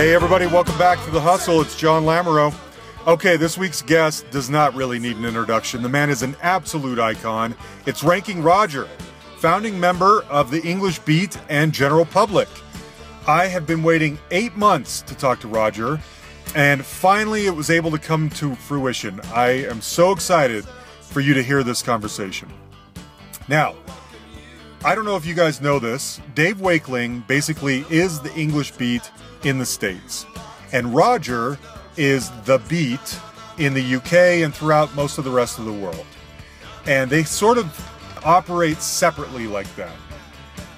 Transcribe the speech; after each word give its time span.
Hey, 0.00 0.14
everybody, 0.14 0.46
welcome 0.46 0.78
back 0.78 0.98
to 1.04 1.10
The 1.10 1.20
Hustle. 1.20 1.60
It's 1.60 1.76
John 1.76 2.04
Lamoureux. 2.04 2.54
Okay, 3.06 3.36
this 3.36 3.58
week's 3.58 3.82
guest 3.82 4.24
does 4.30 4.48
not 4.48 4.74
really 4.74 4.98
need 4.98 5.18
an 5.18 5.26
introduction. 5.26 5.82
The 5.82 5.90
man 5.90 6.08
is 6.08 6.22
an 6.22 6.36
absolute 6.40 6.98
icon. 6.98 7.54
It's 7.84 8.02
Ranking 8.02 8.42
Roger, 8.42 8.88
founding 9.36 9.78
member 9.78 10.22
of 10.30 10.50
the 10.50 10.62
English 10.62 11.00
Beat 11.00 11.36
and 11.50 11.70
General 11.70 12.06
Public. 12.06 12.48
I 13.28 13.46
have 13.48 13.66
been 13.66 13.82
waiting 13.82 14.18
eight 14.30 14.56
months 14.56 15.02
to 15.02 15.14
talk 15.14 15.38
to 15.40 15.48
Roger, 15.48 16.00
and 16.54 16.82
finally 16.82 17.44
it 17.44 17.54
was 17.54 17.68
able 17.68 17.90
to 17.90 17.98
come 17.98 18.30
to 18.30 18.54
fruition. 18.54 19.20
I 19.34 19.50
am 19.66 19.82
so 19.82 20.12
excited 20.12 20.64
for 21.02 21.20
you 21.20 21.34
to 21.34 21.42
hear 21.42 21.62
this 21.62 21.82
conversation. 21.82 22.48
Now, 23.48 23.74
I 24.82 24.94
don't 24.94 25.04
know 25.04 25.16
if 25.16 25.26
you 25.26 25.34
guys 25.34 25.60
know 25.60 25.78
this. 25.78 26.22
Dave 26.34 26.56
Wakeling 26.56 27.26
basically 27.26 27.84
is 27.90 28.18
the 28.20 28.34
English 28.34 28.70
beat 28.72 29.10
in 29.44 29.58
the 29.58 29.66
States. 29.66 30.24
And 30.72 30.94
Roger 30.94 31.58
is 31.98 32.30
the 32.46 32.56
beat 32.66 33.20
in 33.58 33.74
the 33.74 33.96
UK 33.96 34.42
and 34.42 34.54
throughout 34.54 34.94
most 34.94 35.18
of 35.18 35.24
the 35.24 35.30
rest 35.30 35.58
of 35.58 35.66
the 35.66 35.72
world. 35.72 36.06
And 36.86 37.10
they 37.10 37.24
sort 37.24 37.58
of 37.58 37.66
operate 38.24 38.80
separately 38.80 39.46
like 39.46 39.72
that. 39.76 39.94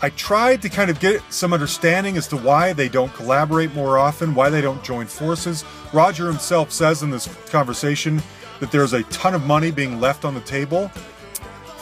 I 0.02 0.10
tried 0.10 0.62
to 0.62 0.68
kind 0.68 0.90
of 0.90 0.98
get 0.98 1.22
some 1.32 1.52
understanding 1.52 2.16
as 2.16 2.26
to 2.28 2.36
why 2.36 2.72
they 2.72 2.88
don't 2.88 3.14
collaborate 3.14 3.72
more 3.72 3.98
often, 3.98 4.34
why 4.34 4.50
they 4.50 4.60
don't 4.60 4.82
join 4.82 5.06
forces. 5.06 5.64
Roger 5.92 6.26
himself 6.26 6.72
says 6.72 7.04
in 7.04 7.10
this 7.10 7.28
conversation 7.50 8.20
that 8.58 8.72
there's 8.72 8.94
a 8.94 9.04
ton 9.04 9.32
of 9.32 9.46
money 9.46 9.70
being 9.70 10.00
left 10.00 10.24
on 10.24 10.34
the 10.34 10.40
table. 10.40 10.90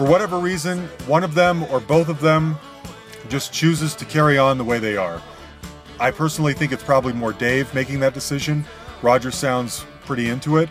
For 0.00 0.06
whatever 0.06 0.38
reason, 0.38 0.86
one 1.06 1.22
of 1.22 1.34
them 1.34 1.62
or 1.64 1.78
both 1.78 2.08
of 2.08 2.22
them 2.22 2.56
just 3.28 3.52
chooses 3.52 3.94
to 3.96 4.06
carry 4.06 4.38
on 4.38 4.56
the 4.56 4.64
way 4.64 4.78
they 4.78 4.96
are. 4.96 5.20
I 6.00 6.10
personally 6.10 6.54
think 6.54 6.72
it's 6.72 6.82
probably 6.82 7.12
more 7.12 7.34
Dave 7.34 7.74
making 7.74 8.00
that 8.00 8.14
decision. 8.14 8.64
Roger 9.02 9.30
sounds 9.30 9.84
pretty 10.06 10.30
into 10.30 10.56
it, 10.56 10.70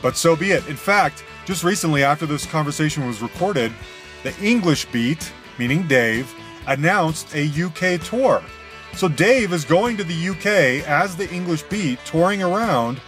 but 0.00 0.16
so 0.16 0.36
be 0.36 0.52
it. 0.52 0.64
In 0.68 0.76
fact, 0.76 1.24
just 1.44 1.64
recently 1.64 2.04
after 2.04 2.24
this 2.24 2.46
conversation 2.46 3.04
was 3.04 3.20
recorded, 3.20 3.72
the 4.22 4.32
English 4.40 4.84
Beat, 4.92 5.32
meaning 5.58 5.84
Dave, 5.88 6.32
announced 6.68 7.34
a 7.34 7.48
UK 7.48 8.00
tour. 8.00 8.40
So 8.94 9.08
Dave 9.08 9.52
is 9.52 9.64
going 9.64 9.96
to 9.96 10.04
the 10.04 10.28
UK 10.28 10.86
as 10.86 11.16
the 11.16 11.28
English 11.34 11.64
Beat, 11.64 11.98
touring 12.04 12.44
around, 12.44 13.00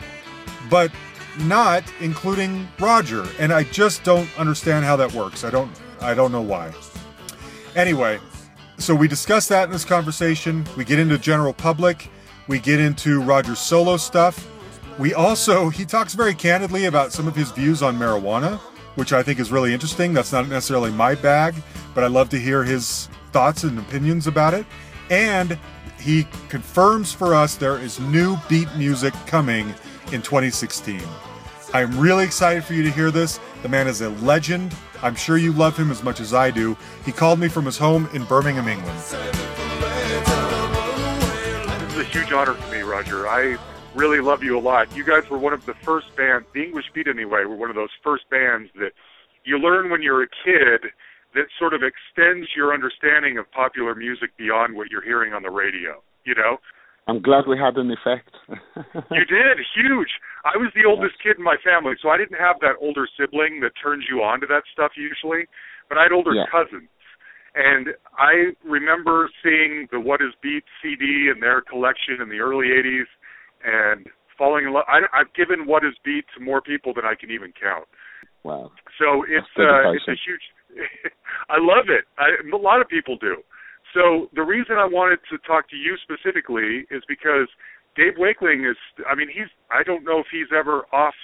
but 0.68 0.90
not 1.38 1.84
including 2.00 2.68
Roger. 2.78 3.26
And 3.38 3.52
I 3.52 3.64
just 3.64 4.04
don't 4.04 4.28
understand 4.38 4.84
how 4.84 4.96
that 4.96 5.12
works. 5.12 5.44
I 5.44 5.50
don't 5.50 5.70
I 6.00 6.14
don't 6.14 6.32
know 6.32 6.42
why. 6.42 6.72
Anyway, 7.74 8.18
so 8.78 8.94
we 8.94 9.08
discuss 9.08 9.48
that 9.48 9.64
in 9.64 9.70
this 9.70 9.84
conversation. 9.84 10.64
We 10.76 10.84
get 10.84 10.98
into 10.98 11.18
general 11.18 11.52
public. 11.52 12.08
We 12.46 12.58
get 12.58 12.80
into 12.80 13.20
Roger's 13.22 13.58
solo 13.58 13.96
stuff. 13.96 14.48
We 14.98 15.14
also 15.14 15.68
he 15.68 15.84
talks 15.84 16.14
very 16.14 16.34
candidly 16.34 16.86
about 16.86 17.12
some 17.12 17.28
of 17.28 17.36
his 17.36 17.50
views 17.50 17.82
on 17.82 17.98
marijuana, 17.98 18.58
which 18.96 19.12
I 19.12 19.22
think 19.22 19.38
is 19.38 19.52
really 19.52 19.72
interesting. 19.72 20.12
That's 20.12 20.32
not 20.32 20.48
necessarily 20.48 20.90
my 20.90 21.14
bag, 21.14 21.54
but 21.94 22.04
I 22.04 22.08
love 22.08 22.28
to 22.30 22.38
hear 22.38 22.64
his 22.64 23.08
thoughts 23.32 23.64
and 23.64 23.78
opinions 23.78 24.26
about 24.26 24.54
it. 24.54 24.66
And 25.10 25.58
he 26.00 26.26
confirms 26.48 27.12
for 27.12 27.34
us 27.34 27.56
there 27.56 27.78
is 27.78 27.98
new 28.00 28.36
beat 28.48 28.68
music 28.76 29.14
coming 29.26 29.74
in 30.12 30.22
2016. 30.22 31.00
I'm 31.74 31.98
really 31.98 32.24
excited 32.24 32.64
for 32.64 32.72
you 32.72 32.82
to 32.82 32.90
hear 32.90 33.10
this. 33.10 33.38
The 33.62 33.68
man 33.68 33.88
is 33.88 34.00
a 34.00 34.08
legend. 34.08 34.74
I'm 35.02 35.14
sure 35.14 35.36
you 35.36 35.52
love 35.52 35.76
him 35.76 35.90
as 35.90 36.02
much 36.02 36.18
as 36.18 36.32
I 36.32 36.50
do. 36.50 36.76
He 37.04 37.12
called 37.12 37.38
me 37.38 37.48
from 37.48 37.66
his 37.66 37.76
home 37.76 38.08
in 38.14 38.24
Birmingham, 38.24 38.66
England. 38.68 38.98
This 38.98 39.12
is 41.92 41.98
a 41.98 42.04
huge 42.04 42.32
honor 42.32 42.54
for 42.54 42.72
me, 42.72 42.80
Roger. 42.80 43.28
I 43.28 43.58
really 43.94 44.20
love 44.20 44.42
you 44.42 44.58
a 44.58 44.60
lot. 44.60 44.96
You 44.96 45.04
guys 45.04 45.28
were 45.28 45.36
one 45.36 45.52
of 45.52 45.66
the 45.66 45.74
first 45.74 46.06
bands, 46.16 46.46
the 46.54 46.62
English 46.62 46.86
Beat 46.94 47.06
anyway, 47.06 47.44
were 47.44 47.56
one 47.56 47.68
of 47.68 47.76
those 47.76 47.90
first 48.02 48.30
bands 48.30 48.70
that 48.76 48.92
you 49.44 49.58
learn 49.58 49.90
when 49.90 50.00
you're 50.00 50.22
a 50.22 50.28
kid 50.28 50.90
that 51.34 51.46
sort 51.58 51.74
of 51.74 51.82
extends 51.82 52.48
your 52.56 52.72
understanding 52.72 53.36
of 53.36 53.50
popular 53.52 53.94
music 53.94 54.34
beyond 54.38 54.74
what 54.74 54.90
you're 54.90 55.04
hearing 55.04 55.34
on 55.34 55.42
the 55.42 55.50
radio. 55.50 56.02
You 56.24 56.34
know, 56.34 56.60
I'm 57.08 57.22
glad 57.24 57.48
we 57.48 57.56
had 57.56 57.80
an 57.80 57.88
effect. 57.90 58.36
you 58.52 59.24
did, 59.24 59.56
huge. 59.72 60.12
I 60.44 60.60
was 60.60 60.68
the 60.76 60.84
oldest 60.84 61.16
yes. 61.24 61.32
kid 61.32 61.38
in 61.40 61.44
my 61.44 61.56
family, 61.64 61.96
so 62.04 62.12
I 62.12 62.20
didn't 62.20 62.36
have 62.36 62.60
that 62.60 62.76
older 62.84 63.08
sibling 63.16 63.60
that 63.64 63.72
turns 63.80 64.04
you 64.12 64.20
on 64.20 64.40
to 64.44 64.46
that 64.52 64.68
stuff 64.70 64.92
usually, 64.92 65.48
but 65.88 65.96
I 65.96 66.04
had 66.04 66.12
older 66.12 66.36
yeah. 66.36 66.44
cousins. 66.52 66.92
And 67.56 67.96
I 68.20 68.52
remember 68.60 69.32
seeing 69.42 69.88
the 69.90 69.98
What 69.98 70.20
Is 70.20 70.36
Beat 70.44 70.68
CD 70.84 71.32
and 71.32 71.42
their 71.42 71.64
collection 71.64 72.20
in 72.20 72.28
the 72.28 72.44
early 72.44 72.68
80s 72.76 73.08
and 73.64 74.06
falling 74.36 74.66
in 74.66 74.72
love. 74.76 74.84
I, 74.86 75.00
I've 75.16 75.32
given 75.32 75.66
What 75.66 75.88
Is 75.88 75.96
Beat 76.04 76.28
to 76.36 76.44
more 76.44 76.60
people 76.60 76.92
than 76.92 77.08
I 77.08 77.16
can 77.18 77.32
even 77.32 77.56
count. 77.56 77.88
Wow. 78.44 78.70
So 79.00 79.24
it's 79.24 79.48
uh, 79.58 79.96
it's 79.96 80.06
a 80.06 80.14
huge. 80.14 80.44
I 81.48 81.56
love 81.56 81.88
it. 81.88 82.04
I, 82.20 82.36
a 82.44 82.56
lot 82.56 82.80
of 82.80 82.88
people 82.88 83.16
do. 83.16 83.42
So 83.94 84.28
the 84.34 84.42
reason 84.42 84.76
I 84.76 84.86
wanted 84.86 85.20
to 85.30 85.38
talk 85.46 85.68
to 85.70 85.76
you 85.76 85.96
specifically 86.02 86.84
is 86.90 87.02
because 87.08 87.48
Dave 87.96 88.14
Wakeling 88.18 88.68
is 88.68 88.76
I 89.08 89.14
mean 89.14 89.28
he's 89.28 89.48
I 89.70 89.82
don't 89.82 90.04
know 90.04 90.20
if 90.20 90.26
he's 90.30 90.52
ever 90.56 90.84
off 90.92 91.14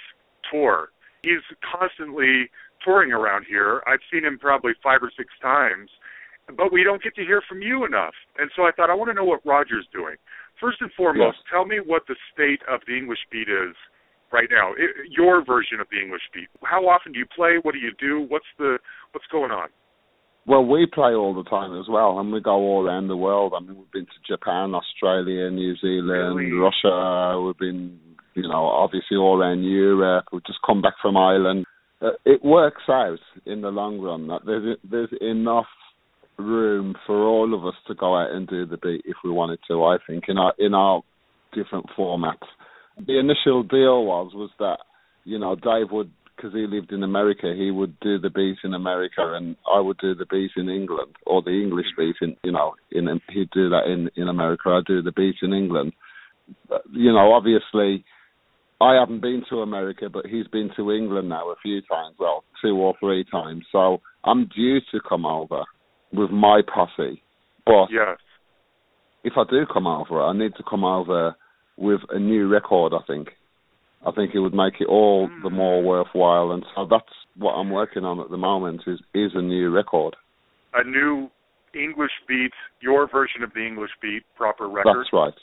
tour. 0.51 0.89
He's 1.23 1.41
constantly 1.61 2.49
touring 2.83 3.11
around 3.11 3.45
here. 3.47 3.81
I've 3.87 4.03
seen 4.11 4.25
him 4.25 4.37
probably 4.37 4.73
5 4.83 5.01
or 5.01 5.11
6 5.17 5.27
times, 5.41 5.89
but 6.55 6.71
we 6.71 6.83
don't 6.83 7.01
get 7.01 7.15
to 7.15 7.25
hear 7.25 7.41
from 7.49 7.63
you 7.63 7.83
enough. 7.83 8.13
And 8.37 8.51
so 8.55 8.63
I 8.63 8.71
thought 8.71 8.91
I 8.91 8.93
want 8.93 9.09
to 9.09 9.15
know 9.15 9.25
what 9.25 9.41
Roger's 9.43 9.87
doing. 9.91 10.15
First 10.61 10.81
and 10.81 10.91
foremost, 10.93 11.37
yes. 11.41 11.51
tell 11.51 11.65
me 11.65 11.79
what 11.83 12.03
the 12.07 12.15
state 12.31 12.61
of 12.69 12.81
the 12.87 12.95
English 12.95 13.19
beat 13.31 13.49
is 13.49 13.75
right 14.31 14.47
now. 14.51 14.73
It, 14.73 15.09
your 15.09 15.43
version 15.43 15.79
of 15.79 15.87
the 15.91 15.99
English 15.99 16.21
beat. 16.33 16.47
How 16.63 16.87
often 16.87 17.11
do 17.11 17.19
you 17.19 17.25
play? 17.25 17.57
What 17.61 17.73
do 17.73 17.79
you 17.79 17.91
do? 17.99 18.25
What's 18.29 18.45
the 18.57 18.77
what's 19.11 19.27
going 19.31 19.51
on? 19.51 19.69
Well, 20.47 20.63
we 20.63 20.85
play 20.85 21.13
all 21.13 21.33
the 21.33 21.49
time 21.49 21.77
as 21.79 21.87
well, 21.89 22.19
and 22.19 22.31
we 22.31 22.39
go 22.39 22.51
all 22.51 22.85
around 22.85 23.07
the 23.07 23.17
world. 23.17 23.53
I 23.55 23.61
mean, 23.61 23.77
we've 23.77 23.91
been 23.91 24.05
to 24.05 24.33
Japan, 24.33 24.75
Australia, 24.75 25.49
New 25.49 25.75
Zealand, 25.77 26.37
really? 26.37 26.51
Russia. 26.51 27.41
We've 27.43 27.57
been, 27.57 27.99
you 28.35 28.43
know, 28.43 28.65
obviously 28.67 29.17
all 29.17 29.41
around 29.41 29.63
Europe. 29.63 30.25
We've 30.31 30.45
just 30.45 30.59
come 30.65 30.83
back 30.83 30.93
from 31.01 31.17
Ireland. 31.17 31.65
Uh, 31.99 32.11
it 32.25 32.45
works 32.45 32.83
out 32.89 33.17
in 33.45 33.61
the 33.61 33.69
long 33.69 33.99
run. 33.99 34.27
That 34.27 34.41
there's 34.45 34.77
there's 34.89 35.09
enough 35.19 35.65
room 36.37 36.93
for 37.07 37.23
all 37.23 37.53
of 37.55 37.65
us 37.65 37.79
to 37.87 37.95
go 37.95 38.15
out 38.15 38.31
and 38.31 38.47
do 38.47 38.65
the 38.65 38.77
beat 38.77 39.01
if 39.05 39.15
we 39.23 39.31
wanted 39.31 39.59
to. 39.69 39.83
I 39.83 39.97
think 40.05 40.25
in 40.27 40.37
our 40.37 40.53
in 40.59 40.75
our 40.75 41.01
different 41.53 41.87
formats. 41.97 42.45
The 43.07 43.19
initial 43.19 43.63
deal 43.63 44.05
was 44.05 44.31
was 44.35 44.51
that 44.59 44.79
you 45.23 45.39
know 45.39 45.55
Dave 45.55 45.91
would 45.91 46.11
because 46.35 46.53
he 46.53 46.67
lived 46.67 46.91
in 46.91 47.03
America, 47.03 47.53
he 47.55 47.71
would 47.71 47.99
do 47.99 48.19
the 48.19 48.29
beat 48.29 48.57
in 48.63 48.73
America, 48.73 49.33
and 49.35 49.55
I 49.71 49.79
would 49.79 49.97
do 49.97 50.15
the 50.15 50.25
beat 50.25 50.51
in 50.57 50.69
England, 50.69 51.15
or 51.25 51.41
the 51.41 51.51
English 51.51 51.87
beat 51.97 52.15
in, 52.21 52.35
you 52.43 52.51
know, 52.51 52.75
in 52.91 53.07
he'd 53.29 53.49
do 53.51 53.69
that 53.69 53.85
in 53.87 54.09
in 54.15 54.27
America. 54.27 54.69
I 54.69 54.81
do 54.85 55.01
the 55.01 55.11
beat 55.11 55.35
in 55.41 55.53
England. 55.53 55.93
But, 56.69 56.83
you 56.91 57.11
know, 57.11 57.33
obviously, 57.33 58.05
I 58.81 58.95
haven't 58.99 59.21
been 59.21 59.43
to 59.49 59.61
America, 59.61 60.09
but 60.09 60.25
he's 60.25 60.47
been 60.47 60.69
to 60.75 60.91
England 60.91 61.29
now 61.29 61.49
a 61.49 61.55
few 61.61 61.81
times, 61.81 62.15
well, 62.19 62.43
two 62.61 62.75
or 62.75 62.93
three 62.99 63.25
times. 63.31 63.65
So 63.71 64.01
I'm 64.23 64.47
due 64.55 64.79
to 64.91 64.99
come 65.07 65.25
over 65.25 65.63
with 66.13 66.29
my 66.29 66.61
posse, 66.61 67.21
but 67.65 67.87
yes. 67.89 68.17
if 69.23 69.33
I 69.37 69.43
do 69.49 69.65
come 69.71 69.87
over, 69.87 70.21
I 70.21 70.33
need 70.33 70.53
to 70.57 70.63
come 70.69 70.83
over 70.83 71.35
with 71.77 72.01
a 72.09 72.19
new 72.19 72.47
record. 72.47 72.93
I 72.93 73.03
think 73.07 73.29
I 74.05 74.11
think 74.11 74.35
it 74.35 74.39
would 74.39 74.53
make 74.53 74.75
it 74.79 74.87
all 74.87 75.27
the 75.43 75.49
hmm. 75.49 75.55
more 75.55 75.83
worthwhile. 75.83 76.51
And 76.51 76.63
so 76.75 76.87
that's 76.89 77.03
what 77.37 77.53
I'm 77.53 77.71
working 77.71 78.03
on 78.03 78.19
at 78.19 78.29
the 78.29 78.37
moment 78.37 78.81
is 78.87 78.99
is 79.13 79.31
a 79.35 79.41
new 79.41 79.69
record. 79.69 80.15
A 80.73 80.83
new 80.83 81.29
English 81.73 82.11
beat, 82.27 82.51
your 82.81 83.09
version 83.09 83.43
of 83.43 83.51
the 83.53 83.65
English 83.65 83.91
beat, 84.01 84.23
proper 84.35 84.67
record. 84.67 84.97
That's 84.97 85.13
right. 85.13 85.33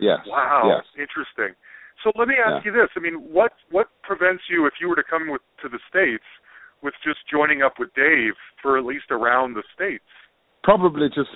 Yes. 0.00 0.20
Wow. 0.26 0.62
Yes. 0.66 0.84
Interesting. 0.96 1.54
So 2.02 2.10
let 2.18 2.28
me 2.28 2.34
ask 2.34 2.64
yeah. 2.64 2.72
you 2.72 2.78
this. 2.80 2.90
I 2.96 3.00
mean, 3.00 3.14
what 3.14 3.52
what 3.70 3.88
prevents 4.02 4.44
you 4.50 4.66
if 4.66 4.74
you 4.80 4.88
were 4.88 4.96
to 4.96 5.04
come 5.08 5.30
with 5.30 5.42
to 5.62 5.68
the 5.68 5.78
states 5.88 6.24
with 6.82 6.94
just 7.04 7.18
joining 7.30 7.62
up 7.62 7.74
with 7.78 7.94
Dave 7.94 8.34
for 8.60 8.78
at 8.78 8.84
least 8.84 9.10
around 9.10 9.54
the 9.54 9.62
states? 9.74 10.04
Probably 10.64 11.08
just 11.08 11.30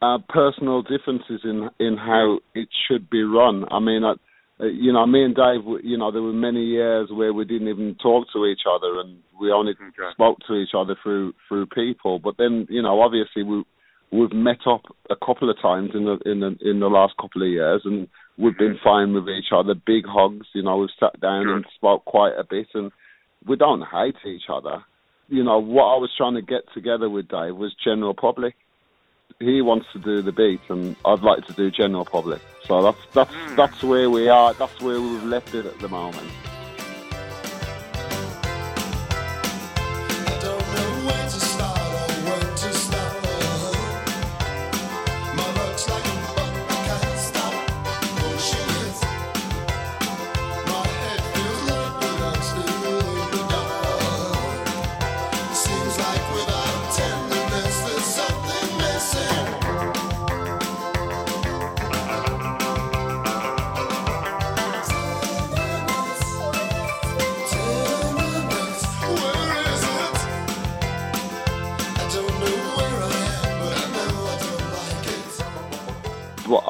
uh, 0.00 0.18
personal 0.28 0.82
differences 0.82 1.40
in 1.44 1.70
in 1.80 1.96
how 1.96 2.38
it 2.54 2.68
should 2.86 3.10
be 3.10 3.22
run. 3.22 3.64
I 3.70 3.80
mean, 3.80 4.04
I, 4.04 4.14
uh, 4.62 4.66
you 4.66 4.92
know, 4.92 5.04
me 5.06 5.24
and 5.24 5.34
Dave, 5.34 5.62
you 5.82 5.98
know, 5.98 6.12
there 6.12 6.22
were 6.22 6.32
many 6.32 6.64
years 6.64 7.08
where 7.10 7.32
we 7.32 7.44
didn't 7.44 7.68
even 7.68 7.96
talk 8.00 8.26
to 8.32 8.46
each 8.46 8.62
other, 8.68 9.00
and 9.00 9.18
we 9.40 9.50
only 9.50 9.72
okay. 9.72 10.12
spoke 10.12 10.38
to 10.46 10.54
each 10.54 10.70
other 10.76 10.96
through 11.02 11.34
through 11.48 11.66
people. 11.66 12.18
But 12.18 12.36
then, 12.38 12.66
you 12.70 12.82
know, 12.82 13.00
obviously 13.00 13.42
we 13.42 13.64
we've 14.12 14.32
met 14.32 14.66
up 14.66 14.82
a 15.10 15.16
couple 15.16 15.50
of 15.50 15.60
times 15.60 15.90
in 15.94 16.04
the 16.04 16.18
in 16.24 16.40
the 16.40 16.56
in 16.60 16.80
the 16.80 16.88
last 16.88 17.14
couple 17.20 17.42
of 17.42 17.48
years, 17.48 17.82
and 17.84 18.06
we've 18.38 18.56
been 18.56 18.74
mm-hmm. 18.74 18.88
fine 18.88 19.14
with 19.14 19.28
each 19.28 19.52
other. 19.52 19.74
Big 19.74 20.04
hugs, 20.06 20.46
you 20.54 20.62
know, 20.62 20.76
we've 20.76 20.90
sat 21.00 21.18
down 21.20 21.48
and 21.48 21.64
spoke 21.74 22.04
quite 22.04 22.34
a 22.38 22.44
bit, 22.44 22.68
and 22.74 22.92
we 23.46 23.56
don't 23.56 23.82
hate 23.82 24.16
each 24.26 24.48
other. 24.52 24.84
You 25.28 25.42
know, 25.42 25.58
what 25.58 25.84
I 25.84 25.96
was 25.96 26.10
trying 26.16 26.34
to 26.34 26.42
get 26.42 26.62
together 26.74 27.08
with 27.08 27.28
Dave 27.28 27.56
was 27.56 27.74
general 27.82 28.14
public 28.14 28.54
he 29.40 29.62
wants 29.62 29.86
to 29.92 29.98
do 29.98 30.22
the 30.22 30.32
beat, 30.32 30.60
and 30.68 30.96
I'd 31.04 31.22
like 31.22 31.46
to 31.46 31.52
do 31.52 31.70
general 31.70 32.04
public. 32.04 32.40
So 32.66 32.82
that's 32.82 32.98
that's 33.12 33.32
mm. 33.32 33.56
that's 33.56 33.82
where 33.82 34.10
we 34.10 34.28
are. 34.28 34.54
That's 34.54 34.80
where 34.80 35.00
we've 35.00 35.24
left 35.24 35.54
it 35.54 35.66
at 35.66 35.78
the 35.80 35.88
moment. 35.88 36.28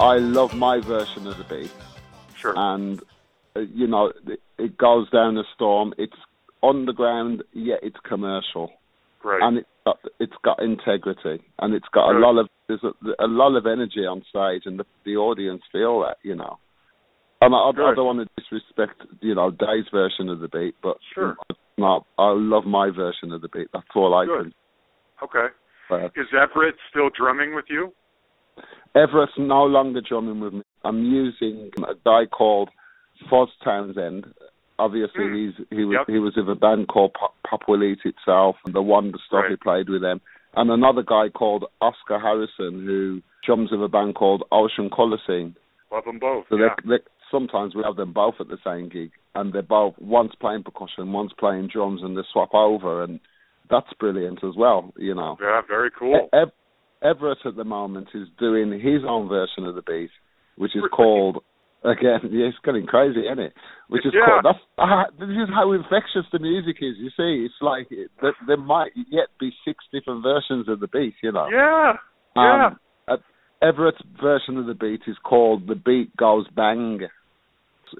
I 0.02 0.18
love 0.18 0.52
my 0.54 0.80
version 0.80 1.28
of 1.28 1.38
the 1.38 1.44
beat. 1.44 1.72
Sure. 2.36 2.54
And 2.56 3.00
uh, 3.54 3.60
you 3.60 3.86
know, 3.86 4.12
it, 4.26 4.40
it, 4.58 4.76
goes 4.76 5.08
down 5.10 5.38
a 5.38 5.44
storm. 5.54 5.94
It's 5.96 6.16
underground, 6.60 7.44
yet 7.52 7.80
it's 7.82 7.96
commercial. 8.08 8.72
Right. 9.22 9.40
And 9.40 9.58
it's 9.58 9.68
got, 9.84 9.98
it's 10.18 10.32
got 10.44 10.60
integrity, 10.60 11.44
and 11.60 11.72
it's 11.72 11.86
got 11.94 12.08
right. 12.08 12.16
a 12.16 12.18
lot 12.18 12.40
of 12.40 12.48
there's 12.66 12.82
a, 12.82 13.24
a, 13.24 13.28
lot 13.28 13.56
of 13.56 13.66
energy 13.66 14.00
on 14.00 14.24
stage, 14.28 14.62
and 14.64 14.80
the, 14.80 14.84
the 15.04 15.16
audience 15.16 15.62
feel 15.70 16.00
that, 16.00 16.16
you 16.22 16.34
know. 16.34 16.58
And 17.40 17.54
I, 17.54 17.58
I, 17.58 17.70
I, 17.70 17.94
don't 17.94 18.06
want 18.06 18.28
to 18.28 18.42
disrespect, 18.42 19.02
you 19.20 19.34
know, 19.34 19.50
Dave's 19.50 19.88
version 19.92 20.28
of 20.28 20.40
the 20.40 20.48
beat, 20.48 20.74
but 20.82 20.96
sure. 21.14 21.36
No, 21.78 22.06
I 22.18 22.32
love 22.34 22.64
my 22.64 22.90
version 22.90 23.32
of 23.32 23.42
the 23.42 23.48
beat. 23.48 23.68
That's 23.72 23.86
all 23.94 24.14
I 24.14 24.26
Good. 24.26 24.52
can. 24.52 24.54
Okay. 25.22 25.54
Is 26.16 26.26
Everett 26.32 26.74
still 26.90 27.10
drumming 27.16 27.54
with 27.54 27.66
you? 27.68 27.92
Everett's 28.94 29.32
no 29.38 29.64
longer 29.64 30.00
drumming 30.06 30.40
with 30.40 30.54
me. 30.54 30.62
I'm 30.84 31.02
using 31.04 31.70
a 31.78 31.94
guy 32.04 32.26
called 32.26 32.68
Fuzz 33.30 33.48
Townshend. 33.64 34.26
Obviously, 34.78 35.24
mm. 35.24 35.46
he's 35.46 35.66
he 35.70 35.84
was 35.84 35.96
yep. 36.00 36.06
he 36.08 36.18
was 36.18 36.34
with 36.36 36.48
a 36.48 36.54
band 36.54 36.88
called 36.88 37.14
Pop, 37.14 37.34
Pop 37.48 37.60
Will 37.68 37.84
Eat 37.84 38.00
Itself, 38.04 38.56
and 38.64 38.74
the 38.74 38.82
Wonder 38.82 39.18
Stuff 39.26 39.42
right. 39.42 39.50
he 39.50 39.56
played 39.56 39.88
with 39.88 40.02
them, 40.02 40.20
and 40.56 40.70
another 40.70 41.02
guy 41.02 41.28
called 41.28 41.64
Oscar 41.80 42.18
Harrison 42.18 42.84
who 42.84 43.22
drums 43.46 43.70
with 43.70 43.82
a 43.82 43.88
band 43.88 44.14
called 44.14 44.44
Ocean 44.50 44.90
Colour 44.94 45.18
Scene. 45.26 45.54
Love 45.92 46.04
them 46.04 46.18
both. 46.18 46.46
So 46.48 46.56
yeah. 46.56 46.68
they, 46.84 46.96
they, 46.96 47.02
sometimes 47.30 47.74
we 47.74 47.82
have 47.84 47.96
them 47.96 48.12
both 48.12 48.34
at 48.40 48.48
the 48.48 48.58
same 48.64 48.88
gig, 48.88 49.10
and 49.34 49.52
they're 49.52 49.62
both 49.62 49.94
one's 49.98 50.34
playing 50.40 50.64
percussion, 50.64 51.12
one's 51.12 51.32
playing 51.38 51.68
drums, 51.72 52.00
and 52.02 52.16
they 52.16 52.22
swap 52.32 52.54
over, 52.54 53.04
and 53.04 53.20
that's 53.70 53.92
brilliant 54.00 54.42
as 54.42 54.54
well. 54.56 54.92
You 54.96 55.14
know. 55.14 55.36
Yeah, 55.40 55.60
very 55.68 55.90
cool. 55.96 56.28
E- 56.34 56.46
Everett 57.02 57.38
at 57.44 57.56
the 57.56 57.64
moment 57.64 58.08
is 58.14 58.28
doing 58.38 58.72
his 58.72 59.02
own 59.06 59.28
version 59.28 59.66
of 59.66 59.74
the 59.74 59.82
beat, 59.82 60.10
which 60.56 60.76
is 60.76 60.82
called 60.92 61.42
again. 61.84 62.20
Yeah, 62.30 62.46
it's 62.46 62.58
getting 62.64 62.86
crazy, 62.86 63.20
isn't 63.20 63.38
it? 63.38 63.54
Which 63.88 64.06
is 64.06 64.12
yeah. 64.14 64.26
called. 64.26 64.44
That's 64.44 64.64
uh, 64.78 65.10
this 65.18 65.34
is 65.34 65.48
how 65.52 65.72
infectious 65.72 66.26
the 66.32 66.38
music 66.38 66.76
is. 66.80 66.94
You 66.98 67.10
see, 67.16 67.46
it's 67.46 67.60
like 67.60 67.88
there, 68.20 68.34
there 68.46 68.56
might 68.56 68.92
yet 69.10 69.28
be 69.40 69.52
six 69.64 69.84
different 69.92 70.22
versions 70.22 70.68
of 70.68 70.80
the 70.80 70.88
beat. 70.88 71.14
You 71.22 71.32
know. 71.32 71.48
Yeah. 71.50 71.94
Yeah. 72.36 72.66
Um, 72.66 72.78
Everett's 73.62 74.02
version 74.20 74.58
of 74.58 74.66
the 74.66 74.74
beat 74.74 75.02
is 75.06 75.16
called 75.22 75.68
"The 75.68 75.76
Beat 75.76 76.16
Goes 76.16 76.46
Bang." 76.54 77.00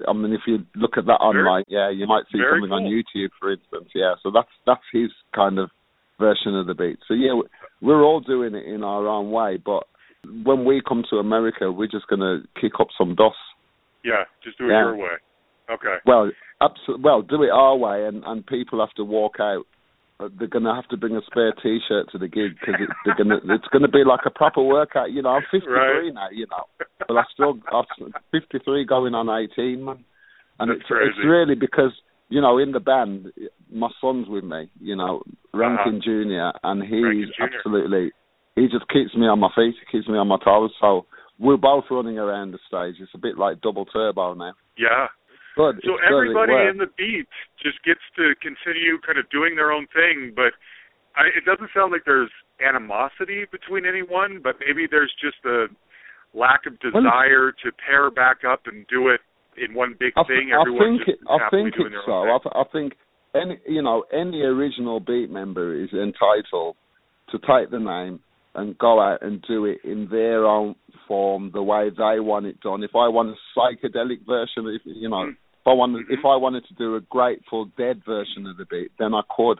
I 0.07 0.13
mean, 0.13 0.33
if 0.33 0.41
you 0.47 0.65
look 0.75 0.97
at 0.97 1.05
that 1.05 1.21
online, 1.21 1.63
yeah, 1.67 1.89
you 1.89 2.07
might 2.07 2.23
see 2.31 2.39
something 2.39 2.69
cool. 2.69 2.83
on 2.85 2.91
YouTube, 2.91 3.29
for 3.39 3.51
instance. 3.51 3.89
Yeah, 3.95 4.15
so 4.21 4.31
that's 4.33 4.49
that's 4.65 4.83
his 4.91 5.11
kind 5.33 5.59
of 5.59 5.69
version 6.19 6.55
of 6.55 6.67
the 6.67 6.73
beat. 6.73 6.99
So 7.07 7.13
yeah, 7.13 7.39
we're 7.81 8.03
all 8.03 8.19
doing 8.19 8.55
it 8.55 8.65
in 8.65 8.83
our 8.83 9.07
own 9.07 9.31
way, 9.31 9.57
but 9.63 9.83
when 10.43 10.65
we 10.65 10.81
come 10.87 11.03
to 11.09 11.17
America, 11.17 11.71
we're 11.71 11.87
just 11.87 12.07
going 12.07 12.21
to 12.21 12.41
kick 12.59 12.73
up 12.79 12.87
some 12.97 13.15
dust. 13.15 13.35
Yeah, 14.03 14.23
just 14.43 14.57
do 14.57 14.65
it 14.65 14.69
yeah. 14.69 14.83
your 14.83 14.97
way. 14.97 15.17
Okay. 15.71 15.95
Well, 16.05 16.31
absolutely. 16.61 17.03
Well, 17.03 17.21
do 17.21 17.43
it 17.43 17.49
our 17.49 17.75
way, 17.77 18.05
and 18.05 18.23
and 18.25 18.45
people 18.45 18.79
have 18.79 18.93
to 18.95 19.03
walk 19.03 19.35
out. 19.39 19.63
Uh, 20.19 20.29
they're 20.37 20.47
going 20.47 20.65
to 20.65 20.73
have 20.73 20.87
to 20.89 20.97
bring 20.97 21.15
a 21.15 21.21
spare 21.25 21.53
T-shirt 21.63 22.11
to 22.11 22.17
the 22.17 22.27
gig 22.27 22.53
because 22.59 22.75
it, 22.79 22.89
they're 23.05 23.15
going 23.15 23.29
to. 23.47 23.53
It's 23.53 23.67
going 23.71 23.81
to 23.81 23.89
be 23.89 24.03
like 24.05 24.25
a 24.25 24.29
proper 24.29 24.61
workout. 24.61 25.11
You 25.11 25.21
know, 25.21 25.29
I'm 25.29 25.43
53 25.51 25.73
right. 25.73 26.13
now. 26.13 26.27
You 26.31 26.47
know, 26.51 26.65
but 27.07 27.17
I 27.17 27.23
still 27.33 27.59
I'm 27.71 28.13
53 28.31 28.85
going 28.85 29.15
on 29.15 29.29
18, 29.29 29.83
man. 29.83 30.03
And 30.59 30.69
That's 30.69 30.81
it's 30.81 30.87
crazy. 30.87 31.09
it's 31.09 31.25
really 31.25 31.55
because 31.55 31.91
you 32.33 32.41
know 32.41 32.57
in 32.57 32.71
the 32.71 32.79
band, 32.79 33.31
my 33.71 33.89
son's 34.01 34.27
with 34.27 34.43
me. 34.43 34.69
You 34.81 34.95
know, 34.95 35.21
Ranking 35.53 36.01
uh-huh. 36.01 36.05
Junior, 36.05 36.51
and 36.63 36.81
he's 36.81 37.29
absolutely. 37.39 38.11
He 38.55 38.63
just 38.63 38.89
keeps 38.89 39.13
me 39.15 39.27
on 39.27 39.39
my 39.39 39.49
feet. 39.55 39.75
He 39.77 39.97
keeps 39.97 40.07
me 40.07 40.17
on 40.17 40.27
my 40.27 40.37
toes. 40.43 40.71
So 40.81 41.05
we're 41.39 41.57
both 41.57 41.85
running 41.91 42.17
around 42.17 42.51
the 42.51 42.59
stage. 42.67 42.95
It's 42.99 43.13
a 43.13 43.21
bit 43.21 43.37
like 43.37 43.61
double 43.61 43.85
turbo 43.85 44.33
now. 44.33 44.53
Yeah. 44.77 45.07
Good. 45.55 45.81
So 45.85 45.93
it's 45.93 46.09
everybody 46.09 46.53
good. 46.53 46.69
in 46.69 46.77
the 46.77 46.89
beat 46.97 47.29
just 47.61 47.77
gets 47.85 48.01
to 48.17 48.33
continue 48.41 48.97
kind 49.05 49.19
of 49.19 49.29
doing 49.29 49.55
their 49.55 49.71
own 49.71 49.85
thing, 49.93 50.33
but 50.35 50.57
I, 51.13 51.29
it 51.37 51.45
doesn't 51.45 51.69
sound 51.73 51.91
like 51.91 52.01
there's 52.05 52.33
animosity 52.57 53.45
between 53.51 53.85
anyone, 53.85 54.41
but 54.41 54.57
maybe 54.57 54.87
there's 54.89 55.13
just 55.21 55.37
a 55.45 55.69
lack 56.33 56.65
of 56.65 56.79
desire 56.81 57.53
well, 57.53 57.61
to 57.61 57.69
pair 57.77 58.09
back 58.09 58.41
up 58.41 58.65
and 58.65 58.85
do 58.89 59.09
it 59.09 59.21
in 59.57 59.73
one 59.75 59.95
big 59.99 60.13
I, 60.15 60.23
thing. 60.23 60.51
I 60.53 60.63
think 60.63 60.99
just 61.05 61.19
I 61.29 61.49
think 61.49 61.75
doing 61.75 61.93
it's 61.93 62.05
so. 62.05 62.11
I, 62.11 62.37
I 62.61 62.63
think 62.71 62.93
any 63.35 63.59
you 63.67 63.81
know 63.81 64.03
any 64.11 64.41
original 64.41 64.99
beat 64.99 65.29
member 65.29 65.73
is 65.73 65.89
entitled 65.93 66.75
to 67.31 67.37
take 67.39 67.71
the 67.71 67.79
name 67.79 68.19
and 68.55 68.77
go 68.77 69.01
out 69.01 69.23
and 69.23 69.43
do 69.47 69.65
it 69.65 69.79
in 69.83 70.07
their 70.11 70.45
own 70.45 70.75
form, 71.07 71.49
the 71.53 71.63
way 71.63 71.89
they 71.89 72.19
want 72.19 72.45
it 72.45 72.59
done. 72.61 72.83
If 72.83 72.91
I 72.95 73.07
want 73.07 73.29
a 73.35 73.59
psychedelic 73.59 74.25
version, 74.27 74.67
if 74.67 74.81
you 74.85 75.09
know, 75.09 75.25
Mm. 75.25 75.31
if 75.31 75.67
I 75.67 75.73
wanted, 75.73 76.03
Mm-hmm. 76.03 76.13
if 76.13 76.19
I 76.25 76.35
wanted 76.35 76.65
to 76.67 76.73
do 76.75 76.95
a 76.95 77.01
Grateful 77.01 77.65
Dead 77.77 78.03
version 78.05 78.45
of 78.45 78.57
the 78.57 78.65
beat, 78.65 78.91
then 78.99 79.15
I 79.15 79.21
could, 79.35 79.59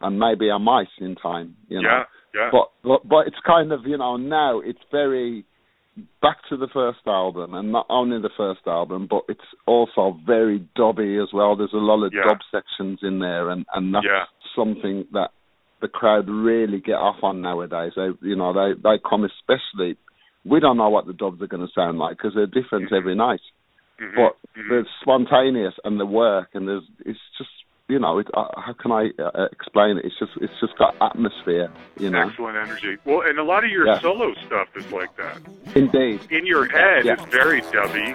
and 0.00 0.18
maybe 0.18 0.50
I 0.50 0.58
might 0.58 0.88
in 0.98 1.14
time. 1.14 1.54
You 1.68 1.82
know, 1.82 1.88
Yeah, 1.88 2.04
yeah. 2.34 2.50
but 2.50 2.70
but 2.82 3.06
but 3.08 3.26
it's 3.28 3.38
kind 3.46 3.70
of 3.70 3.86
you 3.86 3.98
know 3.98 4.16
now 4.16 4.58
it's 4.60 4.82
very 4.90 5.44
back 6.20 6.38
to 6.48 6.56
the 6.56 6.68
first 6.72 7.00
album, 7.06 7.54
and 7.54 7.70
not 7.70 7.86
only 7.88 8.20
the 8.20 8.30
first 8.36 8.60
album, 8.66 9.06
but 9.08 9.22
it's 9.28 9.40
also 9.66 10.18
very 10.26 10.66
dubby 10.76 11.22
as 11.22 11.32
well. 11.32 11.56
There's 11.56 11.72
a 11.72 11.76
lot 11.76 12.04
of 12.04 12.12
Yeah. 12.12 12.24
dub 12.24 12.38
sections 12.50 13.00
in 13.02 13.18
there, 13.18 13.50
and 13.50 13.64
and 13.74 13.94
that's 13.94 14.06
Yeah. 14.06 14.26
something 14.54 15.06
that 15.12 15.30
the 15.80 15.88
crowd 15.88 16.28
really 16.28 16.80
get 16.80 16.96
off 16.96 17.22
on 17.22 17.40
nowadays. 17.42 17.92
They 17.94 18.10
you 18.22 18.36
know 18.36 18.52
they 18.52 18.74
they 18.80 18.98
come 18.98 19.24
especially. 19.24 19.96
We 20.44 20.60
don't 20.60 20.76
know 20.76 20.90
what 20.90 21.06
the 21.06 21.12
dubs 21.12 21.40
are 21.42 21.46
going 21.46 21.66
to 21.66 21.72
sound 21.72 21.98
like 21.98 22.16
because 22.16 22.34
they're 22.34 22.46
different 22.46 22.90
Mhm. 22.90 22.96
every 22.96 23.14
night, 23.14 23.40
Mhm, 23.98 24.14
but 24.14 24.36
mhm. 24.56 24.68
they're 24.68 24.86
spontaneous 25.00 25.74
and 25.84 25.98
the 25.98 26.06
work, 26.06 26.50
and 26.54 26.68
there's 26.68 26.84
it's 27.04 27.20
just 27.38 27.50
you 27.88 27.98
know, 27.98 28.18
it, 28.18 28.26
uh, 28.34 28.46
how 28.56 28.72
can 28.72 28.92
I 28.92 29.10
uh, 29.22 29.46
explain 29.52 29.98
it? 29.98 30.04
It's 30.06 30.18
just 30.18 30.32
it's 30.40 30.52
just 30.60 30.76
got 30.78 30.94
atmosphere, 31.02 31.70
you 31.98 32.10
know. 32.10 32.28
Excellent 32.28 32.56
energy. 32.56 32.96
Well, 33.04 33.22
and 33.22 33.38
a 33.38 33.42
lot 33.44 33.64
of 33.64 33.70
your 33.70 33.86
Yeah. 33.86 34.00
solo 34.00 34.34
stuff 34.46 34.68
is 34.74 34.90
like 34.90 35.14
that. 35.16 35.38
Indeed. 35.76 36.20
In 36.30 36.46
your 36.46 36.66
head, 36.66 37.04
Yeah. 37.04 37.14
it's 37.14 37.24
very 37.26 37.60
dubby. 37.62 38.14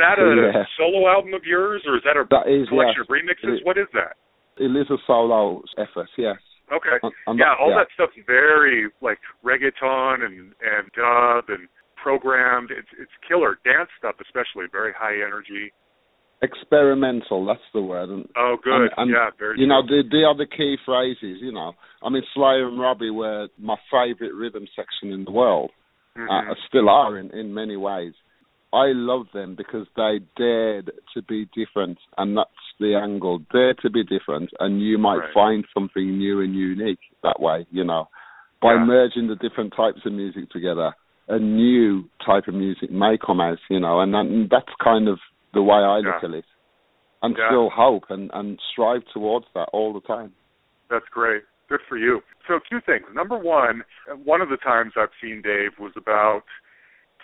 That 0.00 0.18
a 0.18 0.24
Yeah. 0.54 0.64
solo 0.76 1.08
album 1.08 1.34
of 1.34 1.44
yours, 1.44 1.82
or 1.86 1.96
is 1.96 2.02
that 2.04 2.16
a 2.16 2.24
That 2.30 2.48
is, 2.48 2.68
collection 2.68 3.04
yes. 3.04 3.08
of 3.08 3.12
remixes? 3.12 3.58
It- 3.60 3.66
what 3.66 3.76
is 3.76 3.88
that? 3.92 4.16
It 4.56 4.74
is 4.74 4.88
a 4.90 4.98
solo 5.06 5.62
effort, 5.78 6.08
yes. 6.16 6.36
Okay. 6.72 6.98
And- 7.02 7.12
and 7.26 7.38
yeah, 7.38 7.50
that- 7.50 7.58
all 7.58 7.70
yeah. 7.70 7.76
that 7.84 7.88
stuff's 7.92 8.16
very 8.26 8.88
like 9.00 9.18
reggaeton 9.44 10.24
and 10.24 10.54
and 10.62 10.90
dub 10.92 11.50
and 11.50 11.68
programmed. 11.96 12.70
It's 12.70 12.88
it's 12.98 13.12
killer 13.26 13.58
dance 13.64 13.90
stuff, 13.98 14.16
especially 14.20 14.66
very 14.72 14.92
high 14.92 15.16
energy. 15.16 15.72
Experimental, 16.42 17.44
that's 17.44 17.60
the 17.74 17.82
word. 17.82 18.08
And, 18.08 18.26
Oh, 18.36 18.56
good. 18.56 18.72
And- 18.82 18.90
and, 18.96 19.10
yeah, 19.10 19.28
very. 19.38 19.60
you 19.60 19.66
know, 19.66 19.82
they, 19.82 20.02
they 20.02 20.24
are 20.24 20.34
the 20.34 20.46
key 20.46 20.78
phrases, 20.86 21.42
you 21.42 21.52
know. 21.52 21.74
I 22.02 22.08
mean, 22.08 22.22
Sly 22.32 22.54
and 22.56 22.80
Robbie 22.80 23.10
were 23.10 23.48
my 23.58 23.76
favourite 23.90 24.32
rhythm 24.32 24.66
section 24.74 25.12
in 25.12 25.24
the 25.24 25.30
world. 25.32 25.70
Mhm. 26.16 26.50
uh, 26.50 26.54
still 26.66 26.88
are 26.88 27.16
in, 27.18 27.30
in 27.30 27.54
many 27.54 27.76
ways. 27.76 28.14
I 28.72 28.92
love 28.94 29.26
them 29.34 29.56
because 29.56 29.86
they 29.96 30.20
dared 30.36 30.92
to 31.14 31.22
be 31.22 31.48
different, 31.54 31.98
and 32.18 32.36
that's 32.36 32.50
the 32.78 32.94
angle. 32.94 33.40
Dare 33.52 33.74
to 33.82 33.90
be 33.90 34.04
different, 34.04 34.50
and 34.60 34.80
you 34.80 34.96
might 34.96 35.18
Right. 35.18 35.32
find 35.32 35.66
something 35.74 36.18
new 36.18 36.40
and 36.40 36.54
unique 36.54 37.00
that 37.22 37.40
way, 37.40 37.66
you 37.70 37.84
know. 37.84 38.08
By 38.60 38.74
Yeah. 38.74 38.84
merging 38.84 39.26
the 39.26 39.36
different 39.36 39.72
types 39.74 40.04
of 40.06 40.12
music 40.12 40.50
together, 40.50 40.94
a 41.28 41.38
new 41.38 42.08
type 42.20 42.46
of 42.46 42.54
music 42.54 42.90
may 42.90 43.18
come 43.18 43.40
out, 43.40 43.58
you 43.68 43.80
know, 43.80 44.00
and, 44.00 44.14
and 44.14 44.48
that's 44.50 44.72
kind 44.80 45.08
of 45.08 45.18
the 45.52 45.62
way 45.62 45.78
I 45.78 45.98
look 45.98 46.22
Yeah. 46.22 46.28
at 46.28 46.34
it. 46.34 46.44
And 47.22 47.36
Yeah. 47.36 47.48
still 47.48 47.70
hope 47.70 48.10
and, 48.10 48.30
and 48.32 48.60
strive 48.70 49.04
towards 49.06 49.46
that 49.54 49.68
all 49.72 49.92
the 49.92 50.00
time. 50.00 50.32
That's 50.88 51.08
great. 51.08 51.44
Good 51.68 51.82
for 51.82 51.96
you. 51.96 52.22
So, 52.46 52.58
two 52.68 52.80
things. 52.80 53.06
Number 53.12 53.36
one, 53.36 53.84
one 54.24 54.40
of 54.40 54.48
the 54.48 54.56
times 54.56 54.96
I've 54.96 55.14
seen 55.20 55.40
Dave 55.42 55.78
was 55.78 55.92
about 55.96 56.44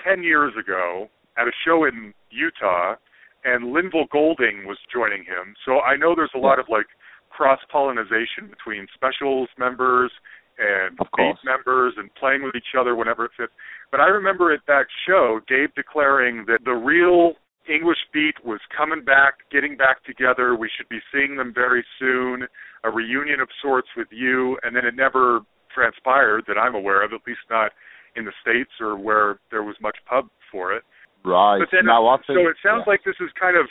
10 0.05 0.23
years 0.23 0.57
ago 0.57 1.11
at 1.39 1.49
a 1.49 1.53
show 1.65 1.85
in 1.85 2.13
Utah, 2.31 2.97
and 3.45 3.75
Lynval 3.75 4.09
Golding 4.11 4.67
was 4.67 4.79
joining 4.93 5.21
him. 5.21 5.55
So, 5.65 5.81
I 5.81 5.97
know 5.97 6.15
there's 6.15 6.35
a 6.35 6.39
lot 6.39 6.59
of 6.59 6.67
like 6.69 6.87
cross 7.31 7.61
pollination 7.71 8.49
between 8.49 8.87
specials 8.95 9.49
members 9.59 10.11
and 10.59 10.97
beat 11.17 11.37
members 11.45 11.95
and 11.99 12.09
playing 12.15 12.43
with 12.43 12.55
each 12.57 12.73
other 12.79 12.97
whenever 12.97 13.27
it 13.27 13.33
fits. 13.37 13.53
But 13.91 14.01
I 14.01 14.07
remember 14.07 14.53
at 14.53 14.65
that 14.67 14.87
show, 15.07 15.41
Dave 15.47 15.75
declaring 15.75 16.45
that 16.47 16.65
the 16.65 16.73
real 16.73 17.35
English 17.69 17.99
beat 18.13 18.35
was 18.45 18.61
coming 18.77 19.05
back, 19.05 19.35
getting 19.51 19.77
back 19.77 20.05
together. 20.05 20.57
We 20.57 20.71
should 20.77 20.89
be 20.89 21.01
seeing 21.13 21.37
them 21.37 21.53
very 21.55 21.85
soon. 21.99 22.47
A 22.85 22.91
reunion 22.91 23.41
of 23.41 23.49
sorts 23.61 23.89
with 23.97 24.09
you, 24.11 24.57
and 24.63 24.75
then 24.75 24.85
it 24.85 24.95
never 24.95 25.41
transpired 25.75 26.45
that 26.49 26.57
I'm 26.57 26.75
aware 26.75 27.05
of, 27.05 27.13
at 27.13 27.21
least 27.27 27.45
not 27.51 27.73
in 28.17 28.25
the 28.25 28.33
states 28.41 28.71
or 28.81 28.97
where 28.97 29.39
there 29.51 29.63
was 29.63 29.77
much 29.83 29.97
pub 30.09 30.29
for 30.51 30.73
it. 30.73 30.85
Right. 31.27 31.59
But 31.59 31.69
then, 31.75 31.87
no, 31.91 32.07
think, 32.23 32.39
so 32.39 32.47
it 32.47 32.57
sounds 32.63 32.85
yeah. 32.87 32.91
like 32.95 33.03
this 33.05 33.19
is 33.21 33.31
kind 33.35 33.57
of 33.59 33.67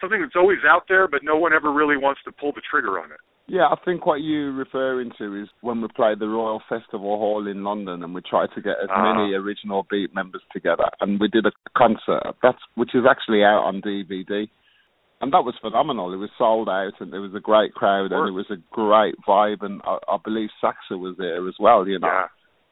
something 0.00 0.20
that's 0.24 0.34
always 0.36 0.64
out 0.66 0.88
there, 0.88 1.06
but 1.06 1.20
no 1.22 1.36
one 1.36 1.52
ever 1.52 1.70
really 1.72 1.96
wants 2.00 2.20
to 2.24 2.32
pull 2.32 2.52
the 2.56 2.62
trigger 2.64 2.98
on 2.98 3.12
it. 3.12 3.20
Yeah, 3.46 3.68
I 3.68 3.76
think 3.84 4.06
what 4.06 4.22
you're 4.24 4.52
referring 4.52 5.12
to 5.18 5.42
is 5.42 5.48
when 5.60 5.82
we 5.82 5.88
played 5.94 6.18
the 6.18 6.26
Royal 6.28 6.62
Festival 6.66 7.18
Hall 7.20 7.46
in 7.46 7.62
London 7.62 8.02
and 8.02 8.14
we 8.14 8.22
tried 8.22 8.48
to 8.54 8.62
get 8.62 8.80
as 8.82 8.88
Ah. 8.90 9.12
many 9.12 9.34
original 9.34 9.86
Beat 9.90 10.14
members 10.14 10.40
together 10.50 10.88
and 11.02 11.20
we 11.20 11.28
did 11.28 11.44
a 11.44 11.52
concert 11.76 12.22
that's 12.42 12.56
which 12.74 12.94
is 12.94 13.04
actually 13.08 13.44
out 13.44 13.64
on 13.68 13.82
DVD. 13.82 14.48
And 15.20 15.30
that 15.34 15.44
was 15.44 15.54
phenomenal. 15.60 16.12
It 16.14 16.16
was 16.16 16.30
sold 16.38 16.70
out 16.70 16.94
and 17.00 17.12
there 17.12 17.20
was 17.20 17.34
a 17.34 17.40
great 17.40 17.74
crowd 17.74 18.12
and 18.12 18.26
it 18.28 18.32
was 18.32 18.46
a 18.50 18.56
great 18.72 19.14
vibe 19.28 19.60
and 19.62 19.82
I, 19.84 19.98
I 20.08 20.16
believe 20.24 20.48
Saxa 20.62 20.96
was 20.96 21.14
there 21.18 21.46
as 21.46 21.54
well, 21.60 21.86
you 21.86 21.98
know. 21.98 22.08
Yeah. 22.08 22.26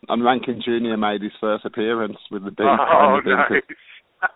And 0.08 0.24
Ranking 0.24 0.62
Jr. 0.64 0.96
made 0.96 1.20
his 1.20 1.32
first 1.38 1.66
appearance 1.66 2.16
with 2.30 2.44
the 2.44 2.50
Beat 2.50 2.64
Oh, 2.64 2.76
kind 2.80 3.18
of 3.18 3.24
thing, 3.24 3.36
'cause- 3.36 3.50
nice. 3.68 3.76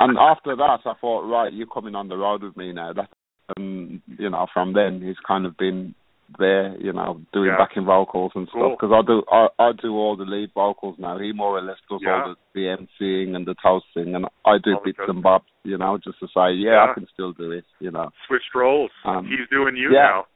And 0.00 0.18
after 0.18 0.56
that, 0.56 0.80
I 0.84 0.92
thought, 1.00 1.22
right, 1.30 1.52
you're 1.52 1.66
coming 1.66 1.94
on 1.94 2.08
the 2.08 2.16
road 2.16 2.42
with 2.42 2.56
me 2.56 2.72
now. 2.72 2.92
That, 2.92 3.08
and 3.56 4.00
you 4.18 4.30
know, 4.30 4.46
from 4.52 4.72
then 4.72 5.00
he's 5.02 5.16
kind 5.26 5.46
of 5.46 5.56
been 5.56 5.94
there, 6.38 6.76
you 6.80 6.92
know, 6.92 7.20
doing 7.32 7.50
Yeah. 7.50 7.56
backing 7.58 7.84
vocals 7.84 8.32
and 8.34 8.50
Cool. 8.50 8.70
stuff. 8.70 8.78
Because 8.80 8.92
I 8.92 9.06
do, 9.06 9.22
I, 9.30 9.46
I 9.60 9.72
do 9.80 9.94
all 9.94 10.16
the 10.16 10.24
lead 10.24 10.50
vocals 10.54 10.96
now. 10.98 11.16
He 11.18 11.30
more 11.32 11.56
or 11.56 11.62
less 11.62 11.76
does 11.88 12.00
Yeah. 12.02 12.22
all 12.24 12.34
the, 12.34 12.60
the 12.60 12.66
emceeing 12.76 13.36
and 13.36 13.46
the 13.46 13.54
toasting, 13.62 14.16
and 14.16 14.26
I 14.44 14.58
do 14.58 14.74
All 14.74 14.82
bits 14.84 14.98
and 15.06 15.22
bobs, 15.22 15.44
you 15.62 15.78
know, 15.78 15.98
just 16.02 16.18
to 16.18 16.26
say, 16.28 16.50
yeah, 16.54 16.72
Yeah. 16.72 16.90
I 16.90 16.94
can 16.94 17.06
still 17.14 17.32
do 17.32 17.52
it, 17.52 17.64
you 17.78 17.92
know. 17.92 18.10
Switched 18.26 18.54
roles. 18.56 18.90
Um, 19.04 19.26
He's 19.26 19.48
doing 19.50 19.76
you 19.76 19.90
now. 19.92 20.26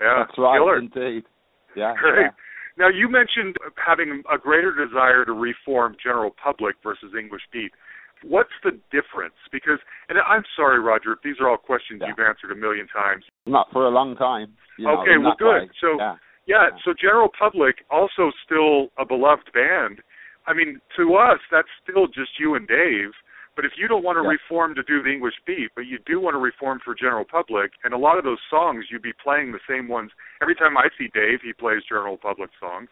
Yeah, 0.00 0.24
That's 0.26 0.38
right, 0.38 0.58
killer. 0.58 0.78
indeed. 0.78 1.24
Yeah, 1.76 1.94
Great. 2.00 2.22
yeah. 2.22 2.28
Now 2.78 2.88
you 2.88 3.08
mentioned 3.08 3.56
having 3.76 4.22
a 4.32 4.38
greater 4.38 4.72
desire 4.72 5.24
to 5.26 5.32
reform 5.32 5.96
general 6.02 6.30
public 6.42 6.76
versus 6.82 7.12
English 7.18 7.42
beat. 7.52 7.72
What's 8.22 8.52
the 8.64 8.72
difference? 8.90 9.34
Because, 9.52 9.78
and 10.08 10.18
I'm 10.18 10.44
sorry, 10.56 10.80
Roger, 10.80 11.12
if 11.12 11.20
these 11.22 11.36
are 11.40 11.48
all 11.50 11.56
questions 11.58 12.00
Yeah. 12.00 12.08
you've 12.08 12.18
answered 12.26 12.50
a 12.50 12.54
million 12.56 12.88
times. 12.88 13.24
Not 13.46 13.70
for 13.72 13.84
a 13.84 13.90
long 13.90 14.16
time. 14.16 14.56
You 14.78 14.86
know, 14.86 15.00
Okay, 15.02 15.18
well, 15.18 15.34
good. 15.38 15.62
way. 15.62 15.70
So- 15.80 15.96
yeah. 15.98 16.16
Yeah, 16.46 16.70
so 16.84 16.94
general 16.94 17.28
public 17.28 17.84
also 17.90 18.30
still 18.44 18.92
a 18.98 19.04
beloved 19.04 19.50
band. 19.52 20.00
I 20.46 20.52
mean, 20.52 20.80
to 20.96 21.16
us, 21.16 21.40
that's 21.50 21.68
still 21.82 22.06
just 22.06 22.38
you 22.38 22.54
and 22.54 22.68
Dave. 22.68 23.10
But 23.56 23.64
if 23.64 23.72
you 23.76 23.88
don't 23.88 24.04
want 24.04 24.16
to 24.18 24.22
Yeah. 24.22 24.28
reform 24.30 24.74
to 24.76 24.82
do 24.84 25.02
the 25.02 25.10
English 25.10 25.34
beat, 25.44 25.70
but 25.74 25.86
you 25.86 25.98
do 26.06 26.20
want 26.20 26.34
to 26.34 26.38
reform 26.38 26.78
for 26.80 26.94
general 26.94 27.24
public, 27.24 27.72
and 27.82 27.92
a 27.92 27.96
lot 27.98 28.16
of 28.16 28.22
those 28.22 28.38
songs 28.48 28.90
you'd 28.92 29.02
be 29.02 29.12
playing 29.14 29.50
the 29.50 29.58
same 29.66 29.88
ones. 29.88 30.12
Every 30.40 30.54
time 30.54 30.76
I 30.78 30.88
see 30.96 31.08
Dave, 31.08 31.40
he 31.42 31.52
plays 31.52 31.82
general 31.84 32.16
public 32.16 32.50
songs. 32.60 32.90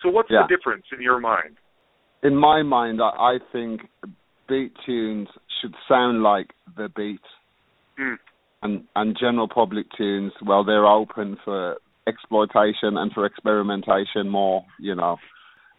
So 0.00 0.08
what's 0.08 0.30
Yeah. 0.30 0.42
the 0.42 0.48
difference 0.48 0.86
in 0.92 1.00
your 1.02 1.18
mind? 1.18 1.56
in 2.24 2.36
my 2.36 2.62
mind, 2.62 3.02
I 3.02 3.38
think 3.50 3.88
beat 4.52 4.72
tunes 4.86 5.28
should 5.60 5.74
sound 5.88 6.22
like 6.22 6.48
the 6.76 6.88
beat, 6.98 7.26
Hmm. 7.98 8.14
and 8.64 8.74
and 8.98 9.16
general 9.24 9.48
public 9.48 9.86
tunes, 9.98 10.32
well, 10.48 10.64
they're 10.64 10.86
open 11.00 11.36
for 11.44 11.60
exploitation 12.06 12.96
and 13.00 13.12
for 13.12 13.24
experimentation 13.26 14.28
more, 14.28 14.64
you 14.78 14.94
know. 14.94 15.14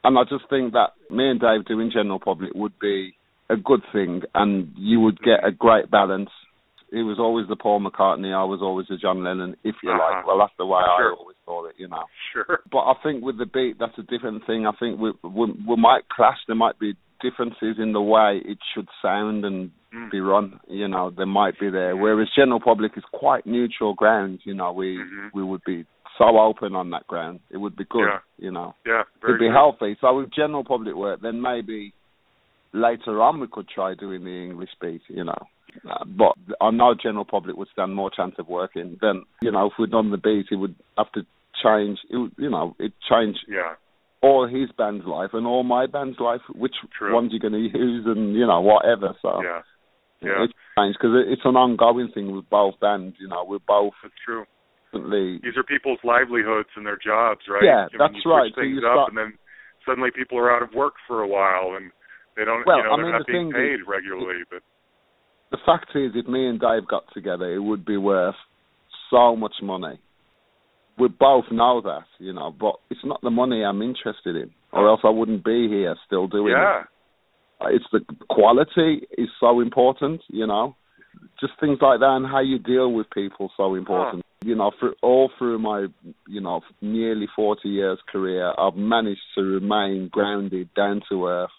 And 0.04 0.18
I 0.18 0.24
just 0.24 0.46
think 0.50 0.74
that 0.74 0.92
me 1.10 1.30
and 1.32 1.40
Dave 1.40 1.66
doing 1.66 1.92
general 1.92 2.20
public 2.20 2.52
would 2.56 2.78
be 2.80 2.98
a 3.50 3.58
good 3.70 3.84
thing, 3.94 4.22
and 4.34 4.72
you 4.76 4.98
would 5.02 5.20
get 5.30 5.46
a 5.46 5.52
great 5.52 5.90
balance. 5.92 6.30
He 6.92 7.02
was 7.12 7.18
always 7.20 7.48
the 7.48 7.56
Paul 7.56 7.80
McCartney, 7.82 8.32
I 8.34 8.44
was 8.54 8.62
always 8.62 8.88
the 8.88 8.98
John 8.98 9.24
Lennon, 9.24 9.56
if 9.64 9.76
you 9.84 9.90
Uh-huh. 9.92 10.00
like. 10.16 10.28
Well, 10.28 10.38
that's 10.38 10.56
the 10.58 10.66
way 10.66 10.82
Sure. 10.98 11.14
I 11.14 11.16
always 11.20 11.38
thought 11.46 11.66
it, 11.70 11.76
you 11.78 11.88
know 11.88 12.06
Sure. 12.32 12.62
but 12.72 12.84
I 12.92 12.94
think 13.04 13.24
with 13.24 13.38
the 13.38 13.46
beat, 13.58 13.76
that's 13.80 13.98
a 13.98 14.04
different 14.04 14.46
thing. 14.46 14.68
I 14.68 14.72
think 14.80 15.00
we, 15.00 15.10
we 15.24 15.46
we 15.70 15.76
might 15.76 16.08
clash. 16.10 16.40
There 16.48 16.56
might 16.66 16.78
be 16.80 16.96
differences 17.24 17.76
in 17.80 17.94
the 17.94 18.02
way 18.02 18.42
it 18.46 18.60
should 18.74 18.88
sound 19.02 19.46
and 19.46 19.72
Mm. 19.94 20.10
be 20.12 20.20
run. 20.20 20.60
You 20.68 20.88
know, 20.88 21.10
there 21.12 21.28
might 21.28 21.60
be 21.60 21.70
there. 21.70 21.96
Whereas 21.96 22.28
general 22.36 22.60
public 22.60 22.98
is 22.98 23.04
quite 23.12 23.46
neutral 23.46 23.94
ground. 23.94 24.40
You 24.44 24.56
know, 24.56 24.72
we 24.72 24.98
Mhm. 24.98 25.32
we 25.34 25.44
would 25.44 25.64
be 25.66 25.86
so 26.18 26.26
open 26.40 26.76
on 26.76 26.90
that 26.92 27.06
ground. 27.08 27.40
It 27.52 27.58
would 27.58 27.76
be 27.76 27.86
good. 27.86 28.08
Yeah. 28.08 28.20
You 28.40 28.52
know, 28.52 28.74
Yeah, 28.86 29.04
it'd 29.24 29.40
be 29.40 29.46
good. 29.48 29.52
healthy. 29.62 29.96
So 30.02 30.08
with 30.18 30.32
general 30.32 30.64
public 30.64 30.96
work, 30.96 31.22
then 31.22 31.42
maybe 31.42 31.94
later 32.74 33.22
on 33.22 33.40
we 33.40 33.48
could 33.48 33.68
try 33.68 33.94
doing 33.94 34.24
the 34.24 34.44
English 34.48 34.74
beat. 34.82 35.02
You 35.10 35.24
know. 35.26 35.48
Uh, 35.90 36.04
but 36.06 36.36
I 36.62 36.70
know 36.72 36.94
general 36.94 37.26
public 37.26 37.56
would 37.58 37.70
stand 37.70 37.96
more 37.96 38.10
chance 38.12 38.38
of 38.40 38.48
working. 38.50 38.98
Then 39.02 39.24
you 39.42 39.52
know, 39.52 39.68
if 39.68 39.78
we'd 39.78 39.92
done 39.92 40.10
the 40.12 40.18
beat, 40.18 40.48
it 40.52 40.56
would 40.56 40.76
have 40.98 41.12
to 41.14 41.26
change. 41.64 42.00
It 42.10 42.18
would, 42.18 42.34
you 42.38 42.50
know, 42.50 42.76
it 42.80 42.94
change 43.02 43.38
Yeah. 43.48 43.76
All 44.24 44.48
his 44.48 44.72
band's 44.78 45.06
life 45.06 45.32
and 45.34 45.46
all 45.46 45.64
my 45.64 45.86
band's 45.86 46.20
life. 46.20 46.42
Which 46.56 46.76
True. 46.98 47.14
ones 47.14 47.32
you're 47.32 47.40
going 47.44 47.54
to 47.54 47.78
use, 47.78 48.06
and 48.08 48.34
you 48.34 48.48
know, 48.48 48.62
whatever. 48.62 49.14
So 49.22 49.44
Yeah. 49.44 49.62
Yeah. 50.22 50.44
it's 50.46 50.54
changed 50.80 50.98
because 51.00 51.16
it's 51.28 51.44
an 51.46 51.58
ongoing 51.58 52.10
thing 52.16 52.34
with 52.36 52.50
both 52.50 52.80
bands. 52.80 53.18
You 53.20 53.28
know, 53.28 53.44
we're 53.44 53.60
both 53.68 53.94
That's 54.02 54.16
true. 54.26 54.46
These 54.94 55.58
are 55.58 55.64
people's 55.64 55.98
livelihoods 56.04 56.70
and 56.76 56.86
their 56.86 56.98
jobs, 57.04 57.42
right? 57.50 57.64
Yeah, 57.66 57.88
I 57.90 57.90
mean, 57.90 57.98
that's 58.14 58.26
right. 58.26 58.52
So 58.54 58.62
Things 58.62 58.78
you 58.80 58.88
up, 58.88 58.94
start- 58.94 59.10
and 59.10 59.18
then 59.18 59.34
suddenly 59.86 60.12
people 60.16 60.38
are 60.38 60.56
out 60.56 60.62
of 60.62 60.70
work 60.76 60.94
for 61.08 61.22
a 61.24 61.28
while, 61.28 61.76
and 61.76 61.90
they 62.38 62.46
don't, 62.46 62.64
Well, 62.66 62.78
you 62.78 62.84
know, 62.84 62.94
I 62.94 62.96
they're 62.98 63.06
mean, 63.06 63.12
not 63.18 63.26
the 63.26 63.34
being 63.34 63.52
thing 63.52 63.62
is- 63.62 63.80
paid 63.82 63.88
regularly. 63.90 64.44
But 64.52 64.62
The 65.50 65.58
fact 65.66 65.96
is, 65.96 66.12
if 66.16 66.28
me 66.28 66.48
and 66.48 66.60
Dave 66.60 66.88
got 66.88 67.12
together, 67.12 67.52
it 67.52 67.58
would 67.60 67.84
be 67.86 67.98
worth 67.98 68.36
so 69.10 69.36
much 69.36 69.56
money. 69.64 69.98
We 70.98 71.08
both 71.08 71.46
know 71.52 71.82
that, 71.82 72.06
you 72.20 72.34
know, 72.34 72.54
but 72.58 72.76
it's 72.90 73.04
not 73.04 73.22
the 73.22 73.32
money 73.32 73.64
I'm 73.64 73.82
interested 73.82 74.36
in, 74.36 74.52
or 74.72 74.88
else 74.88 75.02
I 75.04 75.10
wouldn't 75.10 75.44
be 75.44 75.68
here 75.68 75.96
still 76.06 76.28
doing 76.28 76.54
it. 76.54 76.58
yeah, 76.58 76.84
uh, 77.62 77.68
it's 77.70 77.86
the 77.92 78.02
quality 78.30 79.08
is 79.18 79.30
so 79.40 79.60
important, 79.60 80.22
you 80.30 80.46
know. 80.46 80.76
Just 81.40 81.54
things 81.60 81.80
like 81.82 82.00
that 82.00 82.16
and 82.16 82.26
how 82.26 82.42
you 82.42 82.60
deal 82.60 82.92
with 82.92 83.10
people 83.12 83.52
so 83.58 83.76
important. 83.76 84.24
You 84.44 84.56
know, 84.56 84.72
for 84.80 84.94
all 85.02 85.32
through 85.38 85.60
my, 85.60 85.88
you 86.28 86.42
know, 86.42 86.62
nearly 86.82 87.28
40 87.36 87.70
years 87.70 87.98
career, 88.12 88.54
I've 88.58 88.76
managed 88.76 89.22
to 89.36 89.42
remain 89.42 90.10
grounded, 90.12 90.74
down 90.76 91.02
to 91.10 91.28
earth, 91.28 91.50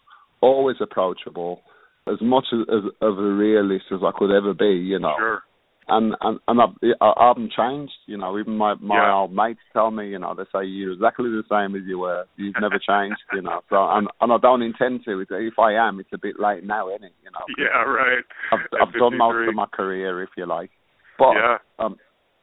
always 0.40 0.76
approachable, 0.80 1.62
as 2.06 2.20
much 2.20 2.44
as, 2.52 2.60
as 2.68 2.90
of 3.00 3.18
a 3.18 3.22
realist 3.22 3.86
as 3.92 4.00
I 4.04 4.10
could 4.16 4.30
ever 4.30 4.52
be, 4.52 4.66
you 4.66 4.98
know. 4.98 5.14
sure. 5.18 5.42
And 5.88 6.14
and 6.20 6.38
and 6.48 6.60
I, 6.60 6.66
I 7.00 7.26
haven't 7.28 7.52
changed. 7.52 7.92
You 8.06 8.16
know, 8.16 8.38
even 8.38 8.56
my 8.56 8.74
my 8.80 8.96
Yeah. 8.96 9.14
old 9.14 9.32
mates 9.32 9.60
tell 9.72 9.90
me, 9.90 10.08
you 10.08 10.18
know, 10.18 10.34
they 10.34 10.44
say 10.52 10.64
you're 10.64 10.92
exactly 10.92 11.30
the 11.30 11.44
same 11.50 11.74
as 11.76 11.86
you 11.86 11.98
were. 11.98 12.24
You've 12.36 12.60
never 12.60 12.78
changed. 12.78 13.20
You 13.32 13.42
know, 13.42 13.60
so 13.68 13.88
and 13.90 14.08
and 14.20 14.32
I 14.32 14.38
don't 14.38 14.62
intend 14.62 15.04
to. 15.04 15.20
If 15.20 15.58
I 15.58 15.72
am, 15.74 16.00
it's 16.00 16.12
a 16.12 16.18
bit 16.18 16.40
late 16.40 16.64
now, 16.64 16.88
isn't 16.90 17.04
it? 17.04 17.12
You 17.22 17.30
know. 17.30 17.44
Yeah, 17.58 17.82
right. 17.82 18.24
I've 18.52 18.60
I've 18.80 18.94
done 18.94 19.16
most 19.18 19.48
of 19.48 19.54
my 19.54 19.66
career, 19.66 20.22
if 20.22 20.30
you 20.36 20.46
like. 20.46 20.70
But 21.18 21.34
yeah, 21.34 21.58
um, 21.78 21.96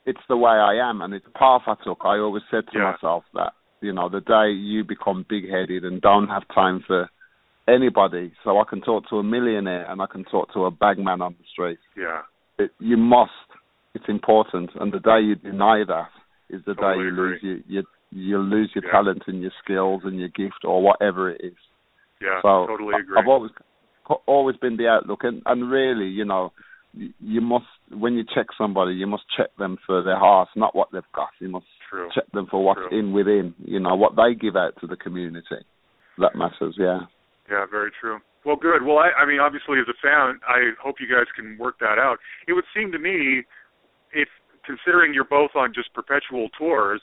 it's 0.05 0.25
the 0.29 0.37
way 0.37 0.51
I 0.51 0.75
am, 0.89 1.01
and 1.01 1.13
it's 1.13 1.25
the 1.25 1.31
path 1.31 1.61
I 1.67 1.75
took. 1.83 1.99
I 2.03 2.17
always 2.17 2.43
said 2.51 2.65
to 2.71 2.77
Yeah. 2.77 2.91
myself 2.91 3.23
that 3.33 3.53
you 3.81 3.93
know 3.93 4.09
the 4.09 4.21
day 4.21 4.51
you 4.51 4.83
become 4.83 5.25
big-headed 5.27 5.83
and 5.83 5.99
don't 6.01 6.27
have 6.27 6.43
time 6.53 6.83
for 6.87 7.09
anybody, 7.67 8.31
so 8.43 8.59
I 8.59 8.63
can 8.69 8.81
talk 8.81 9.07
to 9.09 9.17
a 9.17 9.23
millionaire 9.23 9.85
and 9.89 10.01
I 10.01 10.05
can 10.07 10.23
talk 10.25 10.51
to 10.53 10.65
a 10.65 10.71
bagman 10.71 11.21
on 11.21 11.35
the 11.37 11.45
street. 11.51 11.79
yeah, 11.95 12.21
It, 12.59 12.71
you 12.79 12.97
must. 12.97 13.31
It's 13.93 14.05
important, 14.07 14.69
and 14.79 14.91
the 14.93 14.99
day 14.99 15.19
you 15.21 15.35
deny 15.35 15.83
that 15.85 16.09
is 16.49 16.61
the 16.65 16.73
Totally 16.75 16.95
day 16.95 17.01
you 17.03 17.11
lose 17.11 17.39
your, 17.43 17.57
your 17.67 17.83
you 18.11 18.37
lose 18.39 18.71
your 18.75 18.85
Yeah. 18.85 18.91
talent 18.91 19.23
and 19.27 19.41
your 19.41 19.51
skills 19.63 20.01
and 20.05 20.17
your 20.19 20.29
gift 20.29 20.63
or 20.63 20.81
whatever 20.81 21.29
it 21.29 21.41
is. 21.43 21.57
yeah. 22.21 22.39
So 22.41 22.67
totally 22.67 22.95
agree. 22.99 23.17
I've 23.17 23.27
always 23.27 23.51
always 24.27 24.57
been 24.57 24.77
the 24.77 24.87
outlook, 24.87 25.23
and 25.23 25.41
and 25.45 25.69
really, 25.69 26.07
you 26.07 26.25
know, 26.25 26.51
you 26.93 27.41
must 27.41 27.65
when 27.89 28.13
you 28.13 28.23
check 28.35 28.47
somebody, 28.57 28.93
you 28.93 29.07
must 29.07 29.23
check 29.35 29.49
them 29.57 29.77
for 29.85 30.01
their 30.03 30.17
heart, 30.19 30.49
not 30.55 30.75
what 30.75 30.89
they've 30.91 31.01
got. 31.13 31.29
You 31.39 31.49
must 31.49 31.65
True. 31.89 32.09
check 32.13 32.29
them 32.33 32.47
for 32.49 32.63
what's 32.63 32.79
True. 32.89 32.97
in 32.99 33.11
within. 33.13 33.53
You 33.63 33.79
know 33.79 33.95
what 33.95 34.15
they 34.15 34.35
give 34.35 34.55
out 34.55 34.73
to 34.81 34.87
the 34.87 34.95
community. 34.97 35.65
That 36.17 36.35
matters. 36.35 36.75
Yeah. 36.77 37.01
Yeah, 37.51 37.65
very 37.69 37.91
true. 37.99 38.19
Well, 38.45 38.55
good. 38.55 38.81
Well, 38.81 38.97
I, 38.97 39.11
I 39.21 39.25
mean, 39.27 39.39
obviously, 39.39 39.77
as 39.77 39.85
a 39.91 39.97
fan, 40.01 40.39
I 40.47 40.71
hope 40.81 40.95
you 40.99 41.05
guys 41.05 41.27
can 41.35 41.57
work 41.59 41.77
that 41.79 41.99
out. 41.99 42.17
It 42.47 42.53
would 42.53 42.63
seem 42.73 42.91
to 42.93 42.97
me, 42.97 43.43
if 44.13 44.29
considering 44.65 45.13
you're 45.13 45.27
both 45.27 45.51
on 45.53 45.73
just 45.75 45.93
perpetual 45.93 46.49
tours, 46.57 47.01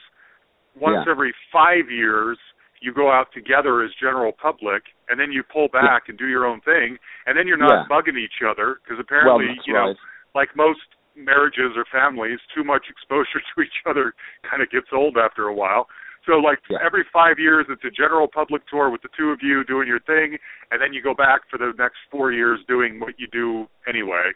once 0.75 1.05
Yeah. 1.05 1.13
every 1.13 1.35
five 1.53 1.91
years 1.91 2.39
you 2.81 2.93
go 2.95 3.11
out 3.11 3.31
together 3.35 3.83
as 3.83 3.91
general 4.01 4.33
public, 4.33 4.85
and 5.09 5.19
then 5.21 5.31
you 5.33 5.43
pull 5.43 5.69
back 5.69 6.09
and 6.09 6.17
do 6.17 6.27
your 6.27 6.47
own 6.47 6.61
thing, 6.63 6.99
and 7.27 7.37
then 7.37 7.47
you're 7.47 7.57
not 7.59 7.85
Yeah. 7.85 7.87
bugging 7.91 8.17
each 8.17 8.41
other 8.43 8.79
because 8.83 8.99
apparently, 8.99 9.49
that's 9.55 9.67
you 9.67 9.75
know, 9.75 9.95
like 10.35 10.55
most 10.57 10.81
marriages 11.15 11.77
or 11.77 11.85
families, 11.87 12.39
too 12.55 12.63
much 12.65 12.89
exposure 12.89 13.43
to 13.55 13.63
each 13.63 13.83
other 13.87 14.15
kind 14.43 14.63
of 14.63 14.71
gets 14.71 14.93
old 14.93 15.19
after 15.19 15.49
a 15.49 15.55
while. 15.55 15.89
So 16.29 16.35
like 16.39 16.61
Yeah. 16.69 16.77
every 16.85 17.05
five 17.11 17.39
years, 17.39 17.67
it's 17.71 17.83
a 17.85 17.91
general 17.91 18.29
public 18.29 18.67
tour 18.69 18.91
with 18.91 19.01
the 19.01 19.09
two 19.17 19.31
of 19.31 19.41
you 19.43 19.65
doing 19.65 19.89
your 19.89 20.01
thing, 20.01 20.37
and 20.71 20.77
then 20.81 20.93
you 20.93 21.01
go 21.01 21.15
back 21.15 21.49
for 21.51 21.57
the 21.57 21.73
next 21.79 21.97
four 22.11 22.33
years 22.33 22.61
doing 22.69 23.01
what 23.01 23.19
you 23.19 23.27
do 23.33 23.67
anyway. 23.89 24.33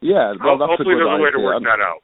Yeah. 0.00 0.32
Well, 0.42 0.56
that's 0.56 0.70
Hopefully, 0.70 0.94
a 0.94 0.98
good 0.98 1.06
there's 1.06 1.20
a 1.20 1.22
way 1.22 1.30
to 1.30 1.38
work 1.38 1.56
And- 1.56 1.66
that 1.66 1.80
out. 1.80 2.02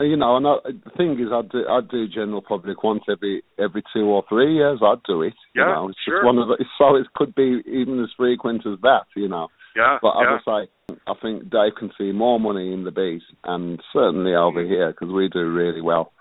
You 0.00 0.16
know, 0.16 0.36
and 0.38 0.46
I, 0.46 0.54
the 0.64 0.90
thing 0.96 1.20
is, 1.20 1.30
I 1.30 1.42
do 1.42 1.68
I 1.68 1.80
do 1.82 2.08
general 2.08 2.40
public 2.42 2.82
once 2.82 3.04
every 3.08 3.42
every 3.58 3.82
two 3.92 4.06
or 4.06 4.24
three 4.28 4.54
years. 4.54 4.80
I 4.82 4.94
do 5.06 5.22
it. 5.22 5.34
Yeah, 5.54 5.68
you 5.68 5.74
know, 5.74 5.88
it's 5.90 5.98
sure. 6.04 6.16
just 6.16 6.24
one 6.26 6.38
of 6.38 6.48
the. 6.48 6.64
So 6.78 6.96
it 6.96 7.06
could 7.14 7.34
be 7.34 7.62
even 7.66 8.02
as 8.02 8.10
frequent 8.16 8.66
as 8.66 8.80
that. 8.80 9.04
You 9.14 9.28
know. 9.28 9.48
Yeah, 9.76 9.98
But 10.00 10.14
yeah, 10.16 10.34
as 10.36 10.40
I 10.46 10.64
say, 10.64 10.96
I 11.06 11.14
think 11.20 11.50
Dave 11.50 11.74
can 11.78 11.92
see 11.98 12.12
more 12.12 12.40
money 12.40 12.72
in 12.72 12.84
the 12.84 12.90
beat, 12.92 13.22
and 13.44 13.80
certainly 13.92 14.34
over 14.34 14.64
Mm. 14.64 14.68
here 14.68 14.88
because 14.90 15.12
we 15.12 15.28
do 15.28 15.50
really 15.52 15.82
well. 15.82 16.12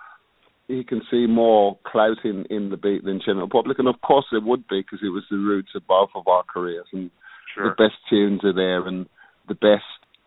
He 0.73 0.83
can 0.83 1.01
see 1.11 1.27
more 1.27 1.77
clout 1.85 2.17
in, 2.23 2.45
in 2.49 2.69
the 2.69 2.77
beat 2.77 3.03
than 3.03 3.21
general 3.23 3.49
public, 3.49 3.79
and 3.79 3.87
of 3.87 4.01
course 4.01 4.25
it 4.31 4.43
would 4.43 4.67
be 4.67 4.81
because 4.81 4.99
it 5.03 5.09
was 5.09 5.23
the 5.29 5.37
roots 5.37 5.71
of 5.75 5.85
both 5.87 6.09
of 6.15 6.27
our 6.27 6.43
careers, 6.43 6.87
and 6.91 7.11
sure. 7.53 7.69
the 7.69 7.75
best 7.83 7.95
tunes 8.09 8.41
are 8.43 8.53
there, 8.53 8.87
and 8.87 9.05
the 9.47 9.55
best 9.55 9.85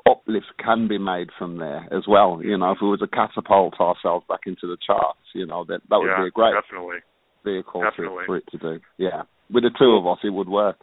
uplift 0.08 0.46
can 0.62 0.86
be 0.86 0.98
made 0.98 1.30
from 1.36 1.58
there 1.58 1.88
as 1.92 2.04
well. 2.08 2.40
You 2.42 2.56
know, 2.56 2.70
if 2.70 2.78
we 2.80 2.88
were 2.88 2.96
to 2.98 3.08
catapult 3.08 3.80
ourselves 3.80 4.24
back 4.28 4.40
into 4.46 4.66
the 4.66 4.76
charts, 4.86 5.18
you 5.34 5.46
know, 5.46 5.64
that 5.64 5.80
that 5.90 5.98
would 5.98 6.06
yeah, 6.06 6.22
be 6.22 6.28
a 6.28 6.30
great 6.30 6.54
definitely. 6.54 6.98
vehicle 7.44 7.82
definitely. 7.82 8.24
for, 8.26 8.26
for 8.26 8.36
it 8.36 8.44
to 8.52 8.58
do. 8.58 8.80
Yeah, 8.98 9.22
with 9.50 9.64
the 9.64 9.70
two 9.76 9.96
of 9.96 10.06
us, 10.06 10.18
it 10.22 10.30
would 10.30 10.48
work. 10.48 10.78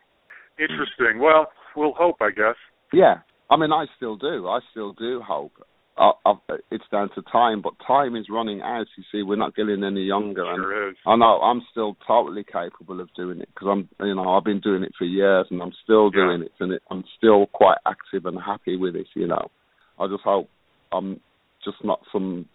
Interesting. 0.59 1.19
Well, 1.19 1.47
we'll 1.75 1.93
hope, 1.93 2.17
I 2.21 2.29
guess. 2.29 2.55
Yeah, 2.91 3.21
I 3.49 3.57
mean, 3.57 3.71
I 3.71 3.85
still 3.95 4.17
do. 4.17 4.47
I 4.47 4.59
still 4.71 4.93
do 4.93 5.21
hope. 5.25 5.53
I, 5.97 6.11
I, 6.25 6.33
it's 6.71 6.83
down 6.91 7.09
to 7.15 7.21
time, 7.31 7.61
but 7.61 7.73
time 7.85 8.15
is 8.15 8.25
running 8.29 8.61
out. 8.61 8.87
You 8.97 9.03
see, 9.11 9.21
we're 9.21 9.35
not 9.35 9.55
getting 9.55 9.83
any 9.83 10.01
younger, 10.03 10.43
and 10.43 10.57
Sure 10.57 10.89
is. 10.89 10.95
I 11.05 11.15
know 11.15 11.39
I'm 11.41 11.61
still 11.71 11.95
totally 12.07 12.43
capable 12.43 12.99
of 12.99 13.09
doing 13.15 13.39
it 13.41 13.49
because 13.53 13.67
I'm, 13.71 13.89
you 14.05 14.15
know, 14.15 14.33
I've 14.33 14.43
been 14.43 14.59
doing 14.59 14.83
it 14.83 14.93
for 14.97 15.05
years, 15.05 15.45
and 15.51 15.61
I'm 15.61 15.73
still 15.83 16.05
Yeah. 16.13 16.25
doing 16.25 16.41
it, 16.43 16.51
and 16.59 16.73
it, 16.73 16.81
I'm 16.89 17.03
still 17.17 17.45
quite 17.47 17.77
active 17.85 18.25
and 18.25 18.39
happy 18.41 18.75
with 18.75 18.95
it. 18.95 19.07
You 19.15 19.27
know, 19.27 19.51
I 19.99 20.07
just 20.07 20.23
hope 20.23 20.49
I'm 20.91 21.19
just 21.63 21.77
not 21.83 21.99
some 22.11 22.47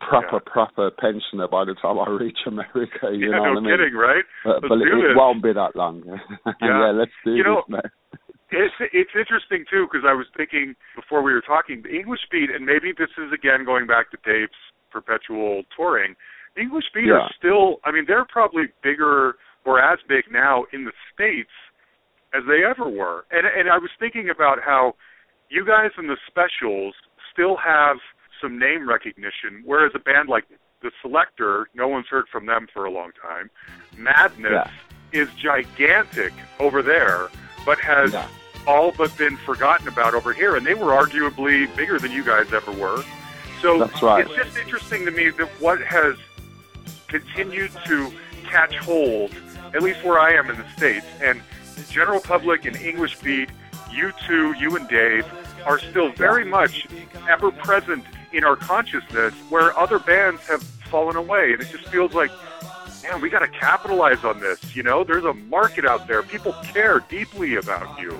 proper, 0.00 0.36
Yeah. 0.36 0.52
proper 0.52 0.90
pensioner 0.92 1.48
by 1.48 1.64
the 1.64 1.74
time 1.74 1.98
I 1.98 2.08
reach 2.10 2.38
America. 2.46 3.10
You 3.10 3.30
yeah, 3.30 3.38
know 3.38 3.44
no 3.44 3.60
what 3.60 3.72
I 3.72 3.76
mean? 3.76 3.94
right? 3.96 4.24
But, 4.44 4.54
Let's 4.62 4.68
but 4.68 4.78
it, 4.78 4.88
it 5.10 5.16
won't 5.16 5.42
be 5.42 5.52
that 5.52 5.74
long. 5.74 6.02
yeah. 6.62 6.92
let's 6.94 7.10
do 7.24 7.32
You 7.34 7.42
know, 7.44 7.62
this 7.66 7.80
now. 7.82 7.90
It's 8.54 8.74
it's 8.92 9.10
interesting 9.18 9.64
too 9.70 9.86
because 9.90 10.06
I 10.08 10.12
was 10.14 10.26
thinking 10.36 10.74
before 10.96 11.22
we 11.22 11.32
were 11.32 11.40
talking 11.42 11.82
the 11.82 11.94
English 11.94 12.20
beat, 12.30 12.50
and 12.50 12.64
maybe 12.64 12.92
this 12.96 13.10
is 13.18 13.32
again 13.32 13.64
going 13.64 13.86
back 13.86 14.10
to 14.12 14.18
Dave's 14.24 14.52
perpetual 14.90 15.64
touring. 15.76 16.14
The 16.54 16.62
English 16.62 16.84
beat 16.94 17.10
are 17.10 17.18
Yeah. 17.18 17.28
still, 17.36 17.80
I 17.84 17.90
mean, 17.90 18.04
they're 18.06 18.24
probably 18.24 18.68
bigger 18.82 19.36
or 19.64 19.80
as 19.80 19.98
big 20.06 20.30
now 20.30 20.66
in 20.72 20.84
the 20.84 20.92
states 21.12 21.50
as 22.32 22.44
they 22.46 22.64
ever 22.64 22.88
were. 22.88 23.24
And 23.30 23.46
and 23.46 23.68
I 23.68 23.78
was 23.78 23.90
thinking 23.98 24.30
about 24.30 24.62
how 24.62 24.94
you 25.50 25.64
guys 25.64 25.90
in 25.98 26.06
the 26.06 26.16
specials 26.26 26.94
still 27.32 27.56
have 27.56 27.98
some 28.40 28.58
name 28.58 28.88
recognition, 28.88 29.62
whereas 29.64 29.92
a 29.94 29.98
band 29.98 30.28
like 30.28 30.44
the 30.82 30.90
Selecter, 31.02 31.64
no 31.74 31.88
one's 31.88 32.06
heard 32.08 32.28
from 32.30 32.46
them 32.46 32.66
for 32.72 32.84
a 32.84 32.90
long 32.90 33.10
time. 33.20 33.50
Madness 33.96 34.68
Yeah. 35.12 35.20
is 35.22 35.32
gigantic 35.34 36.32
over 36.60 36.82
there, 36.82 37.28
but 37.64 37.78
has 37.80 38.12
Yeah. 38.12 38.28
All 38.66 38.92
but 38.92 39.16
been 39.16 39.36
forgotten 39.36 39.88
about 39.88 40.14
over 40.14 40.32
here, 40.32 40.56
and 40.56 40.66
they 40.66 40.74
were 40.74 40.92
arguably 40.92 41.74
bigger 41.76 41.98
than 41.98 42.12
you 42.12 42.24
guys 42.24 42.52
ever 42.52 42.72
were. 42.72 43.02
So 43.60 43.78
That's 43.78 44.02
right. 44.02 44.26
it's 44.26 44.34
just 44.34 44.56
interesting 44.58 45.04
to 45.06 45.10
me 45.10 45.30
that 45.30 45.48
what 45.60 45.80
has 45.82 46.16
continued 47.08 47.72
to 47.86 48.12
catch 48.44 48.76
hold, 48.76 49.32
at 49.74 49.82
least 49.82 50.04
where 50.04 50.18
I 50.18 50.32
am 50.34 50.50
in 50.50 50.58
the 50.58 50.68
States, 50.76 51.06
and 51.22 51.40
the 51.76 51.82
general 51.92 52.20
public 52.20 52.64
and 52.66 52.76
English 52.76 53.18
beat, 53.20 53.50
you 53.90 54.12
two, 54.26 54.52
you 54.58 54.76
and 54.76 54.88
Dave, 54.88 55.26
are 55.64 55.78
still 55.78 56.10
very 56.12 56.44
much 56.44 56.86
ever 57.28 57.50
present 57.50 58.04
in 58.32 58.44
our 58.44 58.56
consciousness 58.56 59.32
where 59.48 59.76
other 59.78 59.98
bands 59.98 60.46
have 60.46 60.62
fallen 60.62 61.16
away. 61.16 61.52
And 61.52 61.62
it 61.62 61.68
just 61.70 61.86
feels 61.86 62.12
like, 62.12 62.30
man, 63.02 63.20
we 63.20 63.30
got 63.30 63.40
to 63.40 63.48
capitalize 63.48 64.24
on 64.24 64.40
this. 64.40 64.76
You 64.76 64.82
know, 64.82 65.04
there's 65.04 65.24
a 65.24 65.34
market 65.34 65.84
out 65.84 66.06
there. 66.06 66.22
People 66.22 66.52
care 66.64 67.00
deeply 67.08 67.56
about 67.56 67.98
you. 68.00 68.18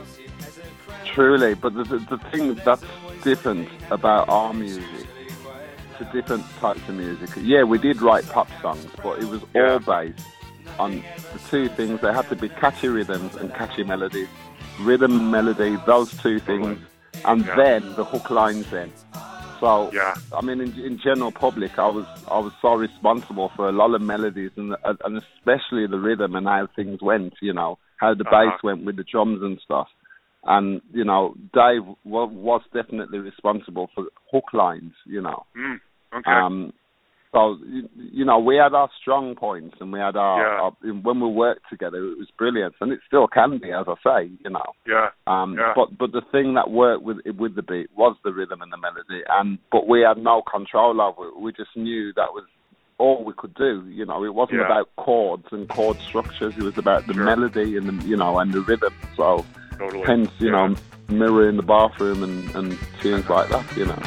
Truly, 1.13 1.55
but 1.55 1.75
the, 1.75 1.85
the, 1.85 1.99
the 1.99 2.19
thing 2.31 2.61
that's 2.65 2.83
different 3.23 3.69
about 3.91 4.29
our 4.29 4.53
music 4.53 5.07
to 5.99 6.05
different 6.07 6.45
types 6.61 6.81
of 6.89 6.95
music. 6.95 7.31
Yeah, 7.41 7.63
we 7.63 7.79
did 7.79 8.03
write 8.03 8.27
pop 8.29 8.49
songs, 8.61 8.91
but 9.03 9.21
it 9.21 9.27
was 9.27 9.43
Yeah. 9.55 9.73
all 9.73 9.79
based 9.79 10.19
on 10.79 11.05
the 11.33 11.39
two 11.51 11.69
things. 11.69 12.01
They 12.01 12.13
had 12.13 12.29
to 12.31 12.37
be 12.37 12.49
catchy 12.49 12.89
rhythms 12.89 13.35
and 13.37 13.53
catchy 13.55 13.85
melodies. 13.85 14.29
Rhythm 14.81 15.17
and 15.17 15.31
melody, 15.31 15.77
those 15.87 16.13
two 16.15 16.41
things, 16.41 16.79
and 17.25 17.45
Yeah. 17.47 17.55
then 17.57 17.95
the 17.95 18.05
hook 18.05 18.29
lines 18.31 18.67
then. 18.71 18.93
So, 19.61 19.93
Yeah. 19.95 20.15
I 20.37 20.41
mean, 20.41 20.61
in, 20.61 20.73
in 20.81 20.99
general 20.99 21.31
public, 21.31 21.79
I 21.79 21.87
was 21.89 22.07
I 22.29 22.39
was 22.41 22.53
so 22.61 22.75
responsible 22.75 23.51
for 23.55 23.69
a 23.69 23.73
lot 23.73 23.95
of 23.95 24.03
melodies 24.03 24.51
and 24.57 24.75
and 25.05 25.23
especially 25.39 25.87
the 25.87 25.99
rhythm 25.99 26.35
and 26.35 26.47
how 26.49 26.67
things 26.75 27.01
went. 27.01 27.35
You 27.41 27.53
know, 27.53 27.79
how 27.99 28.15
the 28.15 28.25
Uh-huh. 28.25 28.51
bass 28.51 28.63
went 28.65 28.85
with 28.85 28.97
the 28.97 29.05
drums 29.05 29.43
and 29.43 29.61
stuff. 29.61 29.89
And 30.47 30.81
you 30.93 31.05
know, 31.05 31.35
Dave 31.53 31.83
was, 32.05 32.31
was 32.33 32.63
definitely 32.73 33.19
responsible 33.19 33.89
for 33.95 34.05
hook 34.31 34.53
lines. 34.53 34.93
You 35.07 35.23
know, 35.23 35.47
Mm, 35.57 35.81
okay. 36.17 36.31
um, 36.31 36.73
so 37.33 37.57
you, 37.67 37.89
you 37.97 38.25
know, 38.25 38.39
we 38.39 38.55
had 38.57 38.75
our 38.75 38.89
strong 39.01 39.35
points 39.35 39.77
and 39.81 39.93
we 39.93 39.99
had 39.99 40.15
our, 40.17 40.41
Yeah. 40.41 40.61
our 40.63 40.93
when 41.03 41.19
we 41.21 41.29
worked 41.29 41.69
together, 41.69 41.97
it 41.97 42.19
was 42.19 42.29
brilliant, 42.39 42.75
and 42.81 42.93
it 42.93 43.01
still 43.09 43.27
can 43.27 43.59
be, 43.59 43.73
as 43.73 43.87
I 43.89 43.95
say. 44.05 44.31
You 44.45 44.51
know. 44.51 44.73
yeah. 44.87 45.09
Um, 45.27 45.55
Yeah. 45.59 45.73
But 45.75 45.99
but 45.99 46.13
the 46.13 46.23
thing 46.31 46.55
that 46.55 46.71
worked 46.71 47.03
with 47.03 47.19
with 47.39 47.55
the 47.57 47.63
beat 47.63 47.91
was 47.97 48.15
the 48.23 48.33
rhythm 48.33 48.63
and 48.63 48.73
the 48.73 48.77
melody, 48.77 49.23
and 49.31 49.59
but 49.73 49.89
we 49.89 50.03
had 50.03 50.19
no 50.19 50.43
control 50.43 51.01
over 51.01 51.29
it. 51.29 51.37
We 51.41 51.53
just 51.53 51.75
knew 51.77 52.13
that 52.15 52.33
was 52.35 52.45
all 52.99 53.25
we 53.25 53.33
could 53.37 53.55
do. 53.55 53.85
You 53.89 54.07
know, 54.07 54.23
it 54.25 54.33
wasn't 54.35 54.61
Yeah. 54.61 54.67
about 54.67 54.89
chords 54.97 55.47
and 55.51 55.69
chord 55.69 55.99
structures. 56.01 56.57
It 56.57 56.63
was 56.63 56.79
about 56.79 57.09
the 57.09 57.15
Sure. 57.15 57.25
melody 57.25 57.77
and 57.77 57.89
the, 57.89 58.07
you 58.07 58.17
know 58.17 58.39
and 58.39 58.53
the 58.53 58.61
rhythm. 58.61 58.95
So 59.17 59.45
Totally. 59.79 60.05
hence 60.07 60.31
you 60.39 60.51
know 60.51 60.75
mirror 61.09 61.49
in 61.49 61.57
the 61.57 61.63
bathroom 61.63 62.23
and 62.23 62.55
and 62.55 62.79
tunes 63.01 63.29
like 63.29 63.49
that. 63.51 63.77
You 63.77 63.87
know. 63.87 64.03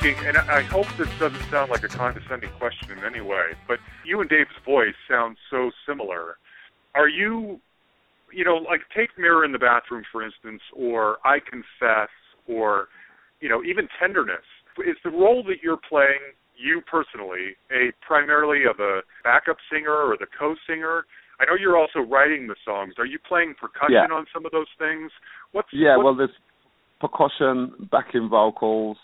Thinking, 0.00 0.26
and 0.26 0.36
I 0.36 0.62
hope 0.62 0.86
this 0.98 1.08
doesn't 1.18 1.42
sound 1.50 1.70
like 1.70 1.82
a 1.82 1.88
condescending 1.88 2.50
question 2.58 2.96
in 2.96 3.04
any 3.04 3.20
way, 3.20 3.54
but 3.66 3.78
you 4.04 4.20
and 4.20 4.30
Dave's 4.30 4.50
voice 4.64 4.94
sound 5.08 5.36
so 5.50 5.70
similar. 5.86 6.36
Are 6.94 7.08
you, 7.08 7.60
you 8.32 8.44
know, 8.44 8.56
like 8.56 8.80
take 8.96 9.10
Mirror 9.18 9.44
in 9.44 9.52
the 9.52 9.58
Bathroom, 9.58 10.04
for 10.10 10.24
instance, 10.24 10.62
or 10.74 11.18
I 11.24 11.38
Confess, 11.40 12.10
or, 12.46 12.88
you 13.40 13.48
know, 13.48 13.62
even 13.64 13.88
Tenderness? 14.00 14.44
Is 14.78 14.96
the 15.04 15.10
role 15.10 15.42
that 15.48 15.56
you're 15.62 15.80
playing, 15.88 16.20
you 16.56 16.80
personally, 16.90 17.56
a 17.72 17.90
primarily 18.06 18.62
of 18.68 18.78
a 18.80 19.00
backup 19.24 19.56
singer 19.72 19.94
or 19.94 20.16
the 20.18 20.26
co-singer? 20.38 21.04
I 21.40 21.44
know 21.44 21.56
you're 21.58 21.78
also 21.78 22.00
writing 22.00 22.46
the 22.46 22.56
songs. 22.64 22.94
Are 22.98 23.06
you 23.06 23.18
playing 23.18 23.54
percussion 23.60 24.10
Yeah. 24.10 24.14
on 24.14 24.26
some 24.32 24.46
of 24.46 24.52
those 24.52 24.70
things? 24.78 25.10
What's 25.52 25.68
Yeah, 25.72 25.96
what's, 25.96 26.04
well, 26.04 26.14
there's 26.14 26.38
percussion, 27.00 27.88
backing 27.90 28.28
vocals, 28.28 28.96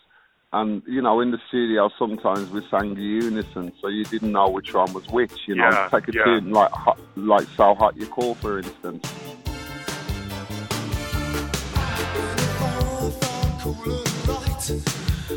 and 0.55 0.83
you 0.87 1.03
know, 1.03 1.21
in 1.21 1.31
the 1.31 1.39
studio 1.49 1.91
sometimes 1.99 2.51
we 2.51 2.63
sang 2.71 2.97
unison, 2.97 3.73
so 3.81 3.89
you 3.89 4.05
didn't 4.05 4.33
know 4.33 4.49
which 4.49 4.73
one 4.73 4.93
was 4.93 5.07
which. 5.09 5.33
You 5.47 5.57
know, 5.57 5.69
Yeah, 5.71 5.89
take 5.91 6.09
a 6.09 6.13
yeah. 6.13 6.25
tune 6.25 6.51
like 6.53 6.71
hot, 6.71 6.99
like 7.17 7.47
"So 7.57 7.75
Hot 7.75 7.97
You're 7.97 8.07
Cool," 8.09 8.35
for 8.37 8.59
instance. 8.59 9.05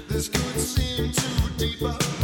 This 0.10 0.30
could 0.30 0.60
seem 0.60 1.12
too 1.12 1.50
deep 1.58 2.17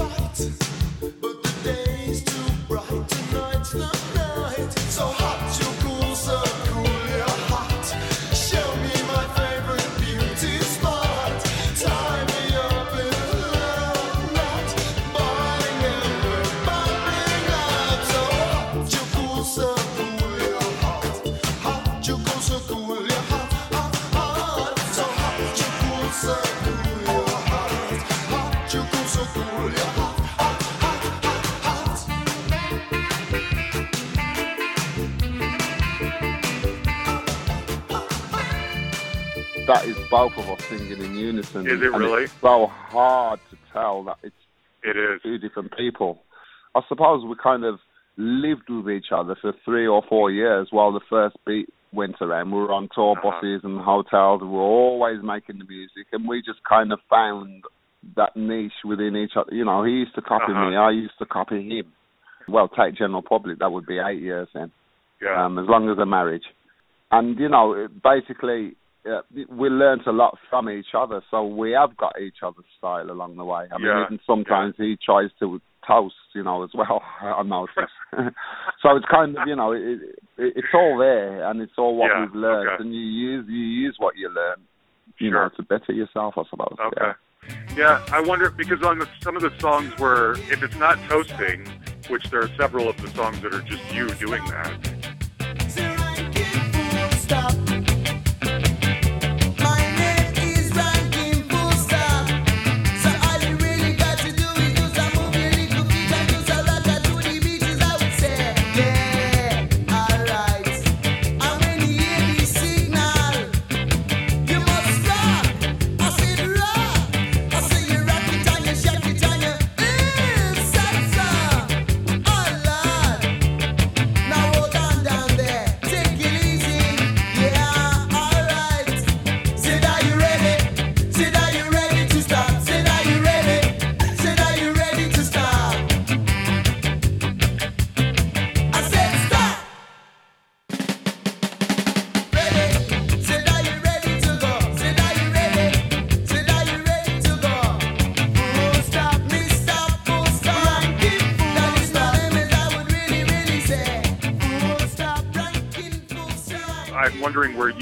unison. 41.52 41.68
Is 41.68 41.82
it 41.82 41.92
really? 41.98 42.24
It's 42.26 42.34
so 42.42 42.68
hard 42.68 43.40
to 43.52 43.58
tell 43.72 44.04
that 44.04 44.18
it's 44.24 44.36
it 44.84 44.98
is. 44.98 45.22
two 45.22 45.38
different 45.38 45.76
people. 45.78 46.20
I 46.76 46.82
suppose 46.88 47.24
we 47.26 47.36
kind 47.42 47.64
of 47.64 47.80
lived 48.18 48.70
with 48.70 48.90
each 48.90 49.08
other 49.12 49.36
for 49.42 49.54
three 49.66 49.88
or 49.88 50.04
four 50.08 50.32
years 50.32 50.68
while 50.72 50.92
the 50.92 51.02
first 51.10 51.36
beat 51.46 51.70
went 51.94 52.16
around. 52.22 52.52
We 52.52 52.58
were 52.60 52.72
on 52.74 52.90
tour 52.94 53.16
Uh-huh. 53.18 53.32
buses 53.42 53.62
and 53.64 53.80
hotels. 53.82 54.42
We 54.42 54.48
were 54.48 54.62
always 54.62 55.22
making 55.24 55.60
the 55.60 55.66
music, 55.66 56.08
and 56.12 56.28
we 56.28 56.42
just 56.42 56.64
kind 56.64 56.92
of 56.92 57.00
found 57.10 57.64
that 58.16 58.36
niche 58.36 58.74
within 58.84 59.16
each 59.16 59.32
other. 59.36 59.54
You 59.54 59.66
know, 59.66 59.84
he 59.84 59.92
used 59.94 60.16
to 60.16 60.22
copy 60.22 60.52
Uh-huh. 60.52 60.70
me, 60.70 60.76
I 60.76 60.90
used 60.92 61.18
to 61.20 61.26
copy 61.26 61.62
him. 61.70 61.94
Well, 62.48 62.68
take 62.68 62.96
General 62.96 63.22
Public, 63.22 63.60
that 63.60 63.72
would 63.72 63.86
be 63.86 64.00
eight 64.00 64.22
years 64.22 64.50
then, 64.54 64.70
Yeah. 65.22 65.46
um, 65.46 65.58
as 65.58 65.68
long 65.68 65.88
as 65.90 65.98
a 65.98 66.06
marriage. 66.06 66.44
And, 67.12 67.40
you 67.40 67.48
know, 67.48 67.88
basically, 68.04 68.76
uh, 69.06 69.22
we 69.50 69.70
learnt 69.70 70.08
a 70.08 70.12
lot 70.12 70.38
from 70.50 70.70
each 70.70 70.94
other, 70.98 71.22
so 71.30 71.46
we 71.46 71.72
have 71.72 71.96
got 71.98 72.20
each 72.22 72.38
other's 72.44 72.66
style 72.78 73.10
along 73.12 73.36
the 73.36 73.44
way. 73.46 73.66
I 73.72 73.78
mean, 73.78 73.88
Yeah, 73.88 74.06
even 74.06 74.20
sometimes 74.26 74.76
he 74.78 74.98
tries 75.04 75.30
to 75.40 75.60
toast, 75.86 76.16
you 76.34 76.44
know, 76.44 76.64
as 76.64 76.70
well. 76.74 77.02
I 77.22 77.44
notice. 77.44 77.74
so 78.82 78.96
it's 78.96 79.06
kind 79.12 79.38
of, 79.38 79.48
you 79.48 79.56
know, 79.56 79.72
it, 79.74 80.00
it, 80.38 80.54
it's 80.56 80.68
all 80.74 80.98
there, 80.98 81.50
and 81.50 81.62
it's 81.62 81.74
all 81.78 81.96
what 81.98 82.12
Yeah, 82.14 82.22
we've 82.26 82.36
learned, 82.36 82.70
okay. 82.70 82.84
and 82.84 82.94
you 82.94 83.02
use 83.02 83.46
you 83.50 83.60
use 83.60 83.96
what 84.00 84.16
you 84.16 84.30
learn, 84.30 84.58
you 85.20 85.30
Sure. 85.32 85.44
know, 85.44 85.50
to 85.58 85.64
better 85.64 85.92
yourself, 85.92 86.36
I 86.38 86.44
suppose. 86.50 86.78
Okay. 86.80 87.02
Yeah. 87.02 87.14
Yeah, 87.76 88.06
I 88.14 88.22
wonder 88.22 88.50
because 88.52 88.82
on 88.84 89.00
the, 89.00 89.08
some 89.22 89.36
of 89.36 89.42
the 89.42 89.52
songs 89.60 89.92
where 89.98 90.32
if 90.32 90.64
it's 90.64 90.78
not 90.78 90.98
toasting, 91.10 91.68
which 92.08 92.24
there 92.30 92.42
are 92.42 92.50
several 92.58 92.88
of 92.90 92.96
the 93.02 93.10
songs 93.10 93.42
that 93.42 93.54
are 93.54 93.62
just 93.64 93.84
you 93.94 94.08
doing 94.12 94.42
that. 94.46 95.04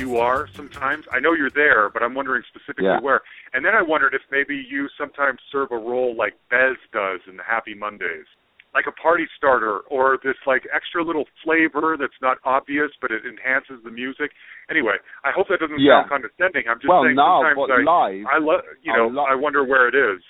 You 0.01 0.17
are 0.17 0.47
sometimes. 0.55 1.05
I 1.13 1.19
know 1.19 1.33
you're 1.33 1.53
there, 1.53 1.89
but 1.89 2.01
I'm 2.03 2.13
wondering 2.13 2.43
specifically 2.49 2.85
Yeah. 2.85 2.99
where. 2.99 3.21
And 3.53 3.63
then 3.63 3.73
I 3.75 3.81
wondered 3.81 4.13
if 4.13 4.21
maybe 4.31 4.55
you 4.57 4.89
sometimes 4.97 5.39
serve 5.51 5.71
a 5.71 5.77
role 5.77 6.15
like 6.15 6.33
Bez 6.49 6.77
does 6.91 7.21
in 7.27 7.37
the 7.37 7.43
Happy 7.43 7.73
Mondays, 7.75 8.25
like 8.73 8.87
a 8.87 8.91
party 8.93 9.27
starter 9.37 9.79
or 9.93 10.17
this 10.23 10.35
like 10.47 10.67
extra 10.73 11.03
little 11.03 11.25
flavor 11.43 11.95
that's 11.99 12.19
not 12.21 12.37
obvious 12.45 12.89
but 13.01 13.11
it 13.11 13.23
enhances 13.25 13.83
the 13.83 13.91
music. 13.91 14.31
Anyway, 14.69 14.97
I 15.23 15.31
hope 15.31 15.47
that 15.49 15.59
doesn't 15.59 15.79
Yeah. 15.79 16.01
sound 16.01 16.09
condescending. 16.09 16.67
I'm 16.67 16.79
just 16.79 16.89
Well, 16.89 17.03
saying 17.03 17.15
no, 17.15 17.43
sometimes 17.43 17.55
but 17.57 17.71
I, 17.71 17.77
live, 18.09 18.25
I 18.33 18.37
love 18.39 18.61
you 18.81 18.93
know 18.97 19.07
lo- 19.07 19.25
I 19.29 19.35
wonder 19.35 19.63
where 19.63 19.87
it 19.87 19.95
is. 19.95 20.21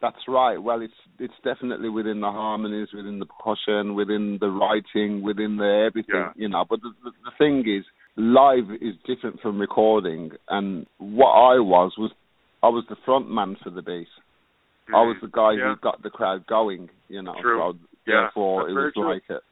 That's 0.00 0.28
right. 0.28 0.58
Well, 0.62 0.80
it's 0.80 0.94
it's 1.18 1.34
definitely 1.42 1.88
within 1.88 2.20
the 2.20 2.30
harmonies, 2.30 2.92
within 2.94 3.18
the 3.18 3.26
percussion, 3.26 3.94
within 3.96 4.38
the 4.40 4.48
writing, 4.50 5.22
within 5.22 5.56
the 5.56 5.84
everything, 5.88 6.14
Yeah. 6.14 6.32
you 6.36 6.48
know. 6.48 6.64
But 6.68 6.82
the, 6.82 6.92
the 7.02 7.10
the 7.24 7.32
thing 7.36 7.66
is, 7.66 7.84
live 8.18 8.70
is 8.82 8.94
different 9.06 9.40
from 9.40 9.58
recording. 9.58 10.32
And 10.48 10.86
what 10.98 11.30
I 11.32 11.58
was 11.60 11.92
was, 11.96 12.10
I 12.62 12.68
was 12.68 12.84
the 12.88 12.96
front 13.04 13.30
man 13.30 13.56
for 13.62 13.70
the 13.70 13.82
beat. 13.82 14.08
I 14.88 15.02
was 15.04 15.16
the 15.22 15.28
guy 15.28 15.52
Mm-hmm. 15.54 15.60
Yeah. 15.60 15.74
who 15.74 15.80
got 15.80 16.02
the 16.02 16.10
crowd 16.10 16.46
going, 16.46 16.88
you 17.08 17.22
know. 17.22 17.34
True. 17.40 17.58
So 17.72 17.78
Yeah, 18.06 18.28
therefore, 18.32 18.68
it 18.68 18.72
was 18.74 18.92
true. 18.94 19.12
like 19.14 19.22
it. 19.28 19.42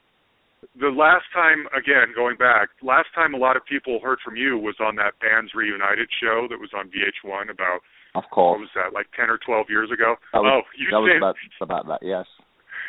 the 0.80 0.88
last 0.88 1.24
time 1.32 1.68
again 1.76 2.10
going 2.16 2.36
back 2.36 2.68
last 2.82 3.06
time 3.14 3.34
a 3.34 3.38
lot 3.38 3.54
of 3.56 3.62
people 3.68 4.00
heard 4.02 4.18
from 4.24 4.34
you 4.34 4.56
was 4.58 4.74
on 4.80 4.96
that 4.96 5.12
bands 5.20 5.52
reunited 5.54 6.08
show 6.20 6.48
that 6.50 6.58
was 6.58 6.72
on 6.74 6.88
vh1 6.90 7.52
about 7.52 7.80
Of 8.16 8.24
what 8.24 8.30
course, 8.34 8.60
was 8.66 8.72
that 8.74 8.90
like 8.96 9.06
10 9.14 9.28
or 9.30 9.38
12 9.38 9.66
years 9.68 9.90
ago 9.92 10.16
that 10.32 10.40
was, 10.42 10.48
oh 10.50 10.62
you 10.74 10.88
that 10.90 10.98
was 11.04 11.12
say 11.12 11.18
about 11.20 11.36
about 11.60 11.84
that. 11.86 12.00
Yes. 12.02 12.24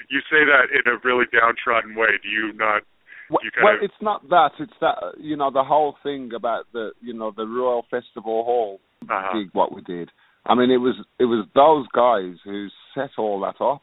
you 0.09 0.23
say 0.31 0.41
that 0.47 0.71
in 0.73 0.87
a 0.89 0.97
really 1.03 1.27
downtrodden 1.29 1.93
way 1.99 2.15
do 2.23 2.29
you 2.31 2.51
not 2.55 2.81
Well, 3.29 3.39
well, 3.63 3.77
it's 3.81 3.93
not 4.01 4.27
that. 4.29 4.51
It's 4.59 4.71
that 4.79 4.95
you 5.19 5.35
know 5.35 5.51
the 5.51 5.63
whole 5.63 5.95
thing 6.03 6.31
about 6.35 6.65
the 6.73 6.91
you 7.01 7.13
know 7.13 7.31
the 7.35 7.45
Royal 7.45 7.83
Festival 7.89 8.43
Hall 8.45 8.79
uh 9.09 9.33
gig. 9.33 9.49
What 9.53 9.73
we 9.73 9.81
did. 9.81 10.09
I 10.45 10.55
mean, 10.55 10.71
it 10.71 10.77
was 10.77 10.95
it 11.19 11.25
was 11.25 11.45
those 11.53 11.85
guys 11.93 12.39
who 12.45 12.67
set 12.95 13.11
all 13.17 13.41
that 13.41 13.63
up. 13.63 13.81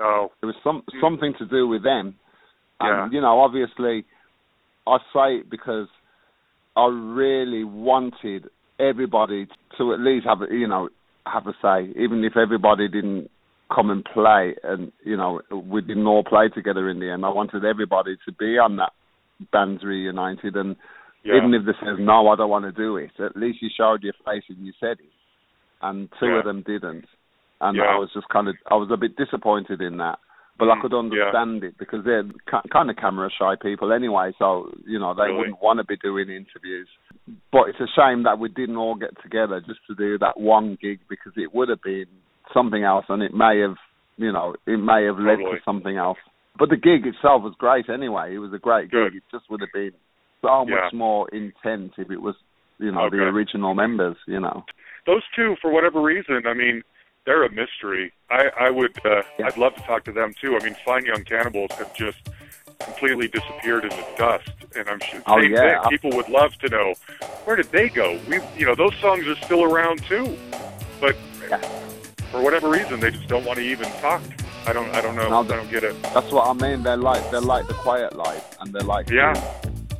oh 0.00 0.30
It 0.42 0.46
was 0.46 0.56
some 0.62 0.82
something 1.00 1.34
to 1.38 1.46
do 1.46 1.66
with 1.66 1.82
them. 1.82 2.16
Yeah. 2.80 3.04
And 3.04 3.12
you 3.12 3.20
know, 3.20 3.40
obviously, 3.40 4.04
I 4.86 4.98
say 5.14 5.36
it 5.40 5.50
because 5.50 5.88
I 6.76 6.86
really 6.86 7.64
wanted 7.64 8.48
everybody 8.78 9.46
to 9.78 9.92
at 9.92 10.00
least 10.00 10.26
have 10.26 10.38
you 10.50 10.68
know 10.68 10.90
have 11.26 11.46
a 11.46 11.54
say, 11.62 11.92
even 11.98 12.24
if 12.24 12.36
everybody 12.36 12.88
didn't 12.88 13.30
come 13.74 13.90
and 13.90 14.04
play, 14.04 14.54
and 14.62 14.92
you 15.04 15.16
know 15.16 15.40
we 15.52 15.80
didn't 15.80 16.06
all 16.06 16.24
play 16.24 16.48
together 16.48 16.88
in 16.88 17.00
the 17.00 17.10
end. 17.10 17.24
I 17.24 17.30
wanted 17.30 17.64
everybody 17.64 18.16
to 18.26 18.32
be 18.32 18.58
on 18.58 18.76
that 18.76 18.92
bands 19.52 19.82
reunited, 19.82 20.56
and 20.56 20.76
yeah 21.24 21.36
even 21.36 21.54
if 21.54 21.64
they 21.64 21.72
says 21.80 21.96
no, 21.98 22.28
I 22.28 22.36
don't 22.36 22.50
want 22.50 22.64
to 22.64 22.72
do 22.72 22.96
it. 22.96 23.12
At 23.18 23.36
least 23.36 23.62
you 23.62 23.70
showed 23.76 24.02
your 24.02 24.14
face 24.24 24.44
and 24.48 24.64
you 24.66 24.72
said 24.80 24.98
it, 25.00 25.12
and 25.80 26.08
two 26.20 26.26
Yeah. 26.26 26.38
of 26.38 26.44
them 26.44 26.62
didn't. 26.62 27.06
and 27.60 27.76
Yeah. 27.78 27.94
I 27.94 27.96
was 27.96 28.10
just 28.12 28.28
kind 28.28 28.48
of 28.48 28.56
I 28.70 28.74
was 28.74 28.90
a 28.90 28.96
bit 28.96 29.14
disappointed 29.16 29.80
in 29.80 29.96
that. 29.98 30.18
But 30.58 30.68
I 30.68 30.74
Mm, 30.76 30.82
could 30.82 30.94
understand 30.94 31.64
it 31.64 31.78
because 31.78 32.04
they're 32.04 32.24
ki- 32.24 32.68
kind 32.70 32.90
of 32.90 32.96
camera 32.96 33.30
shy 33.30 33.54
people 33.56 33.90
anyway, 33.92 34.32
so 34.38 34.70
you 34.84 34.98
know 34.98 35.14
they 35.14 35.22
Really? 35.26 35.38
wouldn't 35.38 35.62
want 35.62 35.78
to 35.78 35.84
be 35.84 35.96
doing 35.96 36.28
interviews. 36.28 36.88
But 37.52 37.68
it's 37.70 37.80
a 37.80 37.86
shame 37.98 38.24
that 38.24 38.38
we 38.38 38.48
didn't 38.48 38.76
all 38.76 38.94
get 38.96 39.14
together 39.22 39.60
just 39.60 39.80
to 39.86 39.94
do 39.94 40.18
that 40.18 40.38
one 40.38 40.76
gig 40.80 41.00
because 41.08 41.32
it 41.36 41.54
would 41.54 41.68
have 41.68 41.82
been 41.82 42.06
something 42.52 42.82
else, 42.84 43.04
and 43.08 43.22
it 43.22 43.34
may 43.34 43.60
have, 43.60 43.76
you 44.16 44.32
know, 44.32 44.54
it 44.66 44.78
may 44.78 45.04
have 45.04 45.18
led 45.18 45.36
Totally. 45.36 45.58
to 45.58 45.64
something 45.64 45.96
else. 45.96 46.18
But 46.58 46.68
the 46.68 46.76
gig 46.76 47.06
itself 47.06 47.42
was 47.42 47.54
great 47.58 47.88
anyway. 47.88 48.34
It 48.34 48.38
was 48.38 48.52
a 48.52 48.58
great 48.58 48.90
Good. 48.90 49.12
gig. 49.12 49.22
It 49.22 49.36
just 49.36 49.50
would 49.50 49.60
have 49.60 49.72
been 49.72 49.92
so 50.42 50.66
Yeah. 50.68 50.74
much 50.84 50.92
more 50.92 51.28
intense 51.30 51.94
if 51.96 52.10
it 52.10 52.20
was, 52.20 52.36
you 52.78 52.92
know, 52.92 53.08
the 53.08 53.18
original 53.22 53.74
members. 53.74 54.16
You 54.26 54.40
know. 54.40 54.64
Those 55.06 55.22
two, 55.34 55.56
for 55.62 55.70
whatever 55.70 56.00
reason, 56.00 56.46
I 56.46 56.54
mean, 56.54 56.82
they're 57.24 57.44
a 57.44 57.50
mystery. 57.50 58.12
I, 58.30 58.50
I 58.58 58.70
would, 58.70 58.98
uh, 59.04 59.22
Yeah. 59.38 59.46
I'd 59.46 59.56
love 59.56 59.74
to 59.76 59.82
talk 59.82 60.04
to 60.04 60.12
them 60.12 60.34
too. 60.40 60.56
I 60.56 60.64
mean, 60.64 60.74
Fine 60.84 61.06
Young 61.06 61.24
Cannibals 61.24 61.70
have 61.78 61.94
just 61.94 62.18
completely 62.80 63.28
disappeared 63.28 63.84
into 63.84 64.04
dust, 64.18 64.50
and 64.76 64.88
I'm 64.88 64.98
sure 65.00 65.22
Oh, 65.26 65.40
same 65.40 65.52
yeah. 65.52 65.80
thing. 65.82 65.90
People 65.90 66.10
would 66.16 66.28
love 66.28 66.52
to 66.58 66.68
know 66.68 66.94
where 67.44 67.56
did 67.56 67.70
they 67.72 67.88
go. 67.88 68.18
We, 68.28 68.40
you 68.56 68.66
know, 68.66 68.74
those 68.74 68.94
songs 68.96 69.26
are 69.26 69.36
still 69.36 69.62
around 69.64 70.02
too, 70.04 70.36
but 71.00 71.16
Yeah. 71.48 71.58
For 72.32 72.42
whatever 72.42 72.68
reason, 72.68 72.98
they 72.98 73.10
just 73.12 73.28
don't 73.28 73.44
want 73.44 73.58
to 73.58 73.64
even 73.64 73.88
talk. 74.00 74.20
I 74.66 74.72
don't, 74.72 74.88
I 74.94 75.00
don't 75.00 75.14
know. 75.16 75.28
No, 75.28 75.40
I 75.40 75.46
don't 75.46 75.70
get 75.70 75.84
it. 75.84 76.00
That's 76.14 76.30
what 76.32 76.46
I 76.48 76.52
mean. 76.54 76.82
They're 76.82 76.96
like 76.96 77.30
they're 77.30 77.40
like 77.40 77.66
the 77.68 77.74
quiet 77.74 78.16
life, 78.16 78.56
and 78.60 78.72
they're 78.72 78.82
like 78.82 79.08
Yeah. 79.10 79.34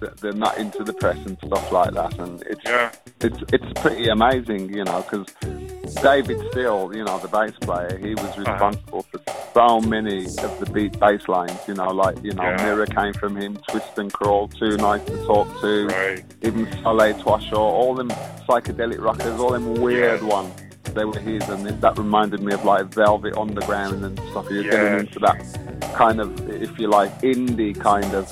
they're- 0.01 0.33
not 0.33 0.59
into 0.59 0.83
the 0.83 0.92
press 0.92 1.16
and 1.27 1.37
stuff 1.47 1.71
like 1.71 1.92
that. 1.95 2.18
And 2.18 2.42
it's 2.42 2.61
Yeah, 2.64 2.90
it's 3.21 3.38
it's 3.53 3.81
pretty 3.81 4.09
amazing, 4.09 4.73
you 4.75 4.83
know, 4.85 5.03
because 5.03 5.27
David 6.03 6.38
Steele, 6.51 6.90
you 6.95 7.05
know, 7.05 7.18
the 7.18 7.29
bass 7.29 7.53
player, 7.61 7.97
he 7.99 8.14
Uh-huh. 8.14 8.27
was 8.27 8.38
responsible 8.38 9.03
for 9.11 9.21
so 9.55 9.81
many 9.81 10.25
of 10.27 10.59
the 10.61 10.66
beat 10.73 10.99
bass 10.99 11.29
lines, 11.29 11.59
you 11.68 11.75
know, 11.75 11.88
like 11.90 12.16
you 12.25 12.33
know, 12.33 12.42
Yeah. 12.42 12.64
Mirror 12.64 12.87
came 12.87 13.12
from 13.14 13.37
him, 13.37 13.59
Twist 13.68 13.97
and 13.99 14.12
Crawl, 14.12 14.49
Too 14.49 14.77
Nice 14.77 15.05
to 15.05 15.16
Talk 15.27 15.49
to, 15.61 15.87
right. 15.88 16.25
even 16.42 16.66
Soleil 16.83 17.14
Twashaw, 17.14 17.59
all 17.59 17.95
them 17.95 18.11
psychedelic 18.49 19.01
rockers, 19.01 19.38
all 19.40 19.51
them 19.51 19.75
weird 19.75 20.21
Yeah. 20.23 20.27
ones. 20.27 20.53
They 20.94 21.05
were 21.05 21.18
his, 21.18 21.48
and 21.48 21.66
that 21.81 21.98
reminded 21.98 22.40
me 22.42 22.52
of 22.52 22.64
like 22.64 22.87
Velvet 22.87 23.37
Underground 23.37 24.05
and 24.05 24.18
stuff. 24.31 24.46
You're 24.50 24.62
Yes. 24.64 24.72
getting 24.74 24.98
into 25.00 25.18
that 25.20 25.92
kind 25.94 26.20
of, 26.20 26.48
if 26.50 26.78
you 26.78 26.88
like, 26.88 27.20
indie 27.22 27.78
kind 27.78 28.12
of 28.14 28.31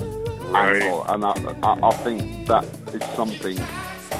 Right. 0.52 0.82
angle, 0.82 1.04
and 1.08 1.24
I, 1.24 1.32
I, 1.62 1.88
I 1.88 1.90
think 2.02 2.46
that 2.48 2.64
is 2.92 3.02
something 3.14 3.56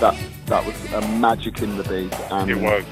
that 0.00 0.14
that 0.46 0.64
was 0.64 0.74
a 0.92 1.00
magic 1.18 1.61
in 1.62 1.76
the 1.76 1.83
beat, 1.85 2.14
and 2.31 2.50
It 2.50 2.57
was 2.57 2.85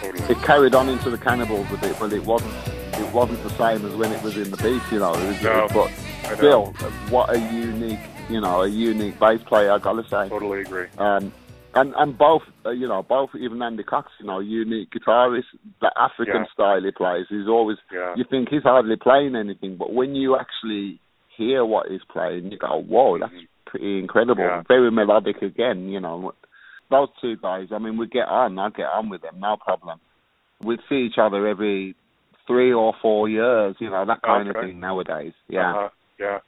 totally. 0.00 0.24
it 0.32 0.42
carried 0.42 0.74
on 0.74 0.88
into 0.88 1.10
the 1.10 1.18
Cannibals 1.18 1.66
a 1.72 1.76
bit, 1.76 1.96
but 1.98 2.12
it 2.12 2.24
wasn't. 2.24 2.52
It 2.94 3.12
wasn't 3.14 3.42
the 3.42 3.50
same 3.50 3.84
as 3.86 3.94
when 3.94 4.12
it 4.12 4.22
was 4.22 4.36
in 4.36 4.50
the 4.50 4.56
beat, 4.58 4.82
you 4.92 4.98
know. 4.98 5.14
It 5.14 5.26
was, 5.26 5.42
No, 5.42 5.68
but 5.72 5.90
still, 6.36 6.66
what 7.08 7.30
a 7.34 7.38
unique, 7.38 7.98
you 8.28 8.40
know, 8.40 8.62
a 8.62 8.68
unique 8.68 9.18
bass 9.18 9.40
player. 9.42 9.72
I 9.72 9.78
gotta 9.78 10.04
say. 10.08 10.28
Totally 10.28 10.60
agree. 10.60 10.86
Um, 10.98 11.32
and 11.74 11.94
and 11.96 12.18
both, 12.18 12.42
uh, 12.66 12.70
you 12.70 12.88
know, 12.88 13.02
both 13.02 13.30
even 13.38 13.62
Andy 13.62 13.82
Cox, 13.82 14.10
you 14.18 14.26
know, 14.26 14.40
unique 14.40 14.90
guitarist. 14.90 15.44
The 15.80 15.92
African 15.96 16.42
Yeah. 16.42 16.52
style 16.52 16.82
he 16.82 16.90
plays, 16.90 17.26
he's 17.28 17.48
always. 17.48 17.78
Yeah. 17.92 18.14
You 18.16 18.24
think 18.24 18.48
he's 18.48 18.62
hardly 18.62 18.96
playing 18.96 19.36
anything, 19.36 19.76
but 19.76 19.92
when 19.92 20.14
you 20.14 20.36
actually 20.36 20.98
hear 21.28 21.64
what 21.64 21.88
he's 21.88 22.04
playing, 22.04 22.50
you 22.50 22.58
go, 22.58 22.82
"Whoa, 22.82 23.18
that's 23.18 23.32
Mhm. 23.32 23.46
pretty 23.66 23.98
incredible." 23.98 24.42
Yeah. 24.42 24.62
Very 24.68 24.90
melodic 24.90 25.42
again, 25.42 25.88
you 25.88 26.00
know. 26.00 26.32
Those 26.90 27.08
two 27.20 27.36
guys, 27.36 27.70
I 27.72 27.78
mean, 27.78 27.96
we 27.96 28.06
get 28.06 28.28
on. 28.28 28.58
I 28.58 28.70
get 28.70 28.90
on 28.90 29.08
with 29.08 29.22
them, 29.22 29.38
no 29.38 29.56
problem. 29.56 30.00
We 30.62 30.76
see 30.88 31.02
each 31.02 31.18
other 31.18 31.46
every 31.46 31.94
three 32.46 32.72
or 32.72 32.92
four 32.94 33.28
years, 33.28 33.76
you 33.78 33.88
know, 33.88 34.04
that 34.04 34.22
kind 34.22 34.48
of 34.48 34.56
thing 34.56 34.80
nowadays. 34.80 35.32
Yeah. 35.48 35.70
Uh-huh. 35.70 35.88
Yeah. 36.18 36.40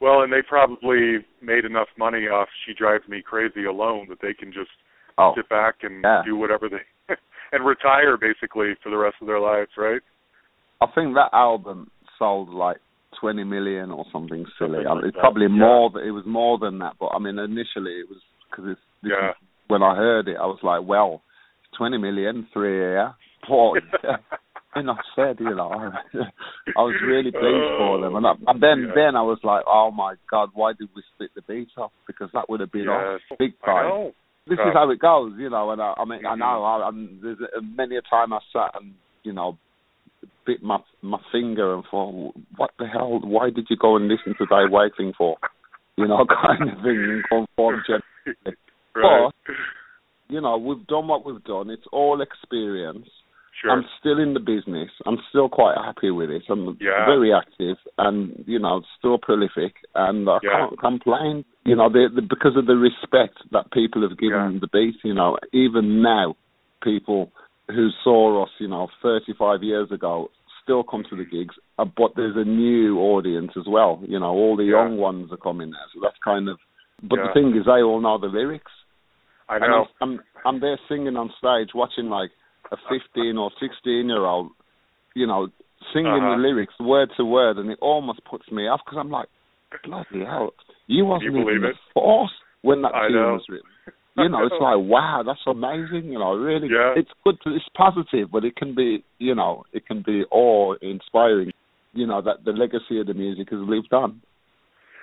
Well, 0.00 0.22
and 0.22 0.32
they 0.32 0.42
probably 0.42 1.24
made 1.42 1.64
enough 1.64 1.88
money 1.98 2.28
off 2.28 2.48
"She 2.64 2.72
Drives 2.74 3.08
Me 3.08 3.22
Crazy" 3.22 3.64
alone 3.64 4.06
that 4.08 4.20
they 4.22 4.34
can 4.34 4.52
just 4.52 4.70
Oh, 5.20 5.32
sit 5.34 5.48
back 5.48 5.82
and 5.82 6.02
Yeah. 6.04 6.22
do 6.24 6.36
whatever 6.36 6.68
they 6.68 6.82
and 7.52 7.66
retire 7.66 8.16
basically 8.16 8.74
for 8.82 8.90
the 8.90 8.96
rest 8.96 9.16
of 9.20 9.26
their 9.26 9.40
lives, 9.40 9.70
right? 9.76 10.00
I 10.80 10.86
think 10.94 11.14
that 11.14 11.30
album 11.32 11.90
sold 12.18 12.50
like 12.50 12.76
20 13.20 13.42
million 13.42 13.90
or 13.90 14.04
something 14.12 14.46
silly. 14.58 14.84
Something 14.84 14.86
I 14.86 14.90
like 14.92 14.96
mean, 15.02 15.08
it's 15.08 15.16
that, 15.16 15.20
probably 15.20 15.46
yeah. 15.46 15.58
more. 15.58 16.00
It 16.00 16.12
was 16.12 16.24
more 16.24 16.56
than 16.58 16.78
that, 16.78 16.94
but 17.00 17.06
I 17.08 17.18
mean, 17.18 17.36
initially 17.38 17.98
it 17.98 18.08
was 18.08 18.20
because 18.48 18.66
it's 18.70 18.80
this 19.02 19.12
Yeah. 19.12 19.32
when 19.66 19.82
I 19.82 19.96
heard 19.96 20.28
it, 20.28 20.36
I 20.40 20.46
was 20.46 20.60
like, 20.62 20.82
well, 20.86 21.22
20 21.76 21.98
million, 21.98 22.46
three 22.52 22.74
year. 22.76 23.12
Boy, 23.48 23.78
enough 24.76 24.98
said, 25.16 25.36
you 25.40 25.54
know. 25.54 25.70
I 26.76 26.80
was 26.82 26.94
really 27.06 27.30
pleased 27.32 27.76
for 27.78 28.00
them, 28.00 28.16
and, 28.16 28.26
I, 28.26 28.32
and 28.46 28.62
then 28.62 28.86
Yeah. 28.88 28.94
then 28.94 29.16
I 29.16 29.22
was 29.22 29.38
like, 29.42 29.64
oh 29.66 29.90
my 29.90 30.14
god, 30.30 30.50
why 30.54 30.72
did 30.72 30.88
we 30.94 31.02
split 31.14 31.30
the 31.34 31.42
beat 31.42 31.68
off? 31.76 31.92
Because 32.06 32.30
that 32.34 32.48
would 32.48 32.60
have 32.60 32.72
been 32.72 32.88
off 32.88 33.20
big 33.38 33.54
I 33.62 33.66
time. 33.66 34.12
This 34.46 34.58
Yeah. 34.58 34.68
is 34.68 34.74
how 34.74 34.90
it 34.90 34.98
goes, 34.98 35.32
you 35.38 35.50
know. 35.50 35.70
And 35.70 35.80
I, 35.82 35.94
I 35.96 36.04
mean, 36.04 36.24
I 36.24 36.34
Mhm. 36.34 36.38
know. 36.38 36.64
I, 36.64 36.86
I'm, 36.88 37.20
there's 37.22 37.38
many 37.62 37.96
a 37.96 38.02
time 38.02 38.32
I 38.32 38.40
sat 38.52 38.74
and 38.80 38.94
you 39.24 39.32
know 39.32 39.58
bit 40.46 40.62
my 40.62 40.78
my 41.02 41.18
finger 41.32 41.74
and 41.74 41.84
thought, 41.90 42.34
what 42.56 42.70
the 42.78 42.86
hell? 42.86 43.20
Why 43.22 43.50
did 43.50 43.66
you 43.70 43.76
go 43.76 43.96
and 43.96 44.08
listen 44.08 44.34
to 44.38 44.46
Dave 44.46 44.70
Wakeling 44.70 45.12
for? 45.16 45.36
You 45.96 46.06
know, 46.08 46.24
kind 46.42 46.62
of 46.70 46.82
thing. 46.82 46.98
And 46.98 47.24
conform 47.28 47.82
gen- 47.86 48.02
right. 48.94 49.30
you 50.28 50.40
know, 50.40 50.56
we've 50.58 50.86
done 50.86 51.08
what 51.08 51.24
we've 51.24 51.42
done. 51.44 51.70
It's 51.70 51.86
all 51.92 52.20
experience. 52.20 53.08
Sure. 53.60 53.72
I'm 53.72 53.84
still 53.98 54.18
in 54.20 54.34
the 54.34 54.40
business. 54.40 54.90
I'm 55.04 55.18
still 55.30 55.48
quite 55.48 55.76
happy 55.76 56.10
with 56.10 56.30
it. 56.30 56.42
I'm 56.48 56.76
Yeah. 56.80 57.06
very 57.06 57.32
active 57.32 57.76
and, 57.98 58.44
you 58.46 58.58
know, 58.58 58.82
still 58.98 59.18
prolific 59.18 59.74
and 59.94 60.28
I 60.28 60.38
Yeah. 60.42 60.50
can't 60.50 60.78
complain. 60.78 61.44
You 61.64 61.74
know, 61.76 61.88
the, 61.88 62.08
the, 62.14 62.22
because 62.22 62.56
of 62.56 62.66
the 62.66 62.76
respect 62.76 63.38
that 63.50 63.70
people 63.72 64.02
have 64.02 64.16
given 64.16 64.54
Yeah. 64.54 64.58
the 64.60 64.68
beat, 64.68 65.02
you 65.02 65.14
know, 65.14 65.38
even 65.52 66.02
now, 66.02 66.36
people 66.82 67.32
who 67.68 67.90
saw 68.04 68.44
us, 68.44 68.50
you 68.58 68.68
know, 68.68 68.88
35 69.02 69.62
years 69.62 69.90
ago 69.90 70.30
still 70.62 70.84
come 70.84 71.02
to 71.04 71.16
the 71.16 71.24
gigs, 71.24 71.54
uh, 71.78 71.84
but 71.84 72.14
there's 72.14 72.36
a 72.36 72.44
new 72.44 72.98
audience 73.00 73.56
as 73.56 73.66
well. 73.66 74.00
You 74.06 74.20
know, 74.20 74.32
all 74.32 74.54
the 74.56 74.64
young 74.64 74.98
ones 74.98 75.32
are 75.32 75.36
coming 75.36 75.70
now. 75.70 75.84
So 75.94 76.00
that's 76.00 76.18
kind 76.22 76.48
of, 76.48 76.58
but 77.02 77.16
the 77.16 77.32
thing 77.32 77.56
is, 77.56 77.64
they 77.66 77.82
all 77.82 78.00
know 78.00 78.18
the 78.18 78.28
lyrics. 78.28 78.70
I 79.48 79.56
And 79.56 79.64
I'm, 79.64 79.70
know. 79.70 79.86
I'm 80.02 80.20
I'm 80.44 80.60
there 80.60 80.78
singing 80.88 81.16
on 81.16 81.32
stage, 81.38 81.70
watching 81.74 82.08
like 82.10 82.30
a 82.72 82.76
15 82.88 83.36
or 83.38 83.50
16 83.60 84.06
year 84.08 84.24
old, 84.24 84.50
you 85.14 85.26
know, 85.26 85.48
singing 85.92 86.06
Uh-huh. 86.12 86.36
the 86.36 86.42
lyrics 86.42 86.74
word 86.80 87.10
to 87.16 87.24
word, 87.24 87.56
and 87.58 87.70
it 87.70 87.78
almost 87.80 88.24
puts 88.24 88.50
me 88.50 88.66
off 88.68 88.80
because 88.84 88.98
I'm 88.98 89.10
like, 89.10 89.28
bloody 89.84 90.24
hell, 90.24 90.52
you 90.86 91.04
wasn't 91.04 91.32
believe 91.34 91.56
even 91.56 91.70
it? 91.70 91.76
forced 91.94 92.34
when 92.62 92.82
that 92.82 92.94
I 92.94 93.08
tune 93.08 93.16
know. 93.16 93.32
was 93.34 93.46
written. 93.48 93.70
You 94.16 94.28
know, 94.28 94.44
it's 94.44 94.54
like 94.60 94.78
wow, 94.78 95.22
that's 95.24 95.40
amazing. 95.46 96.10
You 96.12 96.18
know, 96.18 96.34
really, 96.34 96.68
Yeah. 96.68 96.94
it's 96.96 97.10
good. 97.24 97.36
To, 97.44 97.54
it's 97.54 97.68
positive, 97.76 98.30
but 98.30 98.44
it 98.44 98.56
can 98.56 98.74
be, 98.74 99.04
you 99.18 99.34
know, 99.34 99.64
it 99.72 99.86
can 99.86 100.02
be 100.02 100.24
awe 100.30 100.74
inspiring. 100.82 101.52
You 101.94 102.06
know 102.06 102.20
that 102.22 102.44
the 102.44 102.52
legacy 102.52 103.00
of 103.00 103.06
the 103.06 103.14
music 103.14 103.48
has 103.50 103.60
lived 103.60 103.92
on. 103.92 104.20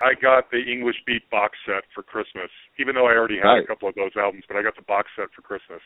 I 0.00 0.12
got 0.20 0.50
the 0.50 0.60
English 0.60 0.96
Beat 1.06 1.28
box 1.30 1.56
set 1.64 1.84
for 1.94 2.02
Christmas, 2.02 2.50
even 2.78 2.94
though 2.94 3.06
I 3.08 3.16
already 3.16 3.38
had 3.38 3.48
Right. 3.48 3.64
a 3.64 3.66
couple 3.66 3.88
of 3.88 3.94
those 3.94 4.12
albums, 4.14 4.44
but 4.46 4.56
I 4.56 4.62
got 4.62 4.76
the 4.76 4.82
box 4.82 5.08
set 5.16 5.32
for 5.34 5.40
Christmas. 5.40 5.80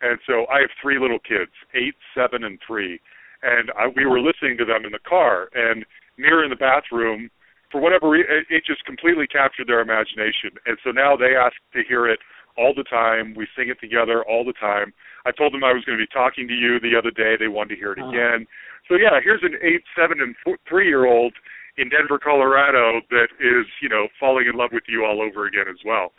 And 0.00 0.18
so 0.26 0.46
I 0.50 0.60
have 0.60 0.70
three 0.80 0.98
little 0.98 1.18
kids, 1.18 1.50
eight, 1.74 1.94
seven, 2.14 2.44
and 2.44 2.58
three. 2.66 3.00
And 3.42 3.70
I, 3.78 3.86
we 3.94 4.06
were 4.06 4.20
listening 4.20 4.56
to 4.58 4.64
them 4.64 4.84
in 4.84 4.92
the 4.92 5.02
car, 5.08 5.48
and 5.54 5.84
near 6.18 6.42
in 6.42 6.50
the 6.50 6.56
bathroom, 6.58 7.30
for 7.70 7.80
whatever 7.80 8.10
reason, 8.10 8.26
it, 8.30 8.46
it 8.50 8.62
just 8.66 8.84
completely 8.84 9.26
captured 9.26 9.68
their 9.68 9.80
imagination. 9.80 10.58
And 10.66 10.78
so 10.82 10.90
now 10.90 11.14
they 11.16 11.36
ask 11.38 11.54
to 11.74 11.82
hear 11.86 12.08
it 12.08 12.18
all 12.56 12.74
the 12.74 12.82
time. 12.84 13.34
We 13.36 13.46
sing 13.56 13.68
it 13.68 13.78
together 13.80 14.24
all 14.26 14.44
the 14.44 14.54
time. 14.58 14.92
I 15.26 15.30
told 15.30 15.52
them 15.54 15.62
I 15.62 15.72
was 15.72 15.84
going 15.84 15.98
to 15.98 16.02
be 16.02 16.10
talking 16.10 16.48
to 16.48 16.54
you 16.54 16.80
the 16.80 16.98
other 16.98 17.10
day. 17.14 17.36
They 17.38 17.46
wanted 17.46 17.74
to 17.74 17.80
hear 17.80 17.92
it 17.92 18.00
Oh. 18.02 18.08
again. 18.10 18.46
So 18.88 18.94
yeah, 18.96 19.20
here's 19.22 19.42
an 19.42 19.54
eight, 19.62 19.82
seven, 19.94 20.20
and 20.20 20.34
four, 20.42 20.56
three-year-old 20.68 21.34
in 21.76 21.90
Denver, 21.90 22.18
Colorado, 22.18 23.00
that 23.10 23.28
is 23.38 23.66
you 23.80 23.88
know 23.88 24.08
falling 24.18 24.46
in 24.50 24.56
love 24.58 24.70
with 24.72 24.84
you 24.88 25.04
all 25.04 25.20
over 25.22 25.46
again 25.46 25.66
as 25.70 25.78
well. 25.84 26.10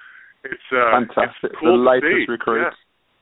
It's 0.46 0.70
uh, 0.72 1.04
Fantastic. 1.04 1.52
It's 1.52 1.60
cool 1.60 1.76
the 1.76 1.84
to 1.84 1.90
latest 1.90 2.28
see. 2.28 2.32
recruits. 2.32 2.78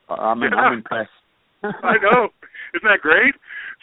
I 0.08 0.34
mean, 0.34 0.50
Yeah. 0.52 0.58
I'm 0.58 0.72
impressed. 0.74 1.10
I 1.62 1.98
know. 2.02 2.28
Isn't 2.74 2.88
that 2.88 3.00
great? 3.00 3.34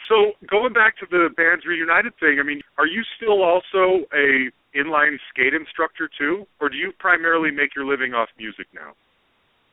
So 0.08 0.32
going 0.48 0.72
back 0.72 0.96
to 0.98 1.06
the 1.10 1.28
bands 1.36 1.64
reunited 1.66 2.12
thing, 2.20 2.38
I 2.40 2.42
mean, 2.42 2.62
are 2.78 2.86
you 2.86 3.02
still 3.16 3.42
also 3.42 4.06
a 4.14 4.50
inline 4.76 5.16
skate 5.30 5.54
instructor 5.54 6.08
too, 6.18 6.46
or 6.60 6.68
do 6.68 6.76
you 6.76 6.92
primarily 6.98 7.50
make 7.50 7.74
your 7.74 7.86
living 7.86 8.14
off 8.14 8.28
music 8.38 8.66
now? 8.74 8.92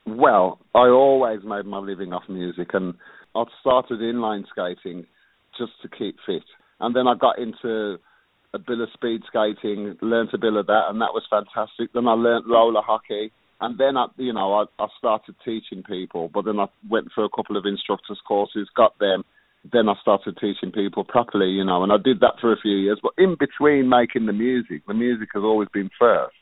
Well, 0.06 0.60
I 0.74 0.88
always 0.88 1.44
made 1.44 1.66
my 1.66 1.78
living 1.78 2.14
off 2.14 2.24
music, 2.28 2.70
and 2.74 2.94
I 3.36 3.44
started 3.62 4.00
inline 4.00 4.44
skating 4.50 5.06
just 5.58 5.74
to 5.82 5.88
keep 5.90 6.18
fit, 6.26 6.44
and 6.80 6.96
then 6.96 7.08
I 7.08 7.16
got 7.16 7.38
into 7.38 7.98
a 8.54 8.60
bit 8.60 8.80
of 8.80 8.90
speed 8.94 9.22
skating, 9.28 9.98
learned 10.02 10.30
a 10.34 10.38
bit 10.38 10.54
of 10.54 10.68
that, 10.68 10.86
and 10.90 11.02
that 11.02 11.14
was 11.14 11.24
fantastic. 11.30 11.94
Then 11.94 12.08
I 12.08 12.14
learnt 12.14 12.46
roller 12.48 12.82
hockey, 12.82 13.32
and 13.62 13.78
then 13.78 13.98
I, 13.98 14.08
you 14.18 14.34
know, 14.34 14.54
I, 14.54 14.84
I 14.84 14.88
started 14.98 15.36
teaching 15.46 15.84
people. 15.84 16.30
But 16.34 16.46
then 16.46 16.60
I 16.60 16.68
went 16.90 17.10
for 17.14 17.24
a 17.24 17.30
couple 17.30 17.58
of 17.58 17.66
instructors 17.66 18.20
courses, 18.28 18.68
got 18.76 18.98
them, 19.00 19.24
then 19.72 19.88
I 19.88 19.94
started 20.02 20.38
teaching 20.38 20.72
people 20.72 21.04
properly, 21.04 21.48
you 21.48 21.64
know, 21.64 21.84
and 21.84 21.92
I 21.92 21.98
did 21.98 22.20
that 22.20 22.36
for 22.42 22.52
a 22.52 22.60
few 22.60 22.76
years. 22.76 23.00
But 23.02 23.14
in 23.18 23.36
between 23.40 23.88
making 23.88 24.26
the 24.26 24.34
music, 24.34 24.82
the 24.88 24.94
music 24.94 25.30
has 25.34 25.44
always 25.44 25.70
been 25.74 25.90
first. 25.98 26.36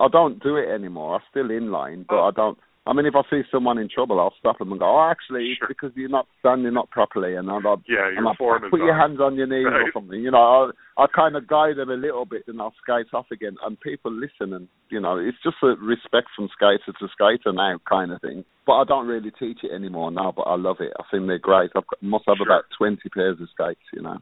I 0.00 0.08
don't 0.08 0.42
do 0.42 0.56
it 0.56 0.68
anymore. 0.68 1.16
I'm 1.16 1.20
still 1.30 1.50
in 1.50 1.70
line, 1.70 2.06
but 2.08 2.16
oh. 2.16 2.28
I 2.28 2.30
don't 2.30 2.58
I 2.84 2.92
mean, 2.94 3.06
if 3.06 3.14
I 3.14 3.22
see 3.30 3.42
someone 3.52 3.78
in 3.78 3.88
trouble, 3.88 4.18
I'll 4.18 4.34
stop 4.40 4.58
them 4.58 4.72
and 4.72 4.80
go, 4.80 4.86
"Oh, 4.86 5.08
actually, 5.08 5.54
sure. 5.54 5.68
it's 5.70 5.78
because 5.78 5.92
you're 5.94 6.08
not 6.08 6.26
standing 6.40 6.76
up 6.76 6.90
properly," 6.90 7.36
and 7.36 7.48
I'll, 7.48 7.62
yeah, 7.86 8.08
and 8.08 8.26
I'll 8.26 8.34
put 8.34 8.80
your 8.80 8.98
hands 8.98 9.20
on 9.20 9.36
your 9.36 9.46
knees 9.46 9.66
right. 9.66 9.82
or 9.82 9.92
something. 9.94 10.20
You 10.20 10.32
know, 10.32 10.72
I 10.98 11.04
I 11.04 11.06
kind 11.06 11.36
of 11.36 11.46
guide 11.46 11.76
them 11.76 11.90
a 11.90 11.94
little 11.94 12.24
bit, 12.24 12.42
and 12.48 12.60
I'll 12.60 12.74
skate 12.82 13.06
off 13.14 13.26
again, 13.30 13.56
and 13.64 13.78
people 13.78 14.10
listen, 14.10 14.52
and 14.52 14.66
you 14.88 15.00
know, 15.00 15.16
it's 15.16 15.38
just 15.44 15.62
a 15.62 15.76
respect 15.78 16.28
from 16.34 16.48
skater 16.52 16.92
to 16.98 17.08
skater 17.14 17.52
now 17.52 17.78
kind 17.88 18.10
of 18.10 18.20
thing. 18.20 18.44
But 18.66 18.72
I 18.74 18.84
don't 18.84 19.06
really 19.06 19.30
teach 19.30 19.58
it 19.62 19.70
anymore 19.70 20.10
now, 20.10 20.32
but 20.34 20.42
I 20.42 20.56
love 20.56 20.78
it. 20.80 20.92
I 20.98 21.04
think 21.08 21.28
they're 21.28 21.38
great. 21.38 21.70
I 21.76 21.80
must 22.00 22.24
have 22.26 22.38
sure. 22.38 22.46
about 22.46 22.64
twenty 22.76 23.08
pairs 23.14 23.38
of 23.40 23.48
skates, 23.54 23.86
you 23.92 24.02
know. 24.02 24.18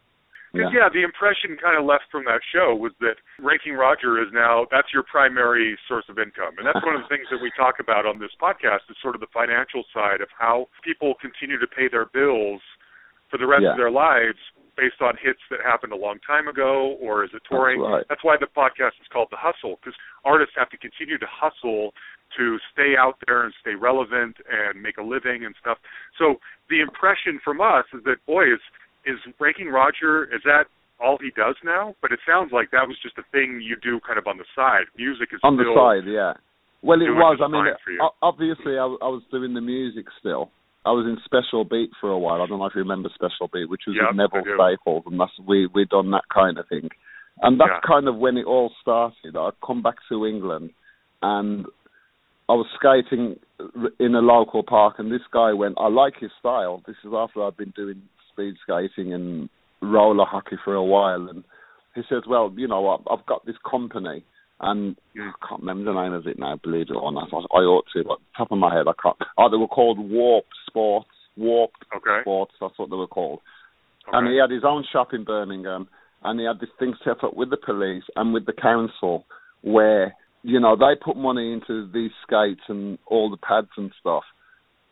Because 0.52 0.74
yeah. 0.74 0.86
yeah, 0.86 0.88
the 0.90 1.06
impression 1.06 1.54
kind 1.62 1.78
of 1.78 1.86
left 1.86 2.10
from 2.10 2.26
that 2.26 2.42
show 2.50 2.74
was 2.74 2.90
that 2.98 3.22
Ranking 3.38 3.78
Roger 3.78 4.18
is 4.18 4.28
now 4.34 4.66
that's 4.70 4.90
your 4.90 5.06
primary 5.06 5.78
source 5.86 6.06
of 6.10 6.18
income, 6.18 6.58
and 6.58 6.66
that's 6.66 6.82
one 6.82 6.98
of 6.98 7.06
the 7.06 7.10
things 7.10 7.30
that 7.30 7.38
we 7.38 7.54
talk 7.54 7.78
about 7.78 8.02
on 8.02 8.18
this 8.18 8.34
podcast 8.42 8.90
is 8.90 8.98
sort 8.98 9.14
of 9.14 9.22
the 9.22 9.30
financial 9.30 9.86
side 9.94 10.20
of 10.20 10.28
how 10.34 10.66
people 10.82 11.14
continue 11.22 11.58
to 11.58 11.70
pay 11.70 11.86
their 11.86 12.10
bills 12.10 12.60
for 13.30 13.38
the 13.38 13.46
rest 13.46 13.62
yeah. 13.62 13.72
of 13.72 13.78
their 13.78 13.94
lives 13.94 14.38
based 14.76 14.98
on 15.00 15.14
hits 15.20 15.40
that 15.50 15.60
happened 15.62 15.92
a 15.92 15.96
long 15.96 16.18
time 16.26 16.48
ago 16.48 16.96
or 17.00 17.22
is 17.22 17.30
it 17.34 17.42
touring. 17.48 17.80
That's, 17.80 17.92
right. 17.92 18.06
that's 18.08 18.24
why 18.24 18.36
the 18.40 18.50
podcast 18.50 18.98
is 18.98 19.08
called 19.12 19.28
The 19.30 19.38
Hustle 19.38 19.78
because 19.78 19.94
artists 20.24 20.54
have 20.56 20.70
to 20.70 20.78
continue 20.78 21.18
to 21.18 21.28
hustle 21.28 21.92
to 22.38 22.58
stay 22.72 22.94
out 22.98 23.18
there 23.26 23.44
and 23.44 23.52
stay 23.60 23.74
relevant 23.74 24.36
and 24.46 24.80
make 24.80 24.98
a 24.98 25.02
living 25.02 25.44
and 25.44 25.54
stuff. 25.60 25.78
So 26.18 26.38
the 26.68 26.80
impression 26.80 27.40
from 27.42 27.60
us 27.60 27.84
is 27.92 28.02
that 28.04 28.24
boy 28.26 28.48
is 28.54 28.62
is 29.06 29.18
Ranking 29.38 29.68
Roger 29.68 30.24
is 30.24 30.42
that 30.44 30.64
all 31.00 31.18
he 31.20 31.30
does 31.34 31.56
now? 31.64 31.94
But 32.02 32.12
it 32.12 32.20
sounds 32.26 32.52
like 32.52 32.70
that 32.70 32.86
was 32.86 32.96
just 33.02 33.16
a 33.18 33.24
thing 33.32 33.60
you 33.62 33.76
do 33.76 34.00
kind 34.06 34.18
of 34.18 34.26
on 34.26 34.38
the 34.38 34.44
side. 34.54 34.86
Music 34.96 35.30
is 35.32 35.40
on 35.42 35.56
the 35.56 35.64
side, 35.74 36.08
yeah. 36.08 36.34
Well, 36.82 37.00
it 37.00 37.12
was. 37.12 37.38
I 37.44 37.48
mean, 37.48 37.64
obviously, 38.22 38.78
I, 38.78 38.84
I, 38.84 39.08
was 39.12 39.22
doing 39.30 39.52
the 39.52 39.60
music 39.60 40.06
still. 40.18 40.50
I 40.86 40.92
was 40.92 41.04
in 41.04 41.18
Special 41.26 41.64
Beat 41.64 41.90
for 42.00 42.10
a 42.10 42.18
while. 42.18 42.40
I 42.40 42.46
don't 42.46 42.58
know 42.58 42.66
if 42.66 42.74
you 42.74 42.80
remember 42.80 43.10
Special 43.14 43.50
Beat, 43.52 43.68
which 43.68 43.82
was 43.86 43.96
yep, 44.00 44.08
with 44.08 44.16
Neville 44.16 44.56
Staples, 44.56 45.04
and 45.04 45.20
that's 45.20 45.32
we 45.46 45.68
we 45.74 45.84
done 45.84 46.10
that 46.12 46.24
kind 46.32 46.56
of 46.56 46.66
thing. 46.68 46.88
And 47.42 47.60
that's 47.60 47.84
yeah. 47.84 47.86
kind 47.86 48.08
of 48.08 48.16
when 48.16 48.38
it 48.38 48.46
all 48.46 48.72
started. 48.80 49.36
I'd 49.36 49.60
come 49.64 49.82
back 49.82 49.96
to 50.08 50.26
England, 50.26 50.70
and 51.20 51.66
I 52.48 52.54
was 52.54 52.66
skating 52.76 53.36
in 54.00 54.14
a 54.14 54.20
local 54.20 54.62
park, 54.62 54.94
and 54.98 55.12
this 55.12 55.26
guy 55.32 55.52
went, 55.52 55.76
"I 55.76 55.88
like 55.88 56.14
his 56.18 56.30
style." 56.38 56.82
This 56.86 56.96
is 57.04 57.12
after 57.14 57.44
I'd 57.44 57.58
been 57.58 57.74
doing 57.76 58.00
speed 58.40 58.55
skating 58.62 59.12
and 59.12 59.48
roller 59.83 60.24
hockey 60.24 60.57
for 60.64 60.74
a 60.74 60.85
while, 60.85 61.29
and 61.29 61.44
he 61.94 62.03
says, 62.09 62.22
"Well, 62.29 62.53
you 62.57 62.68
know, 62.68 63.03
I've 63.11 63.26
got 63.26 63.44
this 63.46 63.57
company." 63.68 64.24
And 64.62 64.94
I 65.16 65.33
can't 65.48 65.62
remember 65.62 65.90
the 65.90 66.03
name 66.03 66.12
of 66.12 66.26
it 66.26 66.38
now, 66.38 66.55
believe 66.62 66.90
it 66.90 66.94
or 66.94 67.11
not. 67.12 67.33
I 67.33 67.61
ought 67.64 67.87
to, 67.94 68.05
but 68.05 68.18
top 68.37 68.53
of 68.53 68.59
my 68.59 68.74
head, 68.74 68.88
I 68.88 68.92
can't. 69.03 69.16
Oh, 69.38 69.48
they 69.48 69.57
were 69.57 69.66
called 69.66 69.98
Warp 69.98 70.44
Sports. 70.66 71.09
Warp 71.38 71.70
okay. 71.96 72.20
Sports, 72.20 72.53
that's 72.61 72.79
what 72.79 72.90
they 72.90 72.96
were 72.96 73.07
called. 73.07 73.40
Okay. 74.07 74.18
And 74.18 74.29
he 74.29 74.37
had 74.37 74.50
his 74.50 74.62
own 74.62 74.85
shop 74.92 75.14
in 75.14 75.24
Birmingham, 75.24 75.88
and 76.22 76.38
he 76.38 76.44
had 76.44 76.61
this 76.61 76.68
thing 76.79 76.94
set 77.03 77.24
up 77.24 77.35
with 77.35 77.48
the 77.48 77.57
police 77.57 78.03
and 78.16 78.35
with 78.35 78.44
the 78.44 78.53
council 78.53 79.24
where, 79.62 80.14
you 80.42 80.61
know, 80.61 80.76
they 80.76 80.94
put 81.03 81.16
money 81.16 81.55
into 81.55 81.90
these 81.90 82.11
skates 82.22 82.61
and 82.68 82.98
all 83.07 83.31
the 83.31 83.38
pads 83.38 83.70
and 83.79 83.90
stuff 83.98 84.24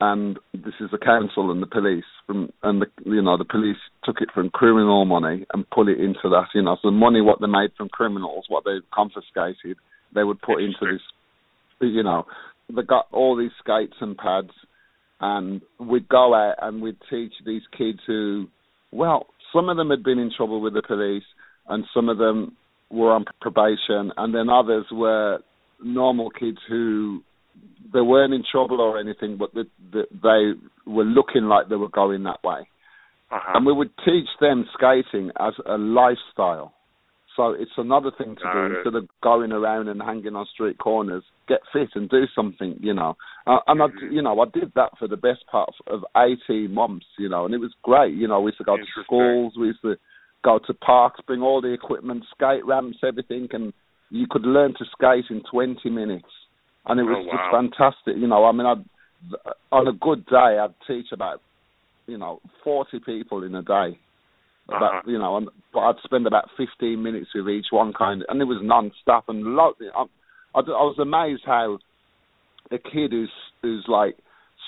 and 0.01 0.39
this 0.55 0.75
is 0.81 0.91
the 0.93 0.99
council 0.99 1.51
and 1.51 1.61
the 1.61 1.67
police 1.67 2.05
from 2.27 2.53
and 2.63 2.83
the 2.83 2.87
you 3.05 3.21
know 3.21 3.37
the 3.37 3.45
police 3.45 3.77
took 4.05 4.21
it 4.21 4.29
from 4.33 4.49
criminal 4.51 5.05
money 5.05 5.45
and 5.53 5.69
put 5.71 5.89
it 5.89 5.99
into 5.99 6.21
that 6.25 6.47
you 6.55 6.63
know 6.63 6.77
so 6.81 6.89
the 6.89 6.93
money 6.93 7.21
what 7.21 7.41
they 7.41 7.47
made 7.47 7.71
from 7.77 7.89
criminals 7.89 8.45
what 8.49 8.65
they 8.65 8.79
confiscated 8.95 9.77
they 10.15 10.23
would 10.23 10.41
put 10.41 10.63
into 10.63 10.79
this 10.81 11.01
you 11.81 12.03
know 12.03 12.25
they 12.75 12.83
got 12.83 13.09
all 13.13 13.37
these 13.37 13.51
skates 13.59 13.97
and 14.01 14.17
pads 14.17 14.53
and 15.21 15.61
we'd 15.81 16.09
go 16.09 16.33
out 16.33 16.55
and 16.63 16.81
we'd 16.81 16.99
teach 17.11 17.33
these 17.45 17.63
kids 17.77 17.99
who 18.07 18.47
well 18.93 19.27
some 19.53 19.69
of 19.69 19.77
them 19.77 19.91
had 19.91 20.05
been 20.05 20.19
in 20.19 20.31
trouble 20.37 20.61
with 20.61 20.75
the 20.75 20.83
police 20.83 21.25
and 21.69 21.85
some 21.93 22.09
of 22.09 22.19
them 22.19 22.57
were 22.91 23.13
on 23.13 23.25
probation 23.41 24.13
and 24.17 24.33
then 24.33 24.49
others 24.49 24.87
were 24.93 25.41
normal 25.83 26.31
kids 26.31 26.59
who 26.69 27.23
they 27.93 28.01
weren't 28.01 28.35
in 28.35 28.45
trouble 28.51 28.81
or 28.81 28.99
anything, 28.99 29.37
but 29.39 29.53
the, 29.55 29.65
the, 29.93 30.03
they 30.11 30.91
were 30.91 31.05
looking 31.05 31.45
like 31.45 31.69
they 31.69 31.77
were 31.77 31.89
going 31.89 32.25
that 32.25 32.43
way. 32.45 32.69
Uh-huh. 33.31 33.53
And 33.55 33.67
we 33.67 33.73
would 33.73 33.91
teach 34.05 34.29
them 34.41 34.67
skating 34.75 35.31
as 35.39 35.55
a 35.67 35.77
lifestyle. 35.79 36.73
So 37.37 37.53
it's 37.53 37.71
another 37.77 38.11
thing 38.11 38.35
to 38.35 38.43
Got 38.43 38.53
do 38.53 38.59
it. 38.59 38.77
instead 38.79 38.95
of 38.97 39.09
going 39.23 39.53
around 39.53 39.89
and 39.89 40.03
hanging 40.03 40.35
on 40.35 40.47
street 40.53 40.79
corners. 40.79 41.23
Get 41.47 41.61
fit 41.73 41.91
and 41.95 42.11
do 42.11 42.25
something, 42.35 42.77
you 42.81 42.93
know. 42.93 43.17
Uh, 43.47 43.61
and 43.69 43.81
Mhm. 43.81 44.03
I, 44.03 44.07
you 44.13 44.23
know, 44.23 44.41
I 44.41 44.47
did 44.47 44.73
that 44.75 44.99
for 44.99 45.07
the 45.07 45.17
best 45.17 45.47
part 45.47 45.71
of 45.87 46.05
eighteen 46.17 46.75
months, 46.75 47.07
you 47.17 47.29
know, 47.29 47.45
and 47.45 47.55
it 47.55 47.59
was 47.59 47.73
great. 47.83 48.15
You 48.15 48.27
know, 48.29 48.41
we 48.41 48.49
used 48.49 48.59
to 48.59 48.65
go 48.65 48.77
to 48.77 49.03
schools, 49.05 49.55
we 49.57 49.69
used 49.69 49.83
to 49.83 49.97
go 50.43 50.59
to 50.59 50.75
parks, 50.75 51.21
bring 51.27 51.41
all 51.41 51.61
the 51.61 51.73
equipment, 51.73 52.25
skate 52.35 52.65
ramps, 52.67 52.99
everything, 53.05 53.49
and 53.53 53.73
you 54.11 54.27
could 54.29 54.45
learn 54.45 54.75
to 54.75 54.85
skate 54.87 55.27
in 55.31 55.43
twenty 55.51 55.91
minutes 55.91 56.29
and 56.87 57.01
it 57.01 57.05
was 57.05 57.17
Oh, 57.21 57.27
wow. 57.27 57.33
just 57.33 57.77
fantastic. 57.77 58.17
You 58.21 58.27
know, 58.29 58.45
I 58.45 58.53
mean, 58.53 58.67
I'd, 58.67 58.85
on 59.73 59.87
a 59.89 59.93
good 59.93 60.25
day, 60.27 60.59
I'd 60.59 60.75
teach 60.87 61.07
about, 61.13 61.41
you 62.07 62.19
know, 62.19 62.41
forty 62.65 63.01
people 63.01 63.43
in 63.45 63.55
a 63.55 63.63
day. 63.63 63.99
Uh-huh. 64.71 65.01
you 65.07 65.19
know, 65.19 65.39
and, 65.39 65.49
but 65.73 65.81
I'd 65.81 65.95
spend 66.05 66.27
about 66.27 66.51
fifteen 66.57 67.03
minutes 67.03 67.31
with 67.35 67.49
each 67.49 67.67
one 67.71 67.93
kind, 67.95 68.23
and 68.29 68.41
it 68.43 68.45
was 68.45 68.59
non-stop. 68.63 69.25
And 69.29 69.43
lo- 69.57 69.73
I, 69.97 70.03
I, 70.55 70.59
I 70.61 70.61
was 70.61 70.99
amazed 71.01 71.43
how 71.47 71.79
a 72.71 72.77
kid 72.79 73.13
who's 73.13 73.31
who's 73.63 73.87
like 73.89 74.17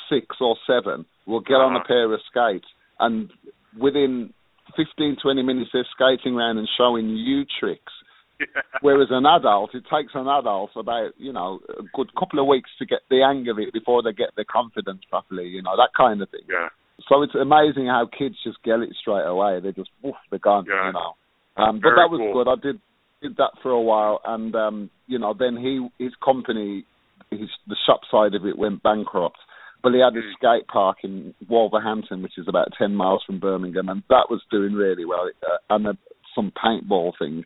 six 0.08 0.36
or 0.40 0.56
seven 0.66 1.04
will 1.26 1.40
get 1.40 1.54
on 1.56 1.74
a 1.74 1.76
Uh-huh. 1.80 1.86
pair 1.86 2.12
of 2.14 2.20
skates, 2.30 2.66
and 2.98 3.30
within 3.78 4.32
15, 4.76 5.16
20 5.22 5.42
minutes 5.42 5.70
they're 5.72 5.86
skating 5.94 6.34
around 6.36 6.56
and 6.58 6.68
showing 6.78 7.10
you 7.10 7.44
tricks. 7.60 7.92
Whereas 8.80 9.08
an 9.10 9.26
adult, 9.26 9.74
it 9.74 9.84
takes 9.92 10.12
an 10.14 10.26
adult 10.28 10.70
about 10.76 11.10
you 11.18 11.32
know 11.32 11.60
a 11.78 11.82
good 11.94 12.14
couple 12.18 12.40
of 12.40 12.46
weeks 12.46 12.70
to 12.78 12.86
get 12.86 13.00
the 13.10 13.20
hang 13.26 13.48
of 13.48 13.58
it 13.58 13.72
before 13.72 14.02
they 14.02 14.12
get 14.12 14.30
their 14.36 14.44
confidence 14.50 15.02
properly. 15.08 15.46
You 15.48 15.62
know 15.62 15.76
that 15.76 15.90
kind 15.96 16.20
of 16.22 16.30
thing. 16.30 16.46
yeah. 16.48 16.68
So 17.08 17.22
it's 17.22 17.34
amazing 17.34 17.86
how 17.86 18.08
kids 18.16 18.36
just 18.44 18.62
get 18.62 18.80
it 18.80 18.90
straight 19.00 19.24
away. 19.26 19.58
They 19.60 19.72
just 19.72 19.90
woof, 20.02 20.16
they're 20.30 20.38
gone. 20.38 20.66
Yeah. 20.68 20.88
You 20.88 20.92
know. 20.92 21.12
Um, 21.56 21.80
but 21.80 21.90
that 21.96 22.10
was 22.10 22.20
cool. 22.20 22.44
good. 22.44 22.50
I 22.50 22.56
did 22.60 22.80
did 23.22 23.36
that 23.36 23.52
for 23.62 23.70
a 23.70 23.80
while, 23.80 24.20
and 24.24 24.54
um, 24.54 24.90
you 25.06 25.18
know 25.18 25.34
then 25.38 25.56
he 25.56 25.86
his 26.02 26.12
company, 26.24 26.84
his 27.30 27.48
the 27.66 27.76
shop 27.86 28.00
side 28.10 28.34
of 28.34 28.46
it 28.46 28.56
went 28.58 28.82
bankrupt. 28.82 29.38
But 29.82 29.92
he 29.94 30.00
had 30.00 30.14
a 30.14 30.20
Mm. 30.20 30.32
skate 30.36 30.66
park 30.68 30.98
in 31.04 31.34
Wolverhampton, 31.48 32.22
which 32.22 32.36
is 32.36 32.46
about 32.48 32.68
ten 32.76 32.94
miles 32.94 33.22
from 33.24 33.40
Birmingham, 33.40 33.88
and 33.88 34.02
that 34.10 34.28
was 34.28 34.42
doing 34.50 34.74
really 34.74 35.06
well. 35.06 35.30
Uh, 35.42 35.56
and 35.74 35.86
a, 35.86 35.96
some 36.34 36.52
paintball 36.52 37.12
things. 37.18 37.44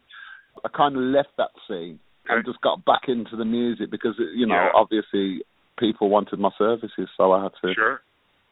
I 0.64 0.68
kind 0.68 0.96
of 0.96 1.02
left 1.02 1.36
that 1.36 1.50
scene 1.68 1.98
and 2.28 2.44
just 2.44 2.60
got 2.62 2.84
back 2.84 3.02
into 3.08 3.36
the 3.36 3.44
music 3.44 3.90
because 3.90 4.14
you 4.34 4.46
know 4.46 4.54
Yeah. 4.54 4.70
obviously 4.74 5.42
people 5.78 6.08
wanted 6.08 6.38
my 6.38 6.50
services, 6.56 7.08
so 7.16 7.32
I 7.32 7.42
had 7.44 7.52
to. 7.62 7.74
Sure. 7.74 8.02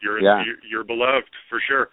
You're 0.00 0.20
Yeah. 0.20 0.44
you're, 0.44 0.56
you're 0.68 0.84
beloved 0.84 1.30
for 1.48 1.60
sure. 1.60 1.88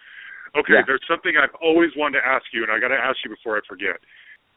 Okay, 0.55 0.73
Yeah. 0.73 0.81
there's 0.85 1.05
something 1.07 1.37
I've 1.37 1.53
always 1.61 1.95
wanted 1.95 2.19
to 2.21 2.27
ask 2.27 2.45
you, 2.51 2.63
and 2.63 2.71
I 2.71 2.79
got 2.79 2.87
to 2.89 2.97
ask 2.99 3.17
you 3.23 3.29
before 3.29 3.55
I 3.57 3.61
forget. 3.67 3.97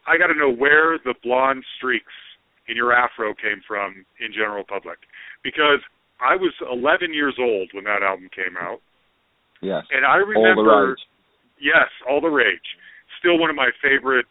I 0.07 0.17
got 0.17 0.27
to 0.27 0.33
know 0.35 0.49
where 0.49 0.97
the 0.97 1.13
blonde 1.23 1.63
streaks 1.77 2.11
in 2.67 2.75
your 2.75 2.91
afro 2.91 3.33
came 3.35 3.61
from 3.67 4.03
in 4.19 4.33
general 4.33 4.63
public, 4.63 4.97
because 5.43 5.79
I 6.19 6.35
was 6.35 6.51
11 6.71 7.13
years 7.13 7.35
old 7.39 7.69
when 7.73 7.83
that 7.85 8.01
album 8.03 8.29
came 8.35 8.57
out, 8.57 8.81
Yes. 9.61 9.85
and 9.91 10.03
I 10.05 10.13
All 10.19 10.25
the 10.25 10.25
remember. 10.25 10.87
rage. 10.89 11.05
Yes, 11.59 11.87
all 12.09 12.19
the 12.19 12.29
rage. 12.29 12.77
Still 13.19 13.37
one 13.37 13.49
of 13.49 13.55
my 13.55 13.69
favorite. 13.81 14.25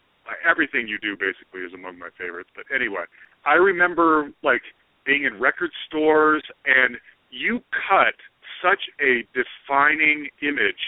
Everything 0.49 0.87
you 0.89 0.99
do 0.99 1.17
basically 1.17 1.61
is 1.63 1.73
among 1.75 1.99
my 1.99 2.09
favorites. 2.19 2.51
But 2.55 2.65
anyway, 2.75 3.05
I 3.45 3.55
remember 3.55 4.31
like 4.43 4.63
being 5.05 5.25
in 5.25 5.41
record 5.41 5.71
stores 5.87 6.43
and 6.65 6.97
you 7.31 7.61
cut 7.89 8.15
such 8.63 8.81
a 9.01 9.27
defining 9.35 10.29
image. 10.43 10.79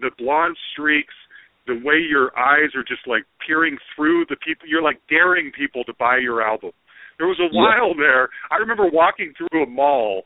The 0.00 0.10
blonde 0.16 0.56
streaks, 0.72 1.14
the 1.66 1.74
way 1.84 2.00
your 2.00 2.32
eyes 2.38 2.74
are 2.74 2.82
just 2.82 3.06
like 3.06 3.24
peering 3.46 3.76
through 3.94 4.24
the 4.30 4.36
people. 4.36 4.66
You're 4.66 4.82
like 4.82 5.00
daring 5.08 5.52
people 5.52 5.84
to 5.84 5.92
buy 5.98 6.16
your 6.16 6.42
album. 6.42 6.72
There 7.18 7.28
was 7.28 7.38
a 7.38 7.48
Yeah. 7.52 7.60
while 7.60 7.94
there. 7.94 8.30
I 8.50 8.56
remember 8.56 8.86
walking 8.86 9.34
through 9.34 9.62
a 9.62 9.66
mall 9.66 10.24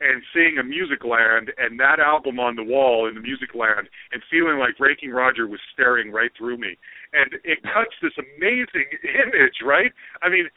and 0.00 0.22
seeing 0.32 0.58
a 0.58 0.64
Music 0.64 1.04
Land 1.04 1.50
and 1.58 1.78
that 1.80 1.98
album 1.98 2.38
on 2.38 2.54
the 2.56 2.62
wall 2.62 3.08
in 3.08 3.14
the 3.14 3.20
Music 3.20 3.54
Land 3.54 3.88
and 4.12 4.22
feeling 4.30 4.58
like 4.58 4.78
Ranking 4.78 5.10
Roger 5.10 5.46
was 5.46 5.60
staring 5.74 6.12
right 6.12 6.30
through 6.38 6.58
me. 6.58 6.78
And 7.12 7.34
it 7.42 7.62
cuts 7.62 7.94
this 8.02 8.14
amazing 8.18 8.88
image, 9.26 9.58
right? 9.64 9.92
I 10.22 10.28
mean, 10.28 10.48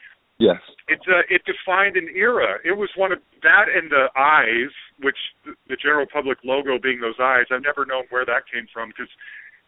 Yes. 0.42 0.58
It 0.88 0.98
uh, 1.06 1.22
it 1.30 1.42
defined 1.46 1.94
an 1.94 2.10
era. 2.10 2.58
It 2.64 2.74
was 2.74 2.90
one 2.96 3.12
of 3.12 3.20
that 3.46 3.66
and 3.70 3.86
the 3.86 4.10
eyes, 4.18 4.74
which 4.98 5.18
the, 5.46 5.54
the 5.68 5.76
general 5.76 6.06
public 6.10 6.38
logo 6.42 6.82
being 6.82 6.98
those 6.98 7.20
eyes. 7.22 7.46
I've 7.52 7.62
never 7.62 7.86
known 7.86 8.10
where 8.10 8.26
that 8.26 8.50
came 8.50 8.66
from 8.74 8.90
because 8.90 9.12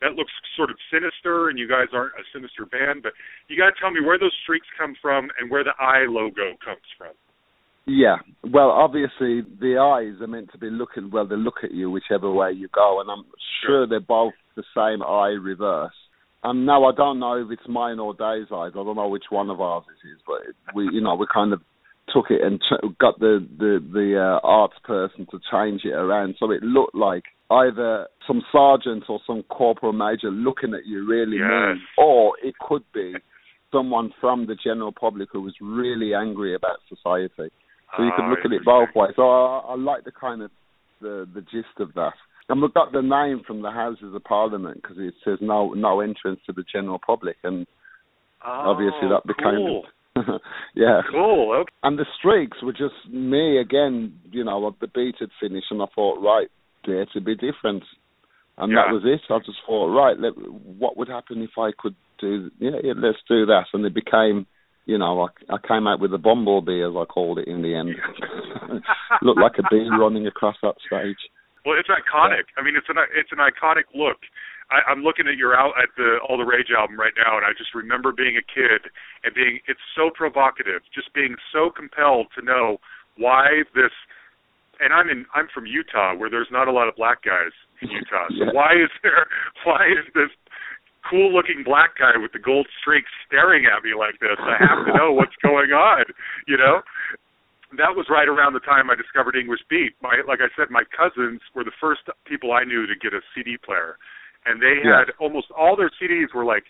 that 0.02 0.18
looks 0.18 0.32
sort 0.56 0.70
of 0.74 0.76
sinister, 0.90 1.48
and 1.48 1.58
you 1.58 1.68
guys 1.68 1.94
aren't 1.94 2.18
a 2.18 2.26
sinister 2.34 2.66
band. 2.66 3.06
But 3.06 3.12
you 3.46 3.54
got 3.54 3.70
to 3.70 3.78
tell 3.78 3.94
me 3.94 4.02
where 4.02 4.18
those 4.18 4.34
streaks 4.42 4.66
come 4.74 4.98
from 5.00 5.30
and 5.38 5.46
where 5.46 5.62
the 5.62 5.78
eye 5.78 6.10
logo 6.10 6.58
comes 6.58 6.88
from. 6.98 7.14
Yeah, 7.86 8.16
well, 8.42 8.70
obviously 8.70 9.42
the 9.60 9.78
eyes 9.78 10.20
are 10.22 10.26
meant 10.26 10.50
to 10.52 10.58
be 10.58 10.70
looking. 10.70 11.10
Well, 11.10 11.26
they 11.26 11.36
look 11.36 11.58
at 11.62 11.72
you 11.72 11.90
whichever 11.90 12.30
way 12.32 12.52
you 12.52 12.68
go, 12.74 13.00
and 13.00 13.10
I'm 13.10 13.24
sure, 13.64 13.86
they're 13.86 14.00
both 14.00 14.32
the 14.56 14.64
same 14.74 15.02
eye 15.02 15.36
reverse. 15.40 15.92
And 16.42 16.66
now 16.66 16.84
I 16.84 16.92
don't 16.94 17.18
know 17.18 17.42
if 17.42 17.50
it's 17.50 17.68
mine 17.68 17.98
or 17.98 18.12
Dave's 18.12 18.50
eyes. 18.52 18.72
I 18.72 18.84
don't 18.84 18.96
know 18.96 19.08
which 19.08 19.24
one 19.30 19.50
of 19.50 19.60
ours 19.60 19.84
it 19.88 20.08
is, 20.08 20.18
but 20.26 20.48
it, 20.48 20.56
we, 20.74 20.88
you 20.92 21.00
know, 21.00 21.14
we 21.14 21.26
kind 21.32 21.52
of 21.52 21.60
took 22.12 22.26
it 22.30 22.42
and 22.42 22.60
ch- 22.60 22.98
got 22.98 23.18
the 23.18 23.46
the 23.58 23.82
the 23.92 24.18
uh, 24.18 24.46
arts 24.46 24.76
person 24.84 25.26
to 25.30 25.40
change 25.50 25.82
it 25.84 25.94
around 25.94 26.34
so 26.38 26.50
it 26.50 26.62
looked 26.62 26.94
like 26.94 27.24
either 27.50 28.06
some 28.26 28.42
sergeant 28.52 29.04
or 29.08 29.20
some 29.26 29.42
corporal 29.44 29.92
major 29.92 30.30
looking 30.30 30.74
at 30.74 30.86
you 30.86 31.06
really 31.08 31.38
yes. 31.38 31.48
mean, 31.50 31.80
or 31.98 32.34
it 32.42 32.54
could 32.60 32.82
be 32.92 33.14
someone 33.72 34.12
from 34.20 34.46
the 34.46 34.56
general 34.62 34.92
public 34.92 35.28
who 35.32 35.40
was 35.40 35.54
really 35.60 36.14
angry 36.14 36.54
about 36.54 36.78
society. 36.88 37.52
So 37.96 38.02
you 38.02 38.10
could 38.16 38.28
look 38.28 38.44
at 38.44 38.52
it 38.52 38.62
ah, 38.66 38.86
both 38.86 38.94
ways. 38.94 39.12
So 39.16 39.22
I, 39.22 39.72
I 39.72 39.76
like 39.76 40.04
the 40.04 40.12
kind 40.12 40.42
of 40.42 40.50
the 41.00 41.26
the 41.32 41.40
gist 41.42 41.80
of 41.80 41.94
that. 41.94 42.14
And 42.48 42.60
we 42.60 42.68
got 42.74 42.92
the 42.92 43.00
name 43.00 43.42
from 43.46 43.62
the 43.62 43.70
Houses 43.70 44.14
of 44.14 44.22
Parliament 44.24 44.82
because 44.82 44.98
it 44.98 45.14
says 45.24 45.38
no 45.40 45.72
no 45.72 46.00
entrance 46.00 46.40
to 46.46 46.52
the 46.52 46.64
general 46.70 47.00
public, 47.04 47.36
and 47.42 47.66
oh, 48.44 48.70
obviously 48.70 49.08
ah, 49.08 49.20
that 49.20 49.26
became 49.26 49.56
cool. 49.56 49.84
yeah. 50.74 51.00
Cool. 51.10 51.52
Okay. 51.60 51.72
And 51.82 51.98
the 51.98 52.06
streaks 52.18 52.58
were 52.62 52.72
just 52.72 52.94
me 53.10 53.58
again. 53.58 54.18
You 54.30 54.44
know, 54.44 54.74
the 54.80 54.86
beat 54.86 55.16
had 55.20 55.30
finished, 55.40 55.66
and 55.70 55.82
I 55.82 55.86
thought, 55.94 56.22
right, 56.22 56.48
there 56.86 57.06
to 57.14 57.20
be 57.20 57.34
different, 57.34 57.82
and 58.58 58.72
Yeah. 58.72 58.84
that 58.86 58.92
was 58.92 59.02
it. 59.04 59.22
I 59.32 59.38
just 59.38 59.58
thought, 59.66 59.88
right, 59.94 60.18
let, 60.18 60.32
what 60.36 60.96
would 60.96 61.08
happen 61.08 61.42
if 61.42 61.58
I 61.58 61.70
could 61.76 61.96
do? 62.20 62.50
Yeah, 62.58 62.78
yeah, 62.82 62.92
let's 62.96 63.18
do 63.28 63.46
that, 63.46 63.66
and 63.72 63.84
it 63.84 63.94
became. 63.94 64.46
You 64.86 64.98
know, 64.98 65.22
I, 65.22 65.54
I 65.54 65.58
came 65.66 65.86
out 65.86 66.00
with 66.00 66.12
a 66.12 66.18
bumblebee, 66.18 66.84
as 66.84 66.92
I 66.96 67.04
called 67.06 67.38
it 67.38 67.48
in 67.48 67.62
the 67.62 67.74
end. 67.74 67.96
Looked 69.22 69.40
like 69.40 69.56
a 69.58 69.64
bee 69.70 69.88
running 69.98 70.26
across 70.26 70.56
that 70.62 70.74
stage. 70.86 71.16
Well, 71.64 71.76
it's 71.80 71.88
iconic. 71.88 72.44
I 72.58 72.62
mean, 72.62 72.76
it's 72.76 72.88
an 72.92 72.96
it's 73.16 73.32
an 73.32 73.38
iconic 73.40 73.88
look. 73.96 74.18
I, 74.70 74.84
I'm 74.90 75.00
looking 75.02 75.28
at 75.28 75.36
your 75.36 75.56
out 75.56 75.72
at 75.80 75.88
the 75.96 76.18
All 76.28 76.36
the 76.36 76.44
Rage 76.44 76.68
album 76.76 77.00
right 77.00 77.16
now, 77.16 77.36
and 77.36 77.44
I 77.46 77.56
just 77.56 77.74
remember 77.74 78.12
being 78.12 78.36
a 78.36 78.44
kid 78.44 78.92
and 79.24 79.32
being 79.34 79.60
it's 79.66 79.80
so 79.96 80.10
provocative, 80.12 80.82
just 80.94 81.12
being 81.14 81.36
so 81.52 81.70
compelled 81.72 82.28
to 82.38 82.44
know 82.44 82.76
why 83.16 83.64
this. 83.74 83.92
And 84.80 84.92
I'm 84.92 85.08
in 85.08 85.24
I'm 85.34 85.48
from 85.54 85.64
Utah, 85.64 86.12
where 86.14 86.28
there's 86.28 86.50
not 86.52 86.68
a 86.68 86.72
lot 86.72 86.88
of 86.88 86.96
black 86.96 87.24
guys 87.24 87.56
in 87.80 87.88
Utah. 87.88 88.28
So 88.28 88.44
Yeah. 88.44 88.52
why 88.52 88.76
is 88.76 88.92
there 89.02 89.24
why 89.64 89.88
is 89.88 90.04
this 90.12 90.28
cool 91.08 91.32
looking 91.32 91.62
black 91.64 91.96
guy 91.98 92.16
with 92.16 92.32
the 92.32 92.38
gold 92.38 92.66
streaks 92.80 93.10
staring 93.26 93.66
at 93.66 93.82
me 93.84 93.92
like 93.94 94.18
this? 94.20 94.36
I 94.38 94.56
have 94.60 94.86
to 94.86 94.92
know 94.96 95.12
what's 95.12 95.36
going 95.42 95.70
on, 95.72 96.04
you 96.46 96.56
know? 96.56 96.82
that 97.74 97.96
was 97.98 98.06
right 98.08 98.28
around 98.28 98.52
the 98.54 98.60
time 98.62 98.86
I 98.88 98.94
discovered 98.94 99.34
English 99.34 99.58
Beat. 99.68 99.96
My 100.00 100.22
like 100.28 100.38
I 100.38 100.46
said, 100.54 100.70
my 100.70 100.84
cousins 100.94 101.40
were 101.58 101.64
the 101.64 101.74
first 101.80 102.02
people 102.24 102.52
I 102.52 102.62
knew 102.62 102.86
to 102.86 102.94
get 102.94 103.12
a 103.14 103.20
CD 103.34 103.56
player, 103.58 103.98
and 104.46 104.62
they 104.62 104.78
Yeah. 104.84 104.98
had 105.02 105.10
almost 105.18 105.50
all 105.50 105.74
their 105.74 105.90
CDs 105.98 106.32
were 106.32 106.44
like 106.44 106.64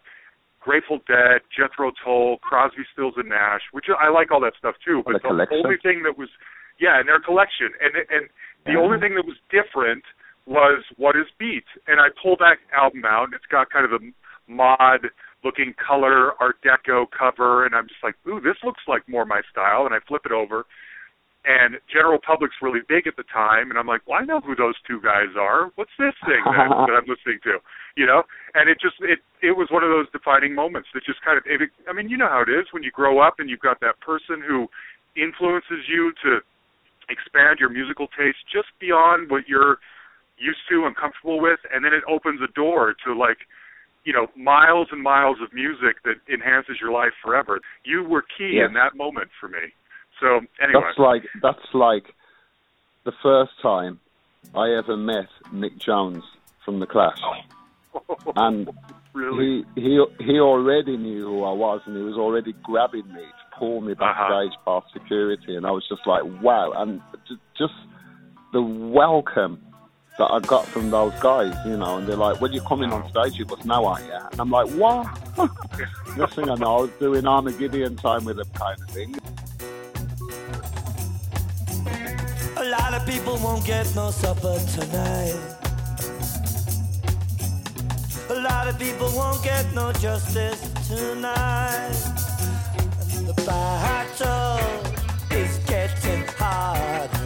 Grateful 0.60 1.00
Dead, 1.06 1.42
Jethro 1.54 1.92
Tull, 2.02 2.38
Crosby, 2.38 2.86
Stills 2.94 3.18
and 3.18 3.28
Nash, 3.28 3.60
which 3.72 3.86
I 3.90 4.08
like 4.08 4.30
all 4.32 4.40
that 4.40 4.54
stuff 4.56 4.76
too. 4.82 5.02
But 5.04 5.20
The 5.20 5.28
the 5.28 5.54
only 5.56 5.76
thing 5.76 6.04
that 6.04 6.16
was, 6.16 6.30
yeah, 6.78 6.98
in 7.00 7.06
their 7.06 7.20
collection, 7.20 7.68
and 7.82 7.92
and 8.08 8.30
the 8.64 8.72
Yeah. 8.72 8.78
only 8.78 8.98
thing 8.98 9.14
that 9.16 9.26
was 9.26 9.36
different 9.50 10.04
was 10.46 10.84
What 10.96 11.16
Is 11.16 11.28
Beat, 11.36 11.66
and 11.86 12.00
I 12.00 12.08
pulled 12.22 12.38
that 12.38 12.58
album 12.72 13.04
out. 13.04 13.24
and 13.24 13.34
It's 13.34 13.46
got 13.46 13.68
kind 13.68 13.84
of 13.84 13.92
a 13.92 14.00
mod 14.48 15.06
looking 15.42 15.74
color 15.76 16.32
art 16.40 16.56
deco 16.64 17.06
cover 17.16 17.66
and 17.66 17.74
I'm 17.74 17.88
just 17.88 18.02
like, 18.02 18.14
ooh, 18.26 18.40
this 18.40 18.56
looks 18.64 18.82
like 18.88 19.08
more 19.08 19.24
my 19.24 19.42
style 19.50 19.86
and 19.86 19.94
I 19.94 19.98
flip 20.06 20.22
it 20.24 20.32
over 20.32 20.64
and 21.44 21.76
General 21.92 22.18
Public's 22.24 22.56
really 22.64 22.80
big 22.88 23.06
at 23.06 23.16
the 23.16 23.28
time, 23.28 23.68
and 23.68 23.76
I'm 23.78 23.86
like, 23.86 24.00
well, 24.08 24.16
I 24.16 24.24
know 24.24 24.40
who 24.40 24.56
those 24.56 24.74
two 24.88 25.00
guys 25.04 25.36
are. 25.36 25.68
What's 25.76 25.92
this 26.00 26.16
thing 26.24 26.40
that, 26.40 26.56
I'm, 26.56 26.72
that 26.88 26.96
I'm 26.96 27.08
listening 27.08 27.38
to? 27.44 27.60
You 27.96 28.08
know, 28.08 28.24
and 28.56 28.68
it 28.68 28.80
just 28.80 28.96
it 29.04 29.20
it 29.44 29.52
was 29.52 29.68
one 29.70 29.84
of 29.84 29.92
those 29.92 30.08
defining 30.10 30.56
moments 30.56 30.88
that 30.96 31.04
just 31.04 31.20
kind 31.20 31.36
of. 31.36 31.44
It, 31.46 31.68
I 31.86 31.92
mean, 31.92 32.08
you 32.08 32.16
know 32.16 32.28
how 32.28 32.42
it 32.42 32.50
is 32.50 32.66
when 32.72 32.82
you 32.82 32.90
grow 32.90 33.20
up 33.20 33.38
and 33.38 33.48
you've 33.48 33.62
got 33.62 33.78
that 33.84 34.00
person 34.00 34.40
who 34.40 34.66
influences 35.20 35.84
you 35.86 36.12
to 36.24 36.40
expand 37.12 37.60
your 37.60 37.68
musical 37.68 38.08
taste 38.16 38.40
just 38.48 38.72
beyond 38.80 39.30
what 39.30 39.44
you're 39.46 39.78
used 40.40 40.64
to 40.72 40.88
and 40.88 40.96
comfortable 40.96 41.38
with, 41.38 41.60
and 41.70 41.84
then 41.84 41.92
it 41.92 42.02
opens 42.08 42.40
a 42.40 42.50
door 42.56 42.96
to 43.04 43.12
like 43.12 43.44
you 44.04 44.12
know 44.12 44.26
miles 44.36 44.88
and 44.92 45.02
miles 45.02 45.38
of 45.42 45.52
music 45.52 46.02
that 46.04 46.16
enhances 46.32 46.76
your 46.80 46.92
life 46.92 47.12
forever. 47.22 47.60
You 47.84 48.04
were 48.04 48.22
key 48.36 48.56
Yes. 48.56 48.68
in 48.68 48.74
that 48.74 48.96
moment 48.96 49.28
for 49.40 49.48
me. 49.48 49.72
So 50.20 50.40
anyway, 50.62 50.80
That's 50.82 50.98
like 50.98 51.22
that's 51.42 51.74
like 51.74 52.04
the 53.04 53.12
first 53.22 53.52
time 53.62 54.00
I 54.54 54.70
ever 54.78 54.96
met 54.96 55.26
Mick 55.52 55.78
Jones 55.84 56.22
from 56.64 56.80
the 56.80 56.86
Clash, 56.86 57.18
and 58.36 58.68
really, 59.14 59.64
he 59.74 59.80
he 59.80 60.04
he 60.20 60.40
already 60.40 60.96
knew 60.96 61.24
who 61.24 61.44
I 61.44 61.52
was, 61.52 61.80
and 61.86 61.96
he 61.96 62.02
was 62.02 62.16
already 62.16 62.54
grabbing 62.62 63.08
me 63.12 63.20
to 63.22 63.58
pull 63.58 63.80
me 63.80 63.94
Uh-huh. 64.00 64.28
backstage 64.28 64.58
past 64.64 64.86
security, 64.92 65.56
and 65.56 65.66
I 65.66 65.70
was 65.70 65.84
just 65.88 66.06
like, 66.06 66.22
wow, 66.42 66.72
and 66.76 67.00
just 67.58 67.74
the 68.52 68.62
welcome 68.62 69.58
that 70.18 70.30
I 70.30 70.38
got 70.40 70.66
from 70.66 70.90
those 70.90 71.12
guys, 71.20 71.54
you 71.66 71.76
know, 71.76 71.98
and 71.98 72.06
they're 72.06 72.16
like, 72.16 72.40
when 72.40 72.52
you 72.52 72.60
coming 72.60 72.92
on 72.92 73.08
stage, 73.10 73.36
you 73.36 73.46
must 73.46 73.64
know, 73.64 73.84
aren't 73.84 74.06
you? 74.06 74.12
And 74.12 74.40
I'm 74.40 74.50
like, 74.50 74.70
what? 74.70 75.06
Next 76.16 76.34
thing 76.34 76.48
I 76.48 76.54
know, 76.54 76.76
I 76.76 76.80
was 76.82 76.90
doing 77.00 77.22
Armagideon 77.22 78.00
time 78.00 78.24
with 78.24 78.36
them 78.36 78.48
kind 78.54 78.80
of 78.80 78.88
thing. 78.90 79.14
A 82.56 82.64
lot 82.64 82.94
of 82.94 83.04
people 83.06 83.36
won't 83.38 83.66
get 83.66 83.92
no 83.96 84.10
supper 84.12 84.56
tonight. 84.72 85.40
A 88.30 88.40
lot 88.40 88.68
of 88.68 88.78
people 88.78 89.10
won't 89.14 89.42
get 89.42 89.74
no 89.74 89.92
justice 89.94 90.60
tonight. 90.86 91.92
And 93.16 93.26
the 93.26 93.34
battle 93.44 94.60
is 95.36 95.58
getting 95.66 96.24
hard 96.38 97.23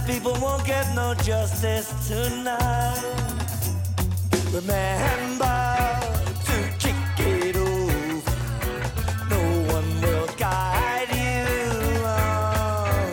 A 0.00 0.06
people 0.06 0.32
won't 0.40 0.64
get 0.64 0.94
no 0.94 1.14
justice 1.14 1.88
tonight. 2.08 3.02
Remember 4.52 6.00
to 6.46 6.56
kick 6.78 7.26
it 7.26 7.56
over. 7.56 8.36
No 9.28 9.42
one 9.74 10.00
will 10.00 10.26
guide 10.38 11.08
you 11.10 12.04
on 12.06 13.12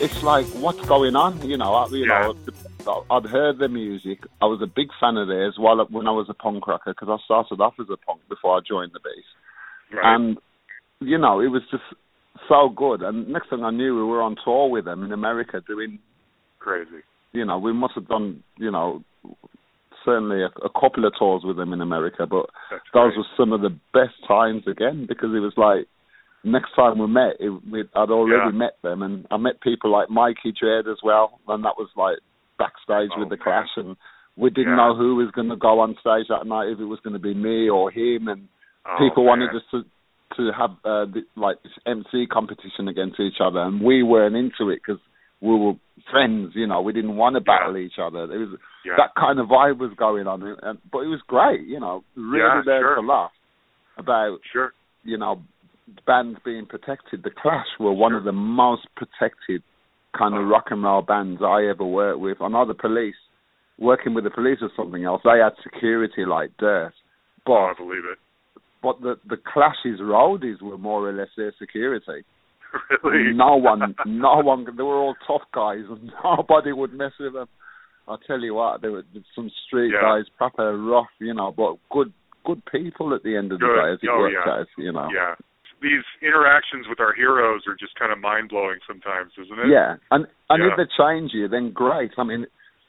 it's 0.00 0.22
like 0.22 0.46
what's 0.46 0.80
going 0.88 1.14
on 1.16 1.40
you 1.48 1.56
know 1.56 1.74
I, 1.74 1.86
you 1.88 2.06
Yeah. 2.06 2.32
know 2.86 3.04
I'd 3.10 3.26
heard 3.26 3.58
the 3.58 3.68
music 3.68 4.24
I 4.40 4.46
was 4.46 4.60
a 4.62 4.66
big 4.66 4.88
fan 5.00 5.16
of 5.16 5.28
theirs 5.28 5.54
while 5.58 5.84
when 5.90 6.08
I 6.08 6.10
was 6.12 6.26
a 6.28 6.34
punk 6.34 6.66
rocker 6.66 6.92
because 6.92 7.08
I 7.08 7.18
started 7.24 7.60
off 7.60 7.74
as 7.80 7.86
a 7.90 7.96
punk 7.96 8.20
before 8.28 8.56
I 8.56 8.60
joined 8.66 8.92
the 8.92 9.00
Beat 9.00 9.96
right. 9.96 10.14
and 10.14 10.38
you 11.00 11.18
know 11.18 11.40
it 11.40 11.48
was 11.48 11.62
just 11.70 11.84
so 12.48 12.68
good 12.68 13.02
and 13.02 13.28
next 13.28 13.50
thing 13.50 13.64
I 13.64 13.70
knew 13.70 13.94
we 13.96 14.02
were 14.04 14.22
on 14.22 14.36
tour 14.44 14.68
with 14.70 14.84
them 14.84 15.02
in 15.04 15.12
America 15.12 15.62
doing 15.66 15.98
crazy. 16.58 17.02
you 17.32 17.44
know 17.44 17.58
we 17.58 17.72
must 17.72 17.94
have 17.94 18.08
done 18.08 18.42
you 18.58 18.70
know 18.70 19.02
certainly 20.04 20.42
a, 20.42 20.46
a 20.64 20.70
couple 20.80 21.04
of 21.04 21.12
tours 21.18 21.42
with 21.44 21.56
them 21.56 21.72
in 21.72 21.80
America 21.80 22.26
but 22.26 22.46
That's 22.70 22.82
those 22.92 23.12
great. 23.12 23.18
were 23.18 23.24
some 23.36 23.52
of 23.52 23.60
the 23.60 23.70
best 23.92 24.14
times 24.26 24.62
again 24.66 25.06
because 25.08 25.30
it 25.34 25.38
was 25.40 25.54
like 25.56 25.86
next 26.44 26.74
time 26.74 26.98
we 26.98 27.06
met, 27.06 27.36
it, 27.38 27.50
we, 27.70 27.82
I'd 27.94 28.10
already 28.10 28.50
Yeah. 28.50 28.58
met 28.58 28.74
them, 28.82 29.02
and 29.02 29.28
I 29.30 29.36
met 29.36 29.60
people 29.60 29.90
like 29.92 30.10
Mikey 30.10 30.50
Dread 30.58 30.88
as 30.88 30.98
well, 31.04 31.38
and 31.46 31.64
that 31.64 31.78
was 31.78 31.88
like 31.94 32.18
backstage 32.58 33.10
Oh, 33.14 33.20
with 33.20 33.28
the 33.28 33.36
man. 33.36 33.44
Clash, 33.44 33.68
and 33.76 33.96
we 34.36 34.50
didn't 34.50 34.70
Yeah. 34.72 34.76
know 34.90 34.94
who 34.96 35.14
was 35.14 35.30
going 35.30 35.50
to 35.50 35.56
go 35.56 35.78
on 35.78 35.94
stage 36.00 36.26
that 36.30 36.44
night, 36.48 36.66
if 36.70 36.80
it 36.80 36.84
was 36.84 36.98
going 37.04 37.12
to 37.14 37.20
be 37.20 37.32
me 37.32 37.70
or 37.70 37.92
him, 37.92 38.26
and 38.26 38.48
Oh, 38.84 38.96
people 38.98 39.22
wanted 39.24 39.54
us 39.54 39.62
to 39.70 39.84
to 40.36 40.50
have 40.56 40.70
uh, 40.84 41.04
the, 41.06 41.22
like 41.36 41.62
this 41.62 41.72
MC 41.86 42.26
competition 42.26 42.88
against 42.88 43.20
each 43.20 43.40
other, 43.40 43.60
and 43.60 43.80
we 43.82 44.02
weren't 44.02 44.36
into 44.36 44.70
it 44.70 44.80
because 44.84 45.00
we 45.40 45.50
were 45.56 45.74
friends. 46.10 46.52
You 46.54 46.66
know, 46.66 46.80
we 46.82 46.92
didn't 46.92 47.16
want 47.16 47.34
to 47.36 47.40
battle 47.40 47.76
Yeah. 47.76 47.84
each 47.86 47.98
other. 48.00 48.24
It 48.32 48.38
was 48.38 48.58
Yeah. 48.84 48.94
that 48.96 49.14
kind 49.14 49.38
of 49.38 49.46
vibe 49.48 49.78
was 49.78 49.92
going 49.96 50.26
on, 50.26 50.42
and, 50.62 50.78
but 50.90 51.00
it 51.00 51.08
was 51.08 51.20
great. 51.26 51.62
You 51.66 51.80
know, 51.80 52.04
really 52.16 52.38
Yeah, 52.40 52.62
learned 52.64 52.82
sure. 52.82 52.96
a 52.96 53.02
lot 53.02 53.32
about 53.96 54.38
Sure. 54.52 54.72
you 55.04 55.18
know 55.18 55.42
bands 56.06 56.38
being 56.44 56.64
protected. 56.66 57.22
The 57.22 57.30
Clash 57.30 57.66
were 57.78 57.92
one 57.92 58.12
Sure. 58.12 58.18
of 58.18 58.24
the 58.24 58.32
most 58.32 58.86
protected 58.94 59.62
kind 60.16 60.34
of 60.34 60.42
Oh. 60.42 60.44
rock 60.44 60.70
and 60.70 60.82
roll 60.82 61.02
bands 61.02 61.42
I 61.42 61.66
ever 61.66 61.84
worked 61.84 62.20
with. 62.20 62.40
I 62.40 62.48
know 62.48 62.64
the 62.64 62.74
police. 62.74 63.16
Working 63.78 64.14
with 64.14 64.24
the 64.24 64.30
police 64.30 64.60
was 64.60 64.70
something 64.76 65.04
else. 65.04 65.22
They 65.24 65.38
had 65.38 65.56
security 65.62 66.24
like 66.24 66.56
dirt, 66.58 66.92
Oh, 67.46 67.54
I 67.64 67.72
believe 67.74 68.04
it. 68.04 68.18
But 68.82 69.00
the 69.00 69.16
the 69.28 69.36
Clash's 69.36 70.00
roadies 70.00 70.60
were 70.62 70.78
more 70.78 71.08
or 71.08 71.12
less 71.12 71.28
their 71.36 71.52
security. 71.58 72.24
really. 73.04 73.32
No 73.34 73.56
one, 73.56 73.94
no 74.06 74.40
one. 74.40 74.64
They 74.64 74.82
were 74.82 74.96
all 74.96 75.14
tough 75.26 75.42
guys, 75.54 75.84
and 75.88 76.10
nobody 76.24 76.72
would 76.72 76.92
mess 76.92 77.12
with 77.20 77.34
them. 77.34 77.48
I'll 78.08 78.18
tell 78.18 78.40
you 78.40 78.54
what, 78.54 78.80
there 78.80 78.90
were 78.92 79.04
some 79.34 79.50
street 79.66 79.92
Yeah. 79.94 80.00
guys, 80.02 80.24
proper 80.36 80.76
rough, 80.76 81.06
you 81.20 81.34
know, 81.34 81.52
but 81.56 81.76
good, 81.90 82.12
good 82.44 82.60
people 82.72 83.14
at 83.14 83.22
the 83.22 83.36
end 83.36 83.52
of 83.52 83.60
the 83.60 83.66
Good. 83.66 83.76
day 83.76 83.92
as 83.92 83.98
it 84.02 84.08
Oh, 84.10 84.18
worked 84.18 84.34
yeah. 84.44 84.52
out, 84.52 84.66
you 84.76 84.90
know. 84.90 85.08
Yeah. 85.14 85.34
These 85.80 86.02
interactions 86.20 86.86
with 86.88 86.98
our 86.98 87.12
heroes 87.12 87.62
are 87.68 87.76
just 87.76 87.94
kind 87.96 88.10
of 88.10 88.18
mind 88.18 88.48
blowing 88.48 88.78
sometimes, 88.88 89.32
isn't 89.38 89.58
it? 89.58 89.68
Yeah, 89.68 89.96
and 90.10 90.26
and 90.50 90.62
Yeah. 90.62 90.70
if 90.70 90.76
they 90.78 90.86
change 90.96 91.32
you, 91.34 91.46
then 91.48 91.70
great. 91.72 92.12
I 92.18 92.24
mean, 92.24 92.46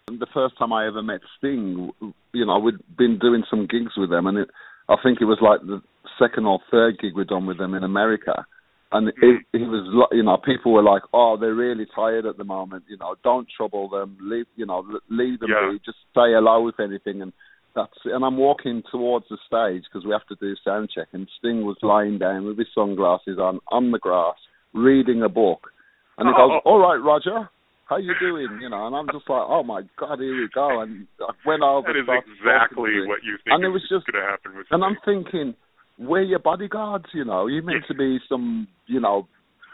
the 0.07 0.27
first 0.33 0.57
time 0.57 0.71
I 0.73 0.87
ever 0.87 1.01
met 1.03 1.21
Sting, 1.37 1.91
you 2.33 2.45
know, 2.45 2.57
we'd 2.59 2.79
been 2.97 3.19
doing 3.19 3.43
some 3.49 3.67
gigs 3.67 3.93
with 3.97 4.09
them, 4.09 4.27
and 4.27 4.37
it, 4.39 4.49
I 4.89 4.95
think 5.01 5.21
it 5.21 5.25
was 5.25 5.39
like 5.41 5.61
the 5.61 5.81
second 6.19 6.45
or 6.45 6.59
third 6.69 6.99
gig 6.99 7.15
we'd 7.15 7.27
done 7.27 7.45
with 7.45 7.57
them 7.57 7.73
in 7.73 7.83
America, 7.83 8.45
and 8.91 9.07
it, 9.09 9.15
Mhm. 9.17 9.39
it 9.53 9.67
was, 9.67 9.87
li- 9.87 10.17
you 10.17 10.23
know, 10.23 10.37
people 10.37 10.71
were 10.73 10.83
like, 10.83 11.01
"Oh, 11.13 11.37
they're 11.37 11.55
really 11.55 11.85
tired 11.87 12.25
at 12.25 12.37
the 12.37 12.43
moment. 12.43 12.83
You 12.87 12.97
know, 12.97 13.15
don't 13.23 13.47
trouble 13.49 13.87
them. 13.89 14.17
Leave, 14.21 14.45
you 14.55 14.65
know, 14.65 14.85
leave 15.09 15.39
them 15.39 15.49
Yeah. 15.49 15.71
be. 15.71 15.79
Just 15.79 15.97
say 16.13 16.33
hello 16.33 16.67
if 16.67 16.79
anything." 16.79 17.21
And 17.21 17.33
that's 17.73 18.05
it. 18.05 18.11
And 18.11 18.23
I'm 18.23 18.37
walking 18.37 18.83
towards 18.91 19.27
the 19.29 19.37
stage 19.37 19.83
because 19.85 20.05
we 20.05 20.11
have 20.11 20.27
to 20.27 20.35
do 20.35 20.55
sound 20.57 20.89
check, 20.91 21.07
and 21.13 21.27
Sting 21.39 21.65
was 21.65 21.81
lying 21.81 22.19
down 22.19 22.45
with 22.45 22.57
his 22.59 22.71
sunglasses 22.73 23.39
on 23.39 23.59
on 23.71 23.89
the 23.91 23.99
grass, 23.99 24.37
reading 24.73 25.23
a 25.23 25.29
book, 25.29 25.71
and 26.17 26.27
he 26.27 26.33
Oh. 26.35 26.49
goes, 26.49 26.61
"All 26.65 26.79
right, 26.79 27.01
Roger." 27.01 27.49
How 27.93 27.99
you 27.99 28.13
doing? 28.19 28.57
You 28.59 28.69
know, 28.69 28.87
and 28.87 28.95
I'm 28.95 29.05
just 29.13 29.29
like, 29.29 29.45
oh 29.45 29.61
my 29.61 29.81
god, 29.99 30.17
here 30.17 30.33
we 30.35 30.49
go. 30.51 30.81
And 30.81 31.05
I 31.21 31.29
went 31.45 31.61
over. 31.61 31.93
That 31.93 31.99
is 31.99 32.09
exactly 32.41 33.05
what 33.05 33.21
you 33.21 33.37
think 33.43 33.53
And 33.53 33.63
it 33.63 33.69
was 33.69 33.83
just- 33.87 34.07
going 34.09 34.17
to 34.23 34.27
happen 34.27 34.57
with 34.57 34.65
And 34.71 34.83
I'm 34.83 34.97
thinking, 35.05 35.53
we're 35.99 36.23
your 36.23 36.39
bodyguards, 36.39 37.05
you 37.13 37.23
know. 37.23 37.45
You're 37.45 37.61
meant 37.61 37.85
to 37.87 37.93
be 37.93 38.17
some, 38.27 38.67
you 38.87 38.99
know, 38.99 39.27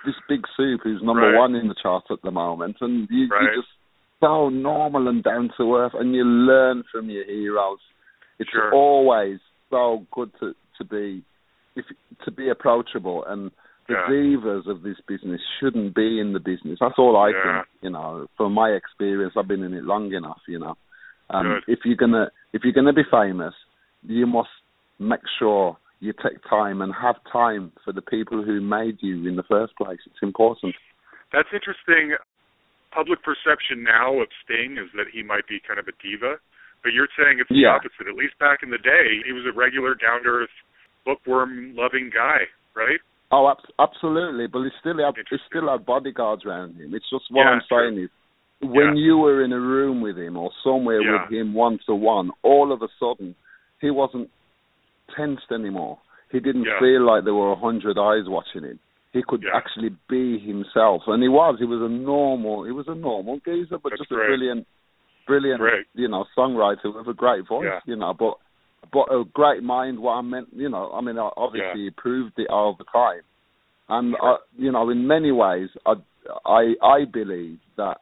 this 0.05 0.15
big 0.28 0.41
soup 0.57 0.82
who's 0.84 1.01
number 1.01 1.32
Right. 1.32 1.38
one 1.39 1.55
in 1.55 1.70
the 1.70 1.76
charts 1.82 2.07
at 2.11 2.22
the 2.22 2.32
moment, 2.32 2.76
and 2.82 3.07
you, 3.09 3.30
Right. 3.32 3.43
you're 3.43 3.55
just 3.63 3.72
so 4.20 4.49
normal 4.49 5.07
and 5.07 5.24
down 5.24 5.49
to 5.55 5.76
earth, 5.78 5.93
and 5.93 6.13
you 6.13 6.26
learn 6.26 6.84
from 6.91 7.09
your 7.09 7.24
heroes. 7.24 7.80
It's 8.38 8.49
Sure. 8.49 8.74
always 8.74 9.39
so 9.70 10.05
good 10.11 10.32
to 10.41 10.53
to 10.78 10.84
be 10.84 11.24
if 11.76 11.86
to 12.26 12.32
be 12.32 12.49
approachable, 12.49 13.24
and 13.26 13.51
the 13.89 13.95
Yeah. 13.95 14.07
divas 14.07 14.67
of 14.67 14.83
this 14.83 14.99
business 15.07 15.41
shouldn't 15.59 15.95
be 15.95 16.19
in 16.19 16.31
the 16.33 16.39
business. 16.39 16.79
That's 16.79 16.97
all 16.97 17.17
I 17.17 17.29
Yeah. 17.29 17.63
think. 17.63 17.67
You 17.81 17.89
know, 17.89 18.27
from 18.37 18.53
my 18.53 18.69
experience, 18.69 19.35
I've 19.35 19.47
been 19.47 19.63
in 19.63 19.73
it 19.73 19.83
long 19.83 20.13
enough. 20.13 20.41
You 20.47 20.59
know, 20.59 20.77
um, 21.31 21.61
if 21.67 21.83
you're 21.85 21.95
gonna 21.97 22.31
if 22.53 22.63
you're 22.63 22.73
gonna 22.73 22.93
be 22.93 23.03
famous, 23.03 23.53
you 24.03 24.25
must 24.27 24.49
make 24.99 25.25
sure 25.37 25.77
you 25.99 26.13
take 26.13 26.41
time 26.43 26.81
and 26.81 26.93
have 26.93 27.21
time 27.25 27.71
for 27.83 27.91
the 27.91 28.01
people 28.01 28.41
who 28.43 28.61
made 28.61 29.01
you 29.01 29.27
in 29.27 29.35
the 29.35 29.43
first 29.43 29.75
place. 29.75 29.99
It's 30.05 30.21
important. 30.21 30.75
That's 31.31 31.51
interesting. 31.51 32.15
Public 32.91 33.21
perception 33.21 33.83
now 33.83 34.19
of 34.19 34.29
Sting 34.43 34.77
is 34.77 34.89
that 34.93 35.07
he 35.09 35.21
might 35.21 35.47
be 35.47 35.59
kind 35.59 35.79
of 35.79 35.87
a 35.87 35.91
diva, 36.01 36.39
but 36.81 36.93
you're 36.93 37.09
saying 37.17 37.39
it's 37.39 37.49
the 37.49 37.55
Yeah. 37.55 37.75
opposite. 37.75 38.07
At 38.07 38.15
least 38.15 38.37
back 38.39 38.63
in 38.63 38.69
the 38.69 38.79
day, 38.79 39.21
he 39.23 39.33
was 39.33 39.45
a 39.45 39.51
regular, 39.51 39.93
down 39.93 40.23
to 40.23 40.29
earth, 40.29 40.49
bookworm 41.05 41.75
loving 41.75 42.09
guy, 42.09 42.47
right? 42.73 42.99
Oh, 43.32 43.47
ab- 43.49 43.57
absolutely. 43.80 44.47
But 44.47 44.63
he 44.63 44.69
still 44.80 44.97
had 45.03 45.15
he 45.30 45.38
still 45.47 45.69
had 45.69 45.86
bodyguards 45.86 46.45
around 46.45 46.75
him. 46.75 46.93
It's 46.95 47.09
just 47.09 47.25
what 47.30 47.43
Yeah, 47.43 47.49
I'm 47.51 47.61
true. 47.67 47.77
saying 47.91 48.03
is, 48.05 48.09
when 48.61 48.95
Yeah. 48.97 49.03
you 49.05 49.17
were 49.17 49.43
in 49.43 49.53
a 49.53 49.59
room 49.59 50.01
with 50.01 50.17
him 50.17 50.36
or 50.38 50.51
somewhere 50.63 51.01
Yeah. 51.01 51.23
with 51.23 51.32
him 51.32 51.53
one 51.53 51.80
to 51.86 51.95
one, 51.95 52.32
all 52.43 52.71
of 52.71 52.82
a 52.82 52.89
sudden 52.99 53.36
he 53.82 53.89
wasn't 53.91 54.30
tensed 55.15 55.51
anymore. 55.51 55.97
He 56.32 56.39
didn't 56.39 56.65
feel 56.80 57.01
like 57.01 57.23
there 57.23 57.34
were 57.34 57.51
a 57.51 57.55
hundred 57.55 57.97
eyes 57.97 58.27
watching 58.27 58.63
him. 58.63 58.80
He 59.13 59.23
could 59.23 59.43
actually 59.51 59.89
be 60.07 60.38
himself, 60.38 61.07
and 61.07 61.23
he 61.23 61.30
was. 61.30 61.57
He 61.57 61.65
was 61.65 61.82
a 61.82 61.89
normal. 61.89 62.63
He 62.63 62.71
was 62.71 62.88
a 62.88 62.93
normal 62.93 63.39
geezer, 63.39 63.80
but 63.80 63.89
That's 63.91 64.01
just 64.01 64.11
a 64.11 64.15
brilliant, 64.15 64.67
brilliant, 65.25 65.59
Great. 65.59 65.88
you 65.95 66.07
know, 66.07 66.25
songwriter 66.38 66.93
with 66.93 67.07
a 67.07 67.13
great 67.13 67.47
voice. 67.47 67.82
You 67.86 67.95
know, 67.95 68.13
but 68.13 68.38
but 68.91 69.11
a 69.11 69.23
great 69.34 69.63
mind. 69.63 69.99
What 69.99 70.13
I 70.13 70.21
meant, 70.21 70.47
you 70.51 70.69
know, 70.69 70.91
I 70.91 71.01
mean, 71.01 71.17
obviously 71.17 71.84
he 71.86 71.89
proved 71.95 72.34
it 72.38 72.49
all 72.49 72.75
the 72.77 72.86
time, 72.86 73.21
and 73.88 74.15
uh, 74.15 74.38
you 74.57 74.71
know, 74.71 74.89
in 74.89 75.07
many 75.07 75.32
ways, 75.32 75.69
I 75.86 75.93
I, 76.45 76.73
I 76.82 77.05
believe 77.11 77.59
that 77.77 77.97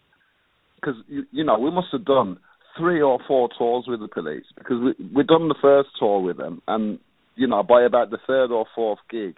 because 0.75 0.95
you, 1.07 1.23
you 1.31 1.43
know 1.43 1.59
we 1.59 1.71
must 1.71 1.87
have 1.91 2.05
done 2.05 2.37
three 2.77 3.01
or 3.01 3.19
four 3.27 3.49
tours 3.57 3.85
with 3.87 3.99
the 3.99 4.07
police 4.07 4.45
because 4.57 4.77
we 4.81 5.09
we 5.15 5.23
done 5.23 5.47
the 5.47 5.55
first 5.61 5.89
tour 5.99 6.21
with 6.21 6.37
them, 6.37 6.61
and 6.67 6.99
you 7.35 7.47
know 7.47 7.63
by 7.63 7.83
about 7.83 8.09
the 8.09 8.19
third 8.25 8.51
or 8.51 8.65
fourth 8.75 8.99
gig, 9.09 9.35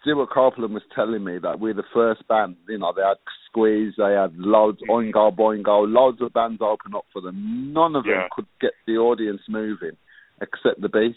Stewart 0.00 0.30
Copeland 0.30 0.74
was 0.74 0.82
telling 0.94 1.22
me 1.22 1.38
that 1.42 1.60
we're 1.60 1.74
the 1.74 1.84
first 1.94 2.26
band. 2.28 2.56
You 2.68 2.78
know 2.78 2.92
they 2.94 3.02
had 3.02 3.18
Squeeze, 3.48 3.94
they 3.96 4.14
had 4.14 4.36
loads 4.36 4.78
Oingo 4.88 5.36
Boingo, 5.36 5.86
loads 5.86 6.20
of 6.20 6.32
bands 6.32 6.62
open 6.62 6.94
up 6.96 7.04
for 7.12 7.20
them. 7.20 7.72
None 7.72 7.94
of 7.96 8.04
them 8.04 8.28
could 8.34 8.46
get 8.60 8.72
the 8.86 8.94
audience 8.94 9.42
moving 9.48 9.96
except 10.42 10.80
the 10.82 10.88
Beat. 10.88 11.16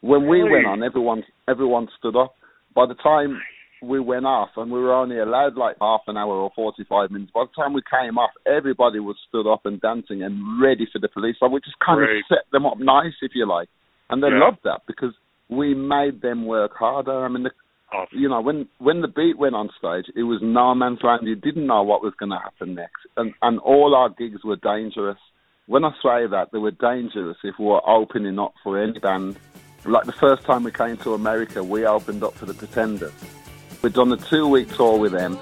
When 0.00 0.26
we 0.26 0.42
went 0.42 0.66
on, 0.66 0.82
everyone 0.82 1.22
everyone 1.48 1.86
stood 1.98 2.16
up. 2.16 2.34
By 2.74 2.86
the 2.86 2.94
time 2.94 3.40
we 3.82 4.00
went 4.00 4.26
off, 4.26 4.50
and 4.56 4.70
we 4.70 4.78
were 4.80 4.94
only 4.94 5.18
allowed 5.18 5.56
like 5.56 5.76
half 5.80 6.02
an 6.06 6.16
hour 6.16 6.32
or 6.34 6.50
45 6.54 7.10
minutes. 7.10 7.32
By 7.34 7.44
the 7.44 7.62
time 7.62 7.72
we 7.72 7.82
came 7.90 8.16
off, 8.16 8.30
everybody 8.46 9.00
was 9.00 9.16
stood 9.28 9.46
up 9.52 9.66
and 9.66 9.80
dancing 9.80 10.22
and 10.22 10.60
ready 10.62 10.86
for 10.92 10.98
the 11.00 11.08
police. 11.08 11.36
So 11.38 11.48
we 11.48 11.60
just 11.60 11.78
kind 11.84 11.98
Great. 11.98 12.18
of 12.18 12.24
set 12.28 12.50
them 12.52 12.64
up 12.66 12.78
nice, 12.78 13.14
if 13.22 13.32
you 13.34 13.46
like. 13.46 13.68
And 14.10 14.22
they 14.22 14.28
Yeah. 14.28 14.38
loved 14.40 14.62
that 14.64 14.82
because 14.86 15.14
we 15.48 15.74
made 15.74 16.20
them 16.20 16.46
work 16.46 16.74
harder. 16.76 17.24
I 17.24 17.28
mean, 17.28 17.42
the, 17.44 17.50
Awesome. 17.92 18.18
you 18.18 18.28
know, 18.28 18.40
when 18.40 18.68
when 18.78 19.02
the 19.02 19.08
beat 19.08 19.36
went 19.36 19.54
on 19.54 19.68
stage, 19.78 20.06
it 20.16 20.22
was 20.22 20.40
no 20.42 20.74
man's 20.74 21.02
land. 21.02 21.26
You 21.26 21.34
didn't 21.36 21.66
know 21.66 21.82
what 21.82 22.02
was 22.02 22.14
going 22.14 22.30
to 22.30 22.38
happen 22.38 22.74
next, 22.74 23.06
and 23.16 23.34
and 23.42 23.58
all 23.60 23.94
our 23.94 24.08
gigs 24.08 24.42
were 24.44 24.56
dangerous. 24.56 25.18
When 25.72 25.86
I 25.86 25.92
say 26.02 26.26
that, 26.26 26.50
they 26.52 26.58
were 26.58 26.70
dangerous 26.70 27.38
if 27.42 27.58
we 27.58 27.64
were 27.64 27.80
opening 27.88 28.38
up 28.38 28.52
for 28.62 28.78
any 28.78 28.98
band. 28.98 29.38
Like 29.86 30.04
the 30.04 30.12
first 30.12 30.42
time 30.42 30.64
we 30.64 30.70
came 30.70 30.98
to 30.98 31.14
America, 31.14 31.64
we 31.64 31.86
opened 31.86 32.22
up 32.22 32.34
for 32.34 32.44
the 32.44 32.52
Pretenders. 32.52 33.10
We'd 33.80 33.94
done 33.94 34.12
a 34.12 34.18
two-week 34.18 34.68
tour 34.74 34.98
with 34.98 35.12
them, 35.12 35.38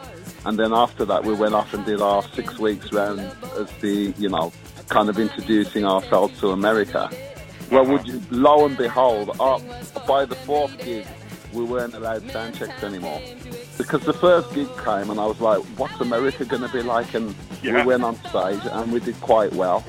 and 0.46 0.56
then 0.56 0.72
after 0.72 1.04
that, 1.04 1.24
we 1.24 1.34
went 1.34 1.54
off 1.54 1.74
and 1.74 1.84
did 1.84 2.00
our 2.00 2.22
six 2.22 2.60
weeks 2.60 2.92
round 2.92 3.18
as 3.58 3.68
the, 3.80 4.14
you 4.18 4.28
know, 4.28 4.52
kind 4.88 5.08
of 5.08 5.18
introducing 5.18 5.84
ourselves 5.84 6.38
to 6.38 6.50
America. 6.50 7.10
Well, 7.72 7.86
would 7.86 8.06
you, 8.06 8.22
lo 8.30 8.66
and 8.66 8.76
behold, 8.76 9.30
uh, 9.40 9.58
by 10.06 10.26
the 10.26 10.36
fourth 10.36 10.78
gig, 10.78 11.08
we 11.52 11.64
weren't 11.64 11.94
allowed 11.94 12.30
sound 12.30 12.54
checks 12.54 12.84
anymore. 12.84 13.20
Because 13.76 14.04
the 14.04 14.12
first 14.12 14.54
gig 14.54 14.68
came 14.84 15.10
and 15.10 15.18
I 15.18 15.26
was 15.26 15.40
like, 15.40 15.60
what's 15.76 16.00
America 16.00 16.44
going 16.44 16.62
to 16.62 16.68
be 16.68 16.82
like? 16.82 17.14
And 17.14 17.34
Yeah. 17.62 17.80
we 17.80 17.88
went 17.88 18.04
on 18.04 18.14
stage 18.26 18.60
and 18.70 18.92
we 18.92 19.00
did 19.00 19.20
quite 19.20 19.52
well. 19.54 19.84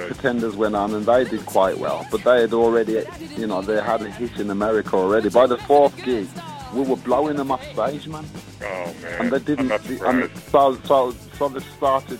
The 0.00 0.06
Pretenders 0.06 0.56
went 0.56 0.76
on 0.76 0.94
and 0.94 1.04
they 1.06 1.24
did 1.24 1.44
quite 1.46 1.78
well. 1.78 2.06
But 2.10 2.24
they 2.24 2.42
had 2.42 2.52
already, 2.52 3.04
you 3.36 3.46
know, 3.46 3.62
they 3.62 3.80
had 3.80 4.02
a 4.02 4.10
hit 4.10 4.38
in 4.38 4.50
America 4.50 4.96
already. 4.96 5.28
By 5.28 5.46
the 5.46 5.58
fourth 5.58 5.96
gig, 6.04 6.28
we 6.74 6.82
were 6.82 6.96
blowing 6.96 7.36
them 7.36 7.50
off 7.50 7.64
stage, 7.72 8.06
man. 8.08 8.24
Oh 8.62 8.94
man. 9.02 9.20
And 9.20 9.32
they 9.32 9.38
didn't, 9.38 9.70
and 9.70 10.30
so, 10.50 10.76
so, 10.84 11.14
so 11.38 11.48
they 11.48 11.60
started 11.60 12.18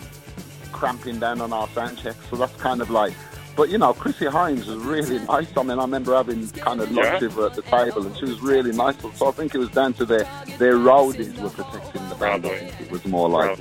cramping 0.72 1.18
down 1.18 1.41
on 1.41 1.53
our 1.53 1.68
sound 1.68 1.99
checks. 1.99 2.18
So 2.31 2.37
that's 2.37 2.55
kind 2.57 2.81
of 2.81 2.91
like, 2.91 3.14
but 3.57 3.71
you 3.71 3.79
know, 3.79 3.93
Chrissie 3.95 4.27
Hynde 4.27 4.59
was 4.67 4.77
really 4.77 5.19
nice. 5.21 5.49
I 5.57 5.63
mean, 5.63 5.79
I 5.79 5.83
remember 5.83 6.15
having 6.15 6.49
kind 6.51 6.81
of 6.81 6.91
lunch 6.93 7.23
with 7.23 7.33
her 7.35 7.47
at 7.47 7.55
the 7.55 7.63
table, 7.63 8.07
and 8.07 8.17
she 8.19 8.25
was 8.27 8.41
really 8.41 8.73
nice. 8.73 8.95
So 9.15 9.29
I 9.29 9.31
think 9.33 9.55
it 9.55 9.59
was 9.59 9.71
down 9.71 9.95
to 9.95 10.05
their 10.05 10.25
their 10.59 10.75
roadies 10.75 11.37
were 11.41 11.51
protecting 11.51 12.09
the 12.09 12.15
band. 12.17 12.43
Probably. 12.43 12.51
I 12.51 12.71
think 12.71 12.81
it 12.83 12.91
was 12.91 13.05
more 13.07 13.29
like 13.29 13.59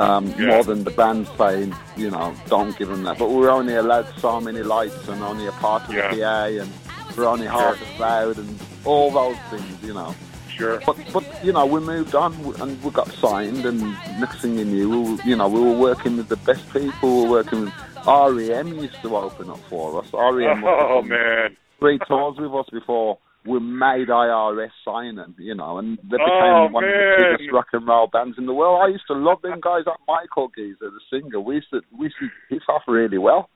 um, 0.00 0.32
Yeah. 0.38 0.46
more 0.46 0.64
than 0.64 0.84
the 0.84 0.90
band 0.90 1.28
saying, 1.36 1.74
you 1.96 2.10
know, 2.10 2.34
don't 2.48 2.76
give 2.78 2.88
them 2.88 3.02
that. 3.04 3.18
But 3.18 3.28
we 3.30 3.36
were 3.36 3.50
only 3.50 3.74
allowed 3.74 4.06
so 4.18 4.40
many 4.40 4.62
lights 4.62 5.06
and 5.08 5.22
only 5.22 5.46
a 5.46 5.52
part 5.52 5.88
of 5.88 5.94
Yeah. 5.94 6.14
the 6.14 6.20
PA, 6.22 6.44
and 6.62 6.70
we're 7.16 7.26
only 7.26 7.46
half 7.46 7.76
Sure. 7.78 7.86
as 7.94 8.00
loud, 8.00 8.38
and 8.38 8.58
all 8.84 9.10
those 9.10 9.36
things, 9.50 9.82
you 9.82 9.94
know. 9.94 10.14
Sure. 10.48 10.80
But 10.86 10.96
but 11.12 11.24
you 11.44 11.52
know 11.52 11.64
we 11.66 11.80
moved 11.80 12.14
on 12.14 12.34
and 12.60 12.82
we 12.84 12.90
got 12.90 13.10
signed 13.12 13.64
and 13.64 13.80
next 14.20 14.42
thing 14.42 14.58
you 14.58 14.66
knew 14.66 14.88
we 14.90 14.98
were, 15.14 15.22
you 15.24 15.34
know 15.34 15.48
we 15.48 15.58
were 15.60 15.72
working 15.88 16.18
with 16.18 16.28
the 16.28 16.36
best 16.36 16.70
people. 16.72 17.22
We 17.22 17.24
were 17.24 17.30
working 17.30 17.60
with 17.62 17.72
REM 18.06 18.68
used 18.74 19.00
to 19.02 19.16
open 19.16 19.50
up 19.50 19.60
for 19.68 20.00
us. 20.02 20.06
REM 20.12 20.64
Oh 20.64 21.00
was 21.00 21.04
man. 21.08 21.56
three 21.78 21.98
tours 22.08 22.36
with 22.38 22.52
us 22.54 22.66
before 22.72 23.18
we 23.44 23.58
made 23.58 24.08
IRS 24.08 24.70
sign 24.84 25.16
them, 25.16 25.34
you 25.38 25.54
know, 25.54 25.78
and 25.78 25.98
they 25.98 26.16
oh, 26.16 26.24
became 26.24 26.54
Oh, 26.54 26.68
one 26.70 26.84
of 26.84 26.90
the 26.90 27.36
biggest 27.38 27.52
rock 27.52 27.66
and 27.72 27.86
roll 27.88 28.06
bands 28.06 28.36
in 28.38 28.46
the 28.46 28.54
world. 28.54 28.80
I 28.84 28.88
used 28.88 29.06
to 29.08 29.14
love 29.14 29.42
them 29.42 29.60
guys. 29.60 29.82
Like 29.86 29.98
Michael 30.06 30.50
Geezer, 30.56 30.90
the 30.90 31.00
singer. 31.10 31.40
We 31.40 31.56
used 31.56 31.70
to 31.70 31.80
we 31.98 32.06
used 32.06 32.16
to 32.20 32.28
hit 32.48 32.62
off 32.68 32.82
really 32.86 33.18
well. 33.18 33.48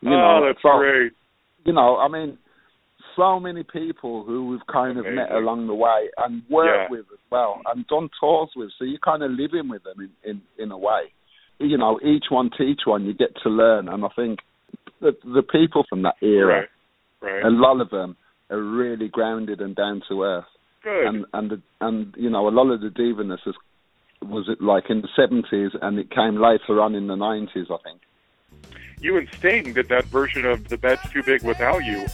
You 0.00 0.10
oh, 0.10 0.16
know, 0.16 0.46
that's 0.46 0.62
so, 0.62 0.78
great. 0.78 1.12
you 1.64 1.72
know, 1.72 1.96
I 1.98 2.08
mean, 2.08 2.38
so 3.16 3.38
many 3.38 3.62
people 3.62 4.24
who 4.24 4.48
we've 4.48 4.66
kind 4.72 4.98
of 4.98 5.04
met 5.04 5.30
along 5.30 5.66
the 5.66 5.74
way 5.74 6.08
and 6.18 6.42
worked 6.50 6.90
Yeah. 6.90 6.96
with 6.96 7.06
as 7.12 7.20
well 7.30 7.60
and 7.72 7.86
done 7.86 8.08
tours 8.18 8.50
with. 8.56 8.70
So 8.78 8.84
you're 8.84 8.98
kind 8.98 9.22
of 9.22 9.30
living 9.30 9.68
with 9.68 9.82
them 9.84 10.00
in, 10.24 10.30
in, 10.30 10.42
in 10.58 10.70
a 10.72 10.78
way. 10.78 11.12
You 11.60 11.76
know, 11.78 12.00
each 12.02 12.24
one 12.30 12.50
teach 12.56 12.80
one, 12.86 13.04
you 13.04 13.12
get 13.14 13.36
to 13.42 13.48
learn. 13.50 13.88
And 13.88 14.04
I 14.04 14.08
think 14.16 14.40
the, 15.00 15.14
the 15.24 15.42
people 15.42 15.84
from 15.88 16.02
that 16.02 16.16
era, 16.22 16.66
Right. 17.22 17.32
Right. 17.32 17.44
a 17.44 17.50
lot 17.50 17.80
of 17.80 17.90
them 17.90 18.16
are 18.48 18.60
really 18.60 19.08
grounded 19.08 19.60
and 19.60 19.76
down 19.76 20.02
to 20.08 20.22
earth. 20.22 20.44
Good. 20.82 21.06
And, 21.06 21.26
and, 21.34 21.50
the, 21.50 21.62
and, 21.82 22.14
you 22.16 22.30
know, 22.30 22.48
a 22.48 22.50
lot 22.50 22.70
of 22.70 22.80
the 22.80 22.88
divaness 22.88 23.46
is, 23.46 23.54
was 24.22 24.48
it 24.48 24.62
like 24.62 24.84
in 24.88 25.02
the 25.02 25.08
70s 25.18 25.76
and 25.82 25.98
it 25.98 26.10
came 26.10 26.36
later 26.40 26.80
on 26.80 26.94
in 26.94 27.06
the 27.06 27.14
90s, 27.16 27.70
I 27.70 27.76
think. 27.84 28.00
you 29.00 29.18
and 29.18 29.28
Sting 29.38 29.74
did 29.74 29.88
that 29.90 30.06
version 30.06 30.46
of 30.46 30.68
The 30.68 30.78
Bed's 30.78 31.02
Too 31.10 31.22
Big 31.22 31.42
Without 31.42 31.84
You. 31.84 32.06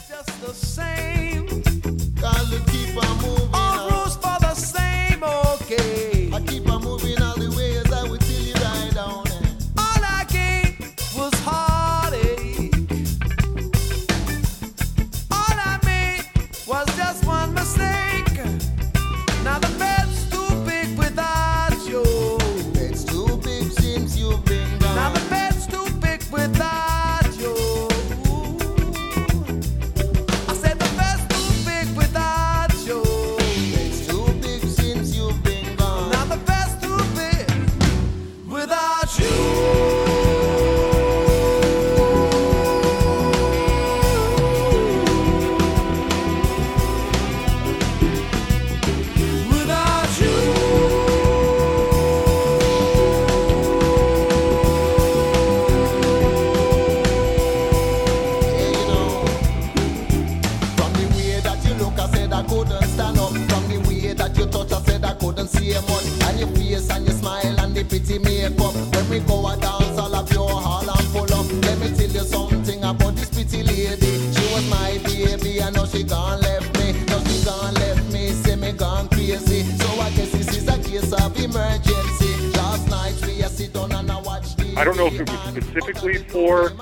Pretty 68.06 68.22
makeup. 68.24 68.74
When 68.94 69.10
we 69.10 69.20
go 69.20 69.46
a 69.48 69.56
dance, 69.56 69.98
all 69.98 70.14
of 70.14 70.32
your 70.32 70.48
hall 70.48 70.88
and 70.88 71.06
full 71.08 71.32
up. 71.34 71.46
Let 71.64 71.78
me 71.78 71.88
tell 71.96 72.10
you 72.10 72.24
something 72.24 72.84
about 72.84 73.14
this 73.16 73.30
pretty 73.30 73.62
lady. 73.62 74.12
She 74.32 74.44
was 74.54 74.68
my 74.70 74.98
baby, 75.04 75.62
I 75.62 75.70
know 75.70 75.86
she 75.86 76.02
gone 76.02 76.40
left 76.40 76.78
me. 76.78 76.92
Now 77.06 77.18
she 77.24 77.44
gone 77.44 77.74
left 77.74 78.12
me, 78.12 78.28
say 78.30 78.56
me 78.56 78.72
gone 78.72 79.08
crazy. 79.08 79.62
So 79.62 79.88
I 80.00 80.10
guess 80.10 80.32
this 80.32 80.56
is 80.56 80.68
a 80.68 80.78
case 80.82 81.12
of 81.12 81.36
emergency. 81.38 82.50
Last 82.56 82.88
night 82.90 83.16
we 83.26 83.42
a 83.42 83.48
sit 83.48 83.72
down 83.72 83.92
and 83.92 84.10
I 84.10 84.20
watched 84.20 84.58
the. 84.58 84.74
I 84.76 84.84
don't 84.84 84.96
know 84.96 85.06
if 85.06 85.20
it 85.20 85.28
was 85.28 85.40
specifically 85.50 86.18
for 86.30 86.72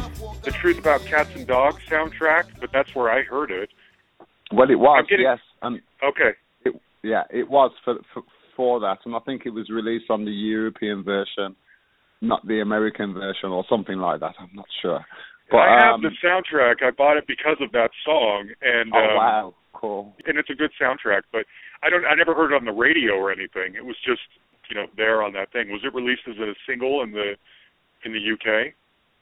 the 0.42 0.50
Truth 0.50 0.78
About 0.78 1.04
Cats 1.06 1.30
and 1.34 1.46
Dogs 1.46 1.82
soundtrack, 1.88 2.44
but 2.60 2.70
that's 2.72 2.94
where 2.94 3.10
I 3.10 3.22
heard 3.22 3.50
it. 3.50 3.70
Well, 4.52 4.70
it 4.70 4.78
was, 4.78 4.98
I'm 5.00 5.06
getting- 5.06 5.24
yes. 5.24 5.38
And 5.62 5.80
Okay. 6.02 6.32
It, 6.66 6.74
yeah, 7.02 7.24
it 7.30 7.48
was 7.48 7.72
for, 7.82 7.96
for 8.12 8.22
for 8.57 8.80
that, 8.80 8.98
and 9.05 9.14
I 9.14 9.20
think 9.20 9.42
it 9.44 9.50
was 9.50 9.68
released 9.70 10.11
on 10.11 10.24
the 10.24 10.30
European 10.30 11.02
version, 11.05 11.57
not 12.20 12.46
the 12.46 12.61
American 12.61 13.14
version, 13.14 13.50
or 13.50 13.64
something 13.68 13.98
like 13.98 14.20
that. 14.20 14.34
I'm 14.38 14.50
not 14.55 14.66
sure. 14.82 15.05
But 15.50 15.59
I 15.59 15.78
have 15.84 15.94
um, 15.96 16.02
the 16.02 16.11
soundtrack. 16.24 16.82
I 16.82 16.90
bought 16.90 17.16
it 17.16 17.26
because 17.26 17.57
of 17.61 17.70
that 17.72 17.90
song, 18.05 18.48
and 18.62 18.92
oh 18.94 18.98
um, 18.98 19.16
wow, 19.16 19.55
cool. 19.72 20.14
and 20.26 20.38
it's 20.38 20.50
a 20.50 20.55
good 20.55 20.70
soundtrack. 20.80 21.22
But 21.32 21.44
I 21.82 21.90
don't. 21.90 22.05
I 22.07 22.14
never 22.14 22.34
heard 22.34 22.52
it 22.52 22.57
on 22.57 22.64
the 22.64 22.72
radio 22.72 23.12
or 23.12 23.30
anything. 23.30 23.74
It 23.76 23.84
was 23.84 23.96
just 24.05 24.22
you 24.70 24.76
know 24.76 24.86
there 24.96 25.22
on 25.22 25.32
that 25.34 25.52
thing. 25.52 25.68
Was 25.70 25.82
it 25.84 25.94
released 25.94 26.22
as 26.28 26.38
a 26.38 26.55
single 26.66 27.02
in 27.02 27.12
the 27.12 27.34
in 28.05 28.12
the 28.12 28.32
UK? 28.32 28.72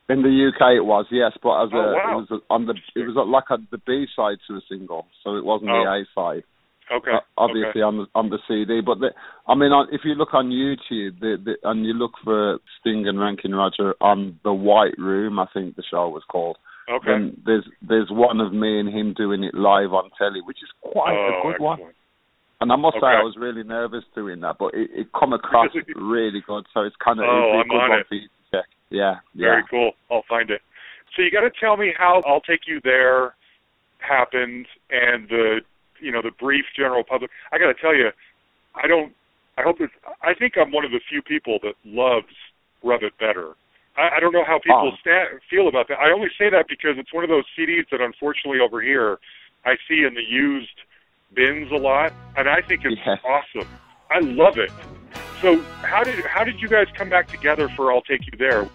In 0.08 0.22
the 0.22 0.50
UK, 0.50 0.76
it 0.76 0.84
was 0.84 1.06
yes, 1.10 1.32
but 1.42 1.64
as 1.64 1.72
a 1.72 1.76
Oh, 1.76 1.92
wow. 1.94 2.18
it 2.18 2.30
was 2.30 2.30
a, 2.30 2.52
on 2.52 2.66
the 2.66 2.74
it 2.94 3.06
was 3.06 3.16
like 3.16 3.50
a, 3.50 3.58
the 3.70 3.78
B 3.86 4.06
side 4.14 4.38
to 4.48 4.54
a 4.54 4.60
single, 4.68 5.06
so 5.24 5.36
it 5.36 5.44
wasn't 5.44 5.70
Oh. 5.70 5.82
the 5.84 5.90
A 5.90 6.04
side. 6.14 6.44
Okay. 6.90 7.10
Uh, 7.12 7.20
obviously 7.38 7.68
Okay. 7.70 7.82
on 7.82 7.96
the 7.98 8.06
on 8.14 8.28
the 8.30 8.38
CD. 8.48 8.80
But 8.80 8.98
the, 9.00 9.10
I 9.46 9.54
mean, 9.54 9.72
on, 9.72 9.88
if 9.92 10.02
you 10.04 10.14
look 10.14 10.34
on 10.34 10.50
YouTube, 10.50 11.20
the, 11.20 11.36
the, 11.42 11.54
and 11.68 11.86
you 11.86 11.94
look 11.94 12.12
for 12.24 12.58
Sting 12.80 13.06
and 13.06 13.20
Ranking 13.20 13.52
Roger 13.52 13.94
on 14.00 14.38
the 14.44 14.52
White 14.52 14.98
Room, 14.98 15.38
I 15.38 15.46
think 15.54 15.76
the 15.76 15.84
show 15.90 16.08
was 16.08 16.22
called. 16.28 16.58
Okay. 16.90 17.06
Then 17.06 17.40
there's 17.46 17.64
there's 17.86 18.08
one 18.10 18.40
of 18.40 18.52
me 18.52 18.80
and 18.80 18.88
him 18.88 19.14
doing 19.16 19.44
it 19.44 19.54
live 19.54 19.92
on 19.92 20.10
telly, 20.18 20.40
which 20.44 20.58
is 20.62 20.68
quite 20.82 21.14
oh, 21.14 21.40
a 21.40 21.52
good 21.52 21.62
one. 21.62 21.78
excellent. 21.78 21.96
And 22.60 22.70
I 22.70 22.76
must 22.76 22.94
say, 22.94 23.06
I 23.06 23.22
was 23.26 23.34
really 23.36 23.64
nervous 23.64 24.04
doing 24.14 24.38
that, 24.42 24.54
but 24.56 24.72
it, 24.72 24.88
it 24.94 25.06
come 25.18 25.32
across 25.32 25.70
really 25.96 26.42
good. 26.46 26.64
So 26.72 26.82
it's 26.82 26.94
kind 27.02 27.18
of 27.18 27.26
Oh, 27.26 27.58
I'm 27.58 27.68
good 27.68 27.76
on 27.76 27.90
one 27.90 27.98
it. 28.00 28.06
for 28.08 28.14
you 28.14 28.28
to 28.28 28.56
check. 28.56 28.64
Yeah, 28.88 29.14
yeah. 29.34 29.46
Very 29.48 29.64
cool. 29.68 29.92
I'll 30.12 30.22
find 30.28 30.48
it. 30.48 30.60
So 31.16 31.22
you 31.22 31.30
got 31.32 31.40
to 31.40 31.50
tell 31.58 31.76
me 31.76 31.92
how 31.96 32.22
"I'll 32.26 32.40
Take 32.40 32.66
You 32.66 32.80
There" 32.84 33.34
happened 33.98 34.66
and 34.90 35.28
the 35.28 35.60
you 36.02 36.10
know 36.12 36.20
the 36.20 36.30
brief 36.38 36.64
general 36.76 37.04
public. 37.04 37.30
I 37.52 37.58
got 37.58 37.66
to 37.68 37.74
tell 37.74 37.94
you, 37.94 38.10
I 38.74 38.86
don't. 38.86 39.12
I 39.56 39.62
hope 39.62 39.76
it's. 39.80 39.92
I 40.22 40.34
think 40.34 40.54
I'm 40.58 40.72
one 40.72 40.84
of 40.84 40.90
the 40.90 41.00
few 41.08 41.22
people 41.22 41.58
that 41.62 41.74
loves 41.84 42.34
Rub 42.82 43.02
It 43.02 43.16
Better. 43.18 43.52
I, 43.96 44.16
I 44.16 44.20
don't 44.20 44.32
know 44.32 44.44
how 44.44 44.58
people 44.58 44.92
Oh. 44.92 44.96
sta- 45.00 45.38
feel 45.48 45.68
about 45.68 45.88
that. 45.88 45.98
I 45.98 46.10
only 46.10 46.28
say 46.38 46.50
that 46.50 46.66
because 46.68 46.96
it's 46.98 47.12
one 47.12 47.24
of 47.24 47.30
those 47.30 47.44
CDs 47.56 47.84
that 47.90 48.00
unfortunately 48.00 48.60
over 48.60 48.80
here 48.82 49.18
I 49.64 49.76
see 49.88 50.04
in 50.04 50.14
the 50.14 50.22
used 50.22 50.80
bins 51.34 51.70
a 51.70 51.76
lot, 51.76 52.12
and 52.36 52.48
I 52.48 52.60
think 52.62 52.84
it's 52.84 53.00
Yes. 53.06 53.20
awesome. 53.24 53.68
I 54.10 54.18
love 54.20 54.58
it. 54.58 54.70
So 55.40 55.60
how 55.82 56.02
did 56.04 56.24
how 56.26 56.44
did 56.44 56.60
you 56.60 56.68
guys 56.68 56.86
come 56.94 57.08
back 57.08 57.28
together 57.28 57.68
for 57.76 57.92
"I'll 57.92 58.02
Take 58.02 58.26
You 58.26 58.36
There"? 58.38 58.68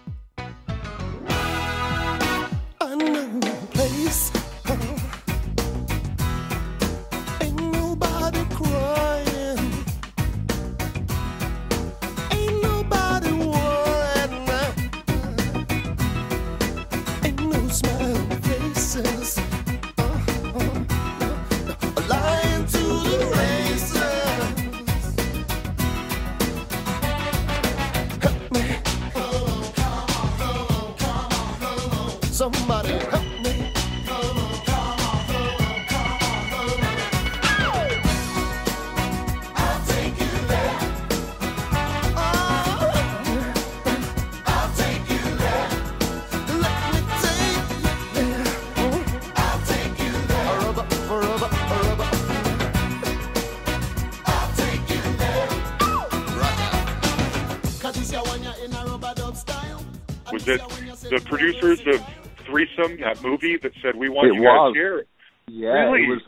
That 62.96 63.22
movie 63.22 63.56
that 63.62 63.72
said 63.82 63.94
we 63.96 64.08
want 64.08 64.28
It 64.28 64.34
you 64.34 64.42
guys 64.42 64.56
was. 64.56 64.74
here? 64.74 65.04
Yeah, 65.46 65.68
Really? 65.90 66.04
it 66.04 66.08
was 66.08 66.22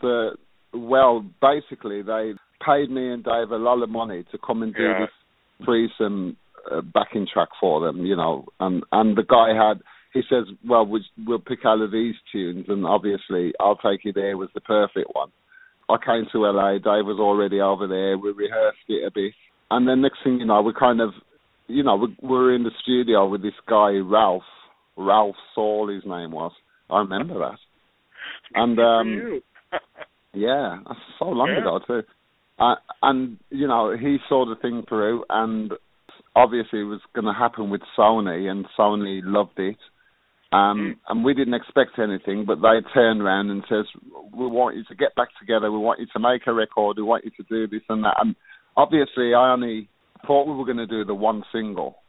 the 0.72 0.78
well. 0.78 1.24
Basically, 1.42 2.02
they 2.02 2.34
paid 2.64 2.90
me 2.90 3.12
and 3.12 3.24
Dave 3.24 3.50
a 3.50 3.56
lot 3.56 3.82
of 3.82 3.90
money 3.90 4.24
to 4.30 4.38
come 4.38 4.62
and 4.62 4.74
do 4.74 4.82
Yeah. 4.82 5.00
this 5.00 5.10
threesome 5.64 6.36
uh, 6.70 6.80
backing 6.80 7.26
track 7.32 7.48
for 7.60 7.80
them. 7.80 8.04
You 8.06 8.16
know, 8.16 8.46
and 8.60 8.82
and 8.92 9.16
the 9.16 9.22
guy 9.24 9.54
had. 9.54 9.80
He 10.12 10.22
says, 10.28 10.44
"Well, 10.66 10.86
we, 10.86 11.04
we'll 11.24 11.38
pick 11.38 11.60
out 11.64 11.80
of 11.80 11.92
these 11.92 12.16
tunes, 12.32 12.66
and 12.68 12.84
obviously, 12.84 13.52
I'll 13.60 13.76
take 13.76 14.04
you 14.04 14.12
there 14.12 14.36
was 14.36 14.48
the 14.54 14.60
perfect 14.60 15.08
one." 15.14 15.30
I 15.88 15.96
came 16.04 16.26
to 16.32 16.46
LA. 16.46 16.74
Dave 16.78 17.06
was 17.06 17.18
already 17.20 17.60
over 17.60 17.86
there. 17.86 18.16
We 18.18 18.30
rehearsed 18.32 18.78
it 18.88 19.06
a 19.06 19.10
bit, 19.10 19.34
and 19.70 19.86
then 19.86 20.00
next 20.00 20.18
thing 20.24 20.38
you 20.40 20.46
know, 20.46 20.62
we 20.62 20.72
kind 20.72 21.00
of, 21.00 21.10
you 21.68 21.82
know, 21.84 21.94
we, 21.96 22.16
we 22.22 22.28
were 22.28 22.54
in 22.54 22.62
the 22.64 22.70
studio 22.82 23.28
with 23.28 23.42
this 23.42 23.54
guy 23.68 23.92
Ralph. 23.98 24.42
Ralph 24.96 25.36
Sall, 25.54 25.88
his 25.88 26.04
name 26.04 26.32
was. 26.32 26.52
I 26.88 26.98
remember 26.98 27.38
that. 27.38 27.58
And 28.54 28.78
um, 28.78 29.40
yeah, 30.34 30.78
that's 30.86 30.98
so 31.18 31.26
long 31.26 31.48
Yeah. 31.48 31.60
ago 31.60 31.80
too. 31.86 32.02
Uh, 32.58 32.74
and 33.02 33.38
you 33.50 33.66
know, 33.66 33.96
he 33.96 34.18
saw 34.28 34.44
the 34.44 34.60
thing 34.60 34.84
through, 34.88 35.24
and 35.30 35.72
obviously 36.36 36.80
it 36.80 36.84
was 36.84 37.00
going 37.14 37.24
to 37.24 37.32
happen 37.32 37.70
with 37.70 37.80
Sony, 37.98 38.50
and 38.50 38.66
Sony 38.78 39.20
loved 39.24 39.58
it. 39.58 39.78
Um, 40.52 40.96
and 41.08 41.24
we 41.24 41.32
didn't 41.32 41.54
expect 41.54 41.98
anything, 41.98 42.44
but 42.44 42.56
they 42.56 42.80
turned 42.92 43.22
around 43.22 43.50
and 43.50 43.62
says, 43.68 43.86
"We 44.36 44.46
want 44.48 44.76
you 44.76 44.84
to 44.84 44.94
get 44.96 45.14
back 45.14 45.28
together. 45.38 45.70
We 45.70 45.78
want 45.78 46.00
you 46.00 46.06
to 46.12 46.18
make 46.18 46.42
a 46.46 46.52
record. 46.52 46.96
We 46.96 47.04
want 47.04 47.24
you 47.24 47.30
to 47.30 47.42
do 47.44 47.68
this 47.68 47.86
and 47.88 48.02
that." 48.04 48.16
And 48.20 48.34
obviously, 48.76 49.32
I 49.32 49.52
only 49.52 49.88
thought 50.26 50.48
we 50.48 50.54
were 50.54 50.64
going 50.64 50.76
to 50.76 50.86
do 50.88 51.04
the 51.04 51.14
one 51.14 51.44
single. 51.52 51.99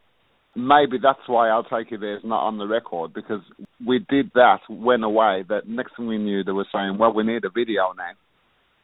Maybe 0.54 0.98
that's 1.02 1.26
why 1.26 1.48
I'll 1.48 1.64
take 1.64 1.92
it 1.92 2.00
there 2.00 2.16
is 2.16 2.24
not 2.24 2.46
on 2.46 2.58
the 2.58 2.66
record 2.66 3.14
because 3.14 3.40
we 3.86 4.04
did 4.10 4.30
that, 4.34 4.60
went 4.68 5.02
away. 5.02 5.44
That 5.48 5.66
next 5.66 5.96
thing 5.96 6.06
we 6.06 6.18
knew, 6.18 6.44
they 6.44 6.52
were 6.52 6.66
saying, 6.72 6.98
"Well, 6.98 7.12
we 7.14 7.22
need 7.22 7.44
a 7.46 7.50
video 7.50 7.92
now," 7.96 8.12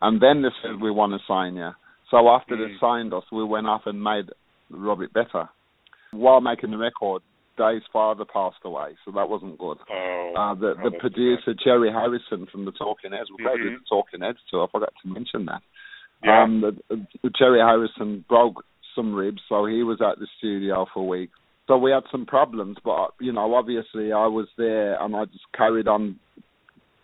and 0.01 0.21
then 0.21 0.41
they 0.43 0.49
said, 0.63 0.81
"We 0.81 0.91
want 0.91 1.13
to 1.13 1.27
sign 1.27 1.57
you." 1.57 1.71
So 2.11 2.29
after 2.31 2.57
they 2.57 2.75
signed 2.81 3.13
us, 3.13 3.25
we 3.31 3.45
went 3.45 3.67
off 3.67 3.83
and 3.87 4.03
made 4.03 4.31
Rub 4.71 5.03
It 5.03 5.13
Better. 5.13 5.49
While 6.13 6.41
making 6.41 6.71
the 6.71 6.79
record, 6.79 7.21
Dave's 7.59 7.85
father 7.93 8.25
passed 8.25 8.65
away, 8.65 8.97
so 9.05 9.11
that 9.11 9.29
wasn't 9.29 9.59
good. 9.59 9.77
Oh, 9.91 10.33
Uh, 10.35 10.55
the 10.55 10.69
oh, 10.69 10.75
the 10.85 10.91
that's 10.91 11.01
producer 11.03 11.53
Jerry 11.53 11.91
Harrison 11.91 12.47
from 12.47 12.65
the 12.65 12.73
Talking 12.73 13.13
Heads, 13.13 13.29
we 13.31 13.45
played 13.45 13.61
with 13.61 13.73
Mhm. 13.75 13.79
the 13.81 13.85
Talking 13.91 14.21
Heads 14.23 14.39
too. 14.51 14.63
I 14.63 14.69
forgot 14.69 14.95
to 15.03 15.09
mention 15.09 15.45
that. 15.47 15.63
Yeah. 16.25 16.43
Um, 16.45 16.61
the, 16.63 17.07
the 17.23 17.31
Jerry 17.31 17.59
Harrison 17.61 18.25
broke 18.27 18.65
some 18.95 19.15
ribs, 19.15 19.43
so 19.49 19.67
he 19.67 19.83
was 19.83 20.01
at 20.01 20.19
the 20.19 20.27
studio 20.39 20.87
for 20.87 21.01
a 21.01 21.07
week. 21.07 21.31
So 21.69 21.79
we 21.79 21.91
had 21.93 22.03
some 22.11 22.27
problems, 22.27 22.79
but 22.85 23.13
you 23.21 23.31
know, 23.33 23.55
obviously 23.55 24.11
I 24.13 24.27
was 24.27 24.49
there 24.57 25.01
and 25.01 25.15
I 25.15 25.27
just 25.27 25.45
carried 25.57 25.87
on, 25.87 26.19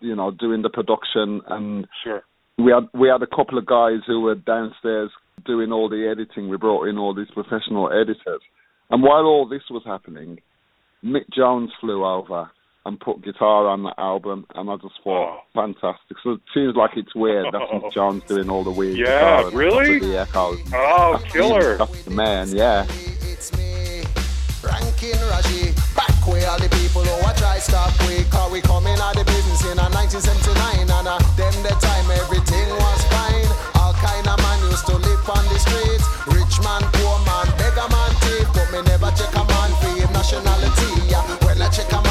you 0.01 0.15
know, 0.15 0.31
doing 0.31 0.61
the 0.63 0.69
production 0.69 1.39
and 1.47 1.87
Sure. 2.03 2.23
we 2.57 2.71
had 2.71 2.89
we 2.93 3.07
had 3.07 3.21
a 3.21 3.27
couple 3.35 3.57
of 3.57 3.65
guys 3.65 3.99
who 4.07 4.19
were 4.21 4.35
downstairs 4.35 5.11
doing 5.45 5.71
all 5.71 5.87
the 5.87 6.07
editing. 6.11 6.49
We 6.49 6.57
brought 6.57 6.87
in 6.87 6.97
all 6.97 7.13
these 7.13 7.29
professional 7.33 7.91
editors, 7.91 8.41
and 8.89 9.01
while 9.03 9.25
all 9.25 9.47
this 9.47 9.61
was 9.69 9.83
happening, 9.85 10.39
Mick 11.03 11.29
Jones 11.31 11.69
flew 11.79 12.03
over 12.03 12.49
and 12.87 12.99
put 12.99 13.23
guitar 13.23 13.67
on 13.67 13.83
the 13.83 13.93
album, 13.99 14.45
and 14.55 14.69
I 14.69 14.75
just 14.77 14.93
thought, 15.03 15.37
Oh. 15.37 15.39
fantastic. 15.55 16.17
So 16.23 16.31
it 16.33 16.41
seems 16.53 16.75
like 16.75 16.91
it's 16.95 17.13
weird. 17.15 17.47
That's 17.51 17.65
Mick 17.71 17.91
Jones 17.99 18.23
doing 18.27 18.49
all 18.49 18.63
the 18.63 18.71
weird 18.71 18.95
Yeah, 18.97 19.49
really? 19.53 19.99
The 19.99 20.19
echoes. 20.19 20.59
Oh, 20.73 21.19
killer. 21.31 21.77
That's 21.77 22.03
the 22.05 22.11
man. 22.11 22.49
Yeah. 22.49 22.85
It's 24.65 25.01
me, 25.01 25.11
Rankin 25.11 25.19
Raji. 25.29 25.73
Back 25.95 26.15
where 26.27 26.49
all 26.49 26.59
the 26.59 26.69
people 26.69 27.03
who 27.03 27.27
I 27.27 27.33
try 27.33 27.59
stop 27.59 27.93
we. 28.07 28.23
Cause 28.29 28.51
we 28.51 28.61
come 28.61 28.87
in 28.87 28.99
out 28.99 29.15
the 29.15 29.23
business 29.25 29.61
in 29.65 29.77
a 29.77 29.87
1979 29.93 30.89
And 30.89 31.07
uh, 31.07 31.17
them 31.37 31.53
the 31.63 31.73
time 31.81 32.09
everything 32.11 32.69
was 32.73 33.01
fine. 33.13 33.49
All 33.81 33.93
kind 33.93 34.27
of 34.27 34.37
man 34.41 34.59
used 34.69 34.85
to 34.87 34.95
live 34.97 35.29
on 35.29 35.45
the 35.49 35.59
streets. 35.59 36.05
Rich 36.27 36.61
man, 36.65 36.81
poor 36.97 37.17
man, 37.25 37.47
beggar 37.57 37.89
man, 37.89 38.11
thief. 38.25 38.47
But 38.53 38.67
me 38.73 38.81
never 38.89 39.11
check 39.13 39.33
a 39.35 39.43
man 39.45 39.71
for 39.81 39.93
nationality 40.13 41.09
yeah. 41.09 41.21
Well 41.41 41.61
I 41.61 41.69
check 41.69 41.91
a 41.91 42.04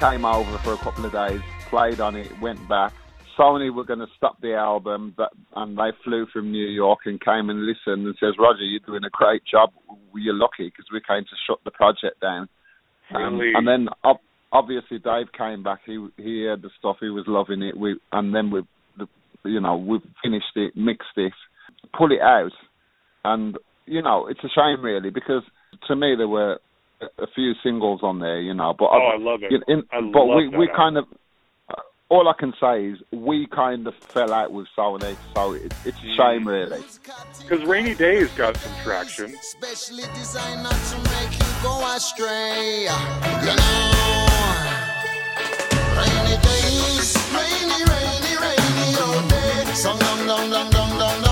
came 0.00 0.24
over 0.24 0.56
for 0.58 0.72
a 0.72 0.78
couple 0.78 1.04
of 1.04 1.12
days, 1.12 1.42
played 1.68 2.00
on 2.00 2.16
it, 2.16 2.26
went 2.40 2.66
back. 2.68 2.92
Sony 3.38 3.72
were 3.72 3.84
going 3.84 3.98
to 3.98 4.06
stop 4.16 4.40
the 4.40 4.54
album, 4.54 5.12
but 5.16 5.30
and 5.54 5.76
they 5.76 5.90
flew 6.02 6.26
from 6.32 6.50
New 6.50 6.66
York 6.66 7.00
and 7.04 7.20
came 7.20 7.50
and 7.50 7.66
listened 7.66 8.06
and 8.06 8.16
says, 8.18 8.34
"Roger, 8.38 8.62
you're 8.62 8.80
doing 8.80 9.04
a 9.04 9.10
great 9.10 9.42
job. 9.44 9.70
You're 10.14 10.34
lucky 10.34 10.64
because 10.64 10.86
we 10.92 11.00
came 11.06 11.24
to 11.24 11.36
shut 11.46 11.58
the 11.64 11.70
project 11.70 12.20
down." 12.20 12.48
Um, 13.14 13.38
Really? 13.38 13.52
and 13.54 13.68
then 13.68 13.88
ob- 14.04 14.20
obviously 14.52 14.98
Dave 14.98 15.32
came 15.36 15.62
back. 15.62 15.80
He 15.84 16.04
he 16.16 16.44
heard 16.44 16.62
the 16.62 16.70
stuff. 16.78 16.96
He 17.00 17.10
was 17.10 17.24
loving 17.26 17.62
it. 17.62 17.76
We 17.76 18.00
and 18.12 18.34
then 18.34 18.50
we, 18.50 18.62
the, 18.96 19.06
you 19.44 19.60
know, 19.60 19.76
we 19.76 20.00
finished 20.22 20.56
it, 20.56 20.76
mixed 20.76 21.16
it, 21.16 21.32
pull 21.96 22.10
it 22.10 22.20
out, 22.22 22.52
and 23.24 23.56
you 23.86 24.02
know, 24.02 24.26
it's 24.28 24.44
a 24.44 24.48
shame 24.48 24.82
really 24.82 25.10
because 25.10 25.42
to 25.88 25.96
me 25.96 26.14
there 26.16 26.28
were 26.28 26.58
a, 27.00 27.22
a 27.22 27.26
few 27.34 27.52
singles 27.62 28.00
on 28.02 28.18
there, 28.18 28.40
you 28.40 28.54
know, 28.54 28.74
but 28.78 28.86
Oh, 28.92 29.10
I 29.14 29.16
love 29.18 29.42
it. 29.42 29.52
in, 29.52 29.62
in, 29.68 29.82
I 29.90 30.00
but 30.00 30.24
love 30.24 30.36
we 30.36 30.50
that 30.50 30.58
we 30.58 30.68
album. 30.68 30.76
kind 30.76 30.96
of 30.98 31.04
all 32.08 32.28
I 32.28 32.32
can 32.36 32.52
say 32.60 32.86
is 32.86 32.98
we 33.12 33.46
kind 33.46 33.86
of 33.86 33.94
fell 33.94 34.32
out 34.32 34.50
with 34.52 34.66
Sony, 34.76 35.16
so 35.36 35.52
it, 35.52 35.72
it's 35.84 35.96
a 35.98 36.00
mm. 36.00 36.16
shame 36.16 36.48
really. 36.48 36.82
Because 37.48 37.64
Rainy 37.66 37.94
Days 37.94 38.28
got 38.32 38.56
some 38.56 38.72
traction. 38.82 39.36
Specially 39.42 40.02
designed 40.14 40.64
not 40.64 40.72
to 40.72 40.96
make 40.98 41.32
you 41.38 41.46
go 41.62 41.80
astray. 41.94 42.82
You 42.82 43.54
know, 43.54 44.26
rainy 45.96 46.36
days, 46.42 47.16
rainy, 47.32 47.80
rainy, 47.86 48.34
rainy 48.42 48.98
all 48.98 49.28
day. 49.28 49.72
Song 49.74 49.98
dong 50.00 50.26
dong 50.26 50.50
dong 50.50 50.70
dong 50.72 50.98
dong 50.98 51.29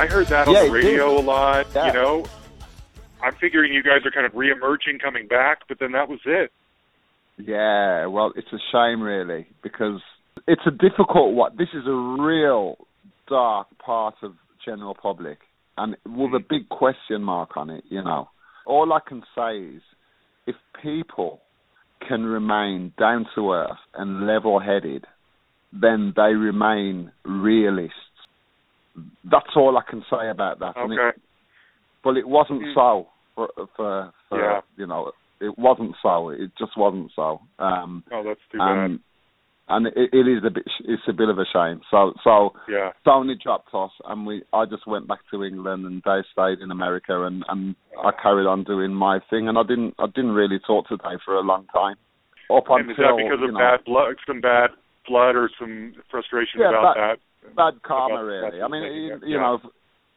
I 0.00 0.06
heard 0.06 0.28
that 0.28 0.48
on 0.48 0.54
Yeah, 0.54 0.64
the 0.64 0.70
radio 0.70 1.16
did. 1.16 1.24
a 1.24 1.26
lot. 1.26 1.66
Yeah. 1.74 1.86
You 1.88 1.92
know, 1.92 2.26
I'm 3.22 3.34
figuring 3.34 3.74
you 3.74 3.82
guys 3.82 4.06
are 4.06 4.10
kind 4.10 4.24
of 4.24 4.34
re-emerging, 4.34 4.98
coming 4.98 5.26
back, 5.26 5.58
but 5.68 5.78
then 5.78 5.92
that 5.92 6.08
was 6.08 6.20
it. 6.24 6.50
Yeah, 7.36 8.06
well, 8.06 8.32
it's 8.34 8.50
a 8.50 8.58
shame 8.72 9.02
really 9.02 9.46
because 9.62 10.00
it's 10.46 10.62
a 10.66 10.70
difficult 10.70 11.34
one. 11.34 11.56
This 11.56 11.68
is 11.74 11.86
a 11.86 12.16
real 12.22 12.76
dark 13.28 13.68
part 13.84 14.14
of 14.22 14.34
general 14.64 14.94
public, 14.94 15.38
and 15.76 15.96
with 16.06 16.34
a 16.34 16.40
big 16.48 16.68
question 16.68 17.22
mark 17.22 17.56
on 17.56 17.70
it. 17.70 17.84
You 17.88 18.02
know, 18.02 18.28
all 18.66 18.92
I 18.92 19.00
can 19.06 19.22
say 19.34 19.58
is 19.76 19.82
if 20.46 20.56
people 20.82 21.40
can 22.06 22.24
remain 22.24 22.92
down 22.98 23.26
to 23.34 23.52
earth 23.52 23.78
and 23.94 24.26
level-headed, 24.26 25.04
then 25.72 26.12
they 26.16 26.34
remain 26.34 27.12
realists. 27.24 27.94
That's 29.30 29.54
all 29.54 29.76
I 29.78 29.82
can 29.88 30.02
say 30.10 30.28
about 30.30 30.58
that. 30.60 30.76
And 30.76 30.92
it- 30.92 30.98
Okay. 30.98 31.18
but 32.02 32.16
it 32.16 32.26
wasn't 32.26 32.62
Mm. 32.62 32.74
so 32.74 33.08
for 33.34 33.48
for, 33.76 34.12
for 34.28 34.38
Yeah. 34.40 34.60
you 34.76 34.86
know 34.86 35.12
it 35.40 35.56
wasn't 35.58 35.96
so. 36.02 36.30
It 36.30 36.54
just 36.56 36.76
wasn't 36.76 37.12
so. 37.16 37.40
Um, 37.58 38.04
oh, 38.12 38.22
that's 38.22 38.40
too 38.50 38.58
bad. 38.58 38.98
And 39.70 39.86
it, 39.86 39.94
it 40.12 40.26
is 40.28 40.42
a 40.44 40.50
bit. 40.50 40.64
It's 40.84 41.02
a 41.08 41.12
bit 41.12 41.28
of 41.28 41.38
a 41.38 41.44
shame. 41.52 41.80
So 41.90 42.12
so 42.24 42.52
Yeah. 42.68 42.90
Sony 43.06 43.40
dropped 43.40 43.72
us, 43.72 43.92
and 44.06 44.26
we. 44.26 44.42
I 44.52 44.64
just 44.66 44.86
went 44.86 45.06
back 45.08 45.20
to 45.30 45.44
England, 45.44 45.86
and 45.86 46.02
they 46.04 46.20
stayed 46.32 46.58
in 46.60 46.70
America, 46.70 47.22
and 47.24 47.44
and 47.48 47.76
I 48.02 48.10
carried 48.20 48.46
on 48.46 48.64
doing 48.64 48.92
my 48.92 49.20
thing, 49.30 49.48
and 49.48 49.56
I 49.56 49.62
didn't. 49.62 49.94
I 49.98 50.06
didn't 50.06 50.32
really 50.32 50.58
talk 50.66 50.88
to 50.88 50.96
Dave 50.96 51.20
for 51.24 51.34
a 51.36 51.40
long 51.40 51.66
time. 51.72 51.96
Up 52.52 52.64
And 52.68 52.90
is 52.90 52.96
that 52.96 53.14
because 53.16 53.38
of 53.46 53.52
know, 53.54 53.58
bad 53.60 53.84
blood, 53.86 54.16
some 54.26 54.40
bad 54.40 54.70
blood, 55.06 55.36
or 55.36 55.48
some 55.58 55.94
frustration 56.10 56.58
Yeah, 56.60 56.70
about 56.70 56.96
that- 56.96 57.18
that? 57.44 57.54
bad 57.56 57.82
karma, 57.82 58.14
About- 58.16 58.24
really. 58.26 58.62
I 58.62 58.68
mean, 58.68 58.82
you, 58.82 59.14
it, 59.14 59.22
you 59.22 59.36
yeah. 59.36 59.40
know, 59.40 59.54
if, 59.54 59.60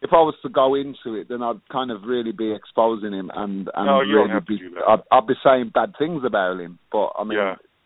if 0.01 0.09
I 0.11 0.17
was 0.17 0.33
to 0.41 0.49
go 0.49 0.73
into 0.75 1.13
it, 1.15 1.29
then 1.29 1.43
I'd 1.43 1.61
kind 1.71 1.91
of 1.91 2.03
really 2.03 2.31
be 2.31 2.51
exposing 2.51 3.13
him, 3.13 3.29
and 3.35 3.69
and 3.75 3.85
No, 3.85 3.99
really 3.99 4.39
be. 4.47 4.59
I'd, 4.87 5.03
I'd 5.11 5.27
be 5.27 5.35
saying 5.43 5.71
bad 5.75 5.93
things 5.99 6.23
about 6.25 6.59
him. 6.59 6.79
But 6.91 7.11
I 7.19 7.23
mean, 7.23 7.37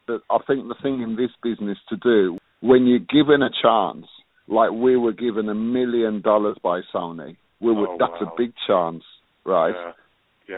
The, 0.08 0.20
I 0.30 0.38
think 0.48 0.68
the 0.68 0.76
thing 0.82 1.02
in 1.02 1.16
this 1.16 1.32
business 1.44 1.78
to 1.90 1.98
do 1.98 2.38
when 2.62 2.88
you're 2.88 3.00
given 3.00 3.42
a 3.44 3.50
chance, 3.62 4.06
like 4.48 4.72
we 4.72 4.96
were 4.98 5.14
given 5.14 5.50
a 5.50 5.56
million 5.56 6.22
dollars 6.22 6.58
by 6.64 6.82
Sony, 6.94 7.36
we 7.60 7.74
were. 7.74 7.90
Oh, 7.90 7.98
that's 8.00 8.22
wow. 8.22 8.34
a 8.34 8.38
big 8.38 8.54
chance, 8.66 9.04
right? 9.46 9.74
Yeah. 9.76 9.92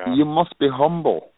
Yeah. 0.06 0.16
You 0.16 0.26
must 0.26 0.58
be 0.60 0.68
humble. 0.72 1.30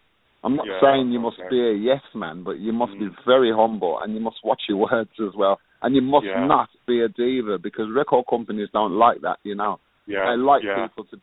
I'm 0.44 0.56
not 0.56 0.66
Yeah, 0.68 0.82
saying 0.82 1.12
you 1.12 1.20
must 1.20 1.40
okay. 1.40 1.50
be 1.50 1.62
a 1.62 1.74
yes 1.74 2.02
man, 2.14 2.44
but 2.44 2.58
you 2.60 2.74
must 2.74 2.94
be 2.94 3.06
Mm. 3.06 3.16
very 3.26 3.52
humble 3.52 4.00
and 4.02 4.14
you 4.14 4.20
must 4.20 4.38
watch 4.44 4.64
your 4.68 4.78
words 4.92 5.12
as 5.20 5.34
well. 5.36 5.60
And 5.84 5.96
you 5.96 6.02
must 6.02 6.26
Yeah. 6.26 6.46
not 6.46 6.70
be 6.88 7.02
a 7.02 7.08
diva 7.08 7.58
because 7.60 7.90
record 7.92 8.26
companies 8.30 8.70
don't 8.74 8.94
like 8.94 9.22
that, 9.22 9.38
you 9.44 9.56
know. 9.56 9.80
yeah. 10.08 10.26
They 10.32 10.38
like 10.38 10.64
yeah. 10.64 10.88
people 10.88 11.06
to 11.06 11.16
be 11.18 11.22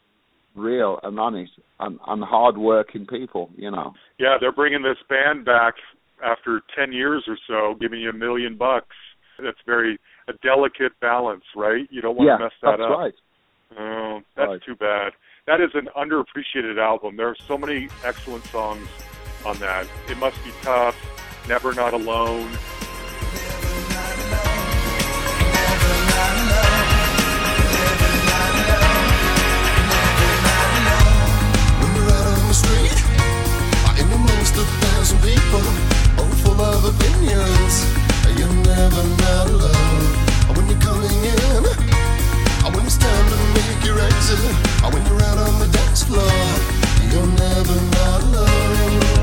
real 0.54 0.98
and 1.02 1.18
honest 1.20 1.52
and, 1.80 1.98
and 2.06 2.24
hard 2.24 2.56
working 2.56 3.06
people, 3.06 3.50
you 3.56 3.70
know. 3.70 3.92
Yeah, 4.18 4.38
they're 4.40 4.52
bringing 4.52 4.82
this 4.82 4.98
band 5.08 5.44
back 5.44 5.74
after 6.24 6.62
10 6.76 6.92
years 6.92 7.24
or 7.28 7.36
so, 7.46 7.74
giving 7.80 8.00
you 8.00 8.10
a 8.10 8.12
million 8.12 8.56
bucks. 8.56 8.94
That's 9.42 9.58
very 9.66 9.98
a 10.28 10.32
delicate 10.42 10.92
balance, 11.00 11.44
right? 11.54 11.86
You 11.90 12.00
don't 12.02 12.16
want 12.16 12.26
yeah, 12.28 12.36
to 12.38 12.44
mess 12.44 12.52
that 12.62 12.76
that's 12.78 12.82
up. 12.82 12.98
right. 12.98 13.14
Oh, 13.78 14.20
that's 14.36 14.48
Right. 14.48 14.62
too 14.64 14.74
bad. 14.74 15.12
That 15.46 15.60
is 15.60 15.70
an 15.74 15.88
underappreciated 15.96 16.78
album. 16.78 17.16
There 17.16 17.28
are 17.28 17.36
so 17.46 17.56
many 17.56 17.88
excellent 18.04 18.44
songs 18.46 18.86
on 19.46 19.56
that. 19.58 19.86
It 20.08 20.18
must 20.18 20.42
be 20.44 20.50
tough. 20.62 20.96
Never 21.48 21.72
not 21.74 21.94
alone. 21.94 22.48
When 35.00 35.87
you're 47.12 47.26
never 47.26 47.80
not 47.90 48.22
alone. 48.22 49.17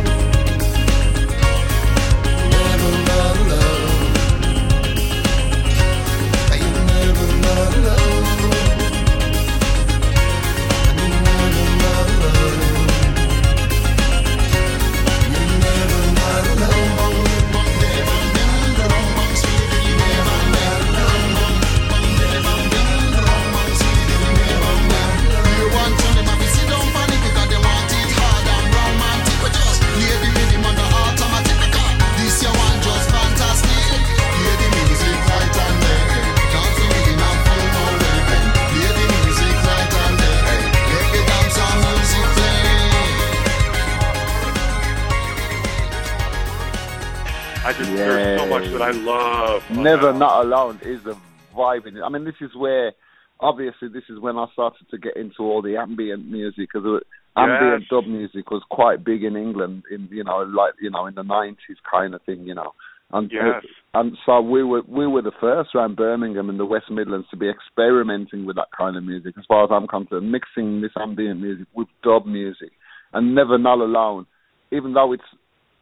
Just 47.78 47.92
there's 47.92 48.40
so 48.40 48.48
much 48.48 48.64
that 48.72 48.82
I 48.82 48.92
love. 48.92 49.64
Never. 49.72 50.14
Not 50.14 50.46
Alone 50.46 50.80
is 50.84 51.06
a 51.06 51.18
vibe 51.54 51.88
in 51.88 51.98
it. 51.98 52.02
I 52.02 52.10
mean, 52.10 52.24
this 52.24 52.36
is 52.40 52.56
where, 52.56 52.94
obviously, 53.40 53.90
this 53.90 54.04
is 54.10 54.20
when 54.20 54.38
I 54.38 54.46
started 54.54 54.88
to 54.92 54.98
get 54.98 55.18
into 55.18 55.44
all 55.44 55.62
the 55.62 55.76
ambient 55.78 56.26
music 56.30 56.70
because 56.72 56.86
uh, 56.86 57.40
ambient 57.40 57.82
Yes. 57.82 57.90
dub 57.90 58.06
music 58.08 58.50
was 58.50 58.64
quite 58.70 59.04
big 59.04 59.24
in 59.24 59.36
England 59.36 59.84
in 59.92 60.08
you 60.10 60.24
know 60.24 60.38
like 60.44 60.74
you 60.82 60.90
know 60.90 61.06
in 61.06 61.16
the 61.16 61.24
nineties 61.24 61.78
kind 61.90 62.14
of 62.16 62.22
thing, 62.24 62.42
you 62.48 62.56
know. 62.56 62.72
And 63.12 63.30
uh, 63.32 63.46
Yes. 63.46 63.64
and 63.94 64.18
so 64.26 64.40
we 64.40 64.64
were 64.64 64.82
we 64.88 65.06
were 65.06 65.22
the 65.22 65.34
first 65.42 65.76
around 65.76 65.98
Birmingham 65.98 66.50
and 66.50 66.60
the 66.60 66.66
West 66.66 66.90
Midlands 66.90 67.28
to 67.32 67.38
be 67.38 67.50
experimenting 67.50 68.46
with 68.46 68.56
that 68.56 68.70
kind 68.78 68.96
of 68.96 69.04
music, 69.04 69.36
as 69.38 69.44
far 69.48 69.66
as 69.66 69.70
I'm 69.72 69.88
concerned, 69.88 70.32
mixing 70.32 70.82
this 70.82 70.92
ambient 70.98 71.42
music 71.42 71.68
with 71.74 71.90
dub 72.04 72.26
music, 72.26 72.72
and 73.14 73.36
Never 73.36 73.58
Not 73.58 73.80
Alone, 73.80 74.26
even 74.72 74.94
though 74.94 75.12
it's 75.12 75.24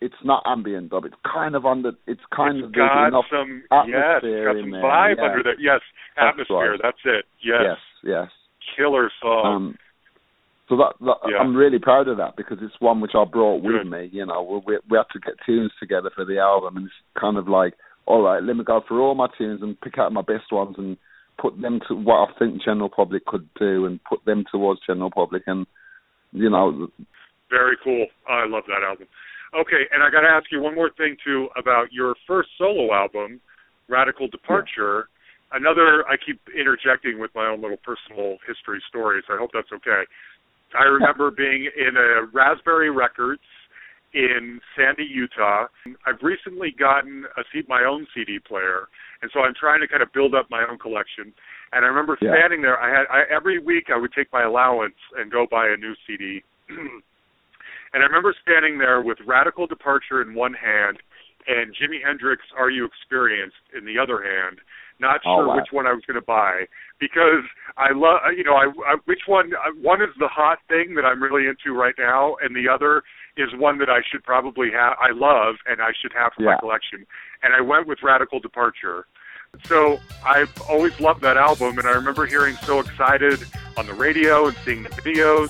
it's 0.04 0.22
not 0.24 0.43
ambient 0.45 0.89
dub, 0.91 1.06
it's 1.06 1.16
kind 1.24 1.56
of 1.56 1.66
under, 1.66 1.91
it's 2.08 2.22
kind 2.36 2.58
It's 2.60 2.66
of 2.68 2.74
got 2.76 3.24
some 3.32 3.64
yes, 3.88 4.20
it's 4.24 4.45
got 4.45 4.56
in 4.58 4.64
some 4.64 4.72
there, 4.72 4.84
vibe 4.84 5.16
yeah. 5.18 5.26
under 5.26 5.43
there. 5.43 5.60
Yes, 5.60 5.82
That's 6.16 6.34
atmosphere. 6.36 6.72
right. 6.72 6.80
That's 6.84 7.04
it. 7.06 7.26
Yes, 7.43 7.62
yes, 7.64 7.78
yes. 8.04 8.28
killer 8.76 9.10
song. 9.22 9.45
Um, 9.56 9.78
so 10.70 10.78
that, 10.78 10.93
that 11.01 11.18
Yeah. 11.30 11.38
I'm 11.39 11.56
really 11.56 11.80
proud 11.80 12.08
of 12.08 12.18
that 12.18 12.36
because 12.36 12.58
it's 12.62 12.80
one 12.80 12.99
which 13.01 13.16
I 13.16 13.24
brought 13.26 13.64
with 13.64 13.84
Good. 13.84 13.89
me. 13.89 14.10
You 14.12 14.26
know, 14.26 14.64
we 14.68 14.78
we 14.89 14.97
had 14.97 15.08
to 15.14 15.20
get 15.20 15.36
tunes 15.45 15.72
together 15.80 16.10
for 16.16 16.26
the 16.26 16.39
album, 16.39 16.78
and 16.78 16.86
it's 16.88 16.95
kind 17.20 17.38
of 17.38 17.47
like, 17.47 17.74
all 18.06 18.22
right, 18.22 18.41
let 18.43 18.56
me 18.56 18.64
go 18.64 18.82
through 18.88 19.01
all 19.04 19.16
my 19.16 19.28
tunes 19.38 19.62
and 19.62 19.80
pick 19.82 19.97
out 19.97 20.12
my 20.14 20.22
best 20.22 20.51
ones 20.51 20.76
and 20.78 20.97
put 21.38 21.60
them 21.62 21.80
to 21.88 21.95
what 21.95 22.30
I 22.30 22.39
think 22.39 22.64
general 22.64 22.89
public 22.89 23.26
could 23.26 23.47
do, 23.60 23.86
and 23.86 23.99
put 24.04 24.24
them 24.26 24.43
towards 24.51 24.82
general 24.88 25.12
public, 25.12 25.43
and 25.47 25.66
you 26.32 26.49
know, 26.49 26.88
Very 27.49 27.78
cool. 27.84 28.08
I 28.28 28.45
love 28.47 28.64
that 28.68 28.84
album. 28.88 29.08
Okay, 29.56 29.86
and 29.93 30.01
I 30.01 30.10
got 30.10 30.22
to 30.22 30.28
ask 30.30 30.51
you 30.51 30.62
one 30.62 30.74
more 30.76 30.89
thing 30.97 31.16
too 31.24 31.47
about 31.56 31.91
your 31.93 32.16
first 32.28 32.49
solo 32.58 32.93
album, 32.93 33.39
Radical 33.88 34.28
Departure. 34.28 35.08
Another, 35.51 36.04
I 36.10 36.16
keep 36.18 36.41
interjecting 36.58 37.20
with 37.20 37.30
my 37.36 37.45
own 37.47 37.62
little 37.62 37.78
personal 37.78 38.38
history 38.47 38.82
stories. 38.89 39.24
I 39.30 39.38
hope 39.38 39.51
that's 39.54 39.72
okay. 39.72 40.04
I 40.78 40.86
remember 40.86 41.30
being 41.30 41.70
in 41.78 41.95
a 41.95 42.26
Raspberry 42.34 42.89
Records 42.89 43.41
in 44.16 44.60
Sandy, 44.76 45.04
Utah. 45.06 45.68
I've 46.08 46.22
recently 46.24 46.72
gotten 46.78 47.26
a 47.38 47.43
C- 47.54 47.62
my 47.68 47.84
own 47.84 48.08
CD 48.16 48.39
player, 48.39 48.88
and 49.22 49.30
so 49.34 49.41
I'm 49.41 49.54
trying 49.60 49.82
to 49.82 49.88
kind 49.88 50.01
of 50.01 50.12
build 50.14 50.34
up 50.34 50.47
my 50.49 50.66
own 50.68 50.80
collection. 50.80 51.32
And 51.74 51.86
I 51.86 51.88
remember 51.88 52.18
Yeah. 52.22 52.34
standing 52.34 52.62
there. 52.64 52.80
I 52.80 52.89
had 52.89 53.06
I, 53.10 53.22
every 53.30 53.60
week 53.60 53.89
I 53.93 53.97
would 53.97 54.14
take 54.14 54.32
my 54.34 54.43
allowance 54.43 54.97
and 55.18 55.32
go 55.32 55.45
buy 55.49 55.68
a 55.70 55.78
new 55.78 55.93
CD. 56.08 56.43
and 57.94 58.04
I 58.04 58.06
remember 58.06 58.34
standing 58.41 58.78
there 58.78 59.02
with 59.02 59.18
Radical 59.26 59.68
Departure 59.68 60.22
in 60.22 60.34
one 60.36 60.54
hand 60.54 60.98
and 61.48 61.76
Jimi 61.76 62.04
Hendrix 62.06 62.41
Are 62.58 62.70
You 62.70 62.86
Experienced 62.86 63.58
in 63.78 63.86
the 63.86 64.00
other 64.00 64.24
hand, 64.24 64.60
not 65.00 65.20
Oh, 65.26 65.38
sure 65.39 65.48
wow. 65.48 65.56
which 65.58 65.68
one 65.72 65.86
I 65.88 65.94
was 65.94 66.04
going 66.08 66.16
to 66.20 66.26
buy 66.26 66.66
because 67.00 67.44
I 67.78 67.91
love 67.94 68.20
you 68.38 68.44
know 68.44 68.56
I, 68.56 68.66
I 68.88 68.96
which 69.06 69.22
one 69.28 69.52
one 69.82 70.02
is 70.02 70.10
the 70.20 70.28
hot 70.30 70.60
thing 70.70 70.96
that 70.96 71.04
I'm 71.06 71.22
really 71.22 71.48
into 71.48 71.78
right 71.78 71.96
now 71.98 72.36
and 72.41 72.56
the 72.56 72.70
other 72.72 73.04
is 73.36 73.50
one 73.56 73.80
that 73.80 73.89
I 73.89 74.00
should 74.10 74.24
probably 74.24 74.70
have 74.72 74.94
I 75.02 75.12
love 75.12 75.56
and 75.68 75.82
I 75.82 75.91
should 76.02 76.14
have 76.14 76.32
for 76.36 76.44
my 76.44 76.56
collection 76.60 77.06
and 77.41 77.54
I 77.54 77.62
went 77.62 77.88
with 77.88 78.00
Radical 78.04 78.39
Departure. 78.39 79.06
So 79.66 80.00
I've 80.26 80.52
always 80.70 80.98
loved 81.00 81.22
that 81.22 81.36
album 81.38 81.78
and 81.80 81.88
I 81.88 81.91
remember 81.91 82.26
hearing 82.26 82.56
so 82.64 82.80
excited 82.80 83.39
on 83.78 83.86
the 83.86 83.94
radio 83.94 84.48
and 84.48 84.56
seeing 84.64 84.84
the 84.84 84.89
videos 84.89 85.50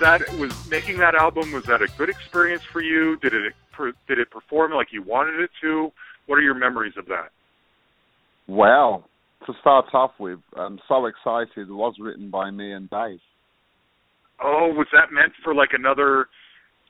that 0.00 0.20
was 0.38 0.52
making 0.68 0.98
that 0.98 1.14
album 1.14 1.52
was 1.52 1.64
that 1.64 1.82
a 1.82 1.88
good 1.96 2.08
experience 2.08 2.62
for 2.62 2.80
you? 2.82 3.16
Did 3.18 3.34
it 3.34 3.52
did 4.08 4.18
it 4.18 4.30
perform 4.30 4.72
like 4.72 4.88
you 4.92 5.02
wanted 5.02 5.40
it 5.40 5.50
to? 5.62 5.90
What 6.26 6.36
are 6.36 6.42
your 6.42 6.54
memories 6.54 6.94
of 6.98 7.06
that? 7.06 7.30
Well, 8.46 9.04
to 9.46 9.54
start 9.60 9.86
off 9.94 10.12
with, 10.18 10.40
I'm 10.56 10.78
so 10.88 11.06
excited. 11.06 11.68
It 11.68 11.72
was 11.72 11.94
written 11.98 12.30
by 12.30 12.50
me 12.50 12.72
and 12.72 12.90
Dave. 12.90 13.20
Oh, 14.42 14.72
was 14.74 14.86
that 14.92 15.12
meant 15.12 15.32
for 15.44 15.54
like 15.54 15.70
another 15.72 16.26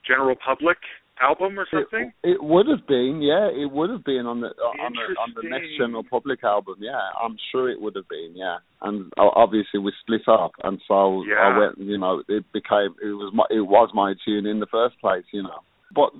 general 0.07 0.37
public 0.45 0.79
album 1.21 1.59
or 1.59 1.67
something? 1.71 2.13
It, 2.23 2.31
it 2.31 2.43
would 2.43 2.67
have 2.69 2.87
been, 2.87 3.21
yeah. 3.23 3.49
It 3.49 3.71
would 3.71 3.91
have 3.91 4.05
been 4.05 4.27
on 4.27 4.41
the 4.41 4.49
uh, 4.49 4.85
on 4.85 4.93
the 4.93 5.21
on 5.21 5.35
the 5.35 5.49
next 5.49 5.69
general 5.79 6.03
public 6.03 6.43
album, 6.45 6.77
yeah. 6.81 7.01
I'm 7.23 7.37
sure 7.53 7.71
it 7.71 7.81
would 7.81 7.97
have 7.97 8.09
been, 8.09 8.33
yeah. 8.35 8.59
And 8.83 9.13
uh, 9.19 9.31
obviously 9.35 9.81
we 9.81 9.93
split 10.01 10.29
up, 10.29 10.53
and 10.65 10.81
so 10.89 11.23
yeah. 11.29 11.37
I 11.37 11.59
went, 11.59 11.79
you 11.79 11.99
know, 11.99 12.23
it 12.29 12.45
became 12.53 12.95
it 13.03 13.15
was 13.15 13.33
my 13.35 13.45
it 13.51 13.61
was 13.61 13.91
my 13.95 14.15
tune 14.25 14.47
in 14.47 14.61
the 14.61 14.67
first 14.67 14.99
place, 15.01 15.25
you 15.33 15.43
know. 15.43 15.61
But 15.95 16.11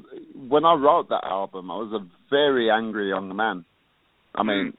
when 0.49 0.65
I 0.65 0.75
wrote 0.75 1.09
that 1.11 1.25
album, 1.25 1.71
I 1.71 1.77
was 1.77 1.93
a 1.93 2.07
very 2.29 2.71
angry 2.71 3.09
young 3.09 3.35
man. 3.37 3.65
I 4.35 4.43
mean, 4.43 4.77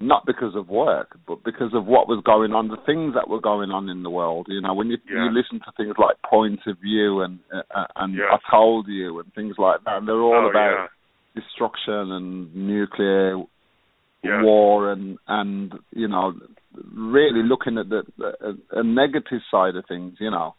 not 0.00 0.26
because 0.26 0.54
of 0.56 0.68
work, 0.68 1.16
but 1.26 1.44
because 1.44 1.70
of 1.72 1.86
what 1.86 2.08
was 2.08 2.22
going 2.24 2.52
on, 2.52 2.68
the 2.68 2.82
things 2.84 3.14
that 3.14 3.28
were 3.28 3.40
going 3.40 3.70
on 3.70 3.88
in 3.88 4.02
the 4.02 4.10
world. 4.10 4.46
You 4.48 4.60
know, 4.60 4.74
when 4.74 4.88
you 4.88 4.98
yeah. 5.08 5.24
you 5.24 5.30
listen 5.30 5.60
to 5.60 5.72
things 5.76 5.94
like 5.98 6.16
Point 6.28 6.60
of 6.66 6.78
View 6.80 7.20
and 7.20 7.38
uh, 7.52 7.84
and 7.96 8.14
yes. 8.14 8.26
I 8.30 8.38
Told 8.50 8.86
You 8.88 9.20
and 9.20 9.32
things 9.34 9.54
like 9.58 9.84
that, 9.84 9.98
and 9.98 10.08
they're 10.08 10.20
all 10.20 10.46
oh, 10.46 10.50
about 10.50 10.88
yeah. 11.34 11.40
destruction 11.40 12.12
and 12.12 12.54
nuclear 12.54 13.36
yeah. 14.22 14.42
war 14.42 14.90
and 14.90 15.18
and 15.28 15.74
you 15.92 16.08
know 16.08 16.32
really 16.92 17.42
looking 17.44 17.78
at 17.78 17.88
the, 17.88 18.02
the 18.18 18.56
a, 18.72 18.80
a 18.80 18.82
negative 18.82 19.40
side 19.50 19.76
of 19.76 19.84
things. 19.86 20.14
You 20.18 20.30
know. 20.30 20.54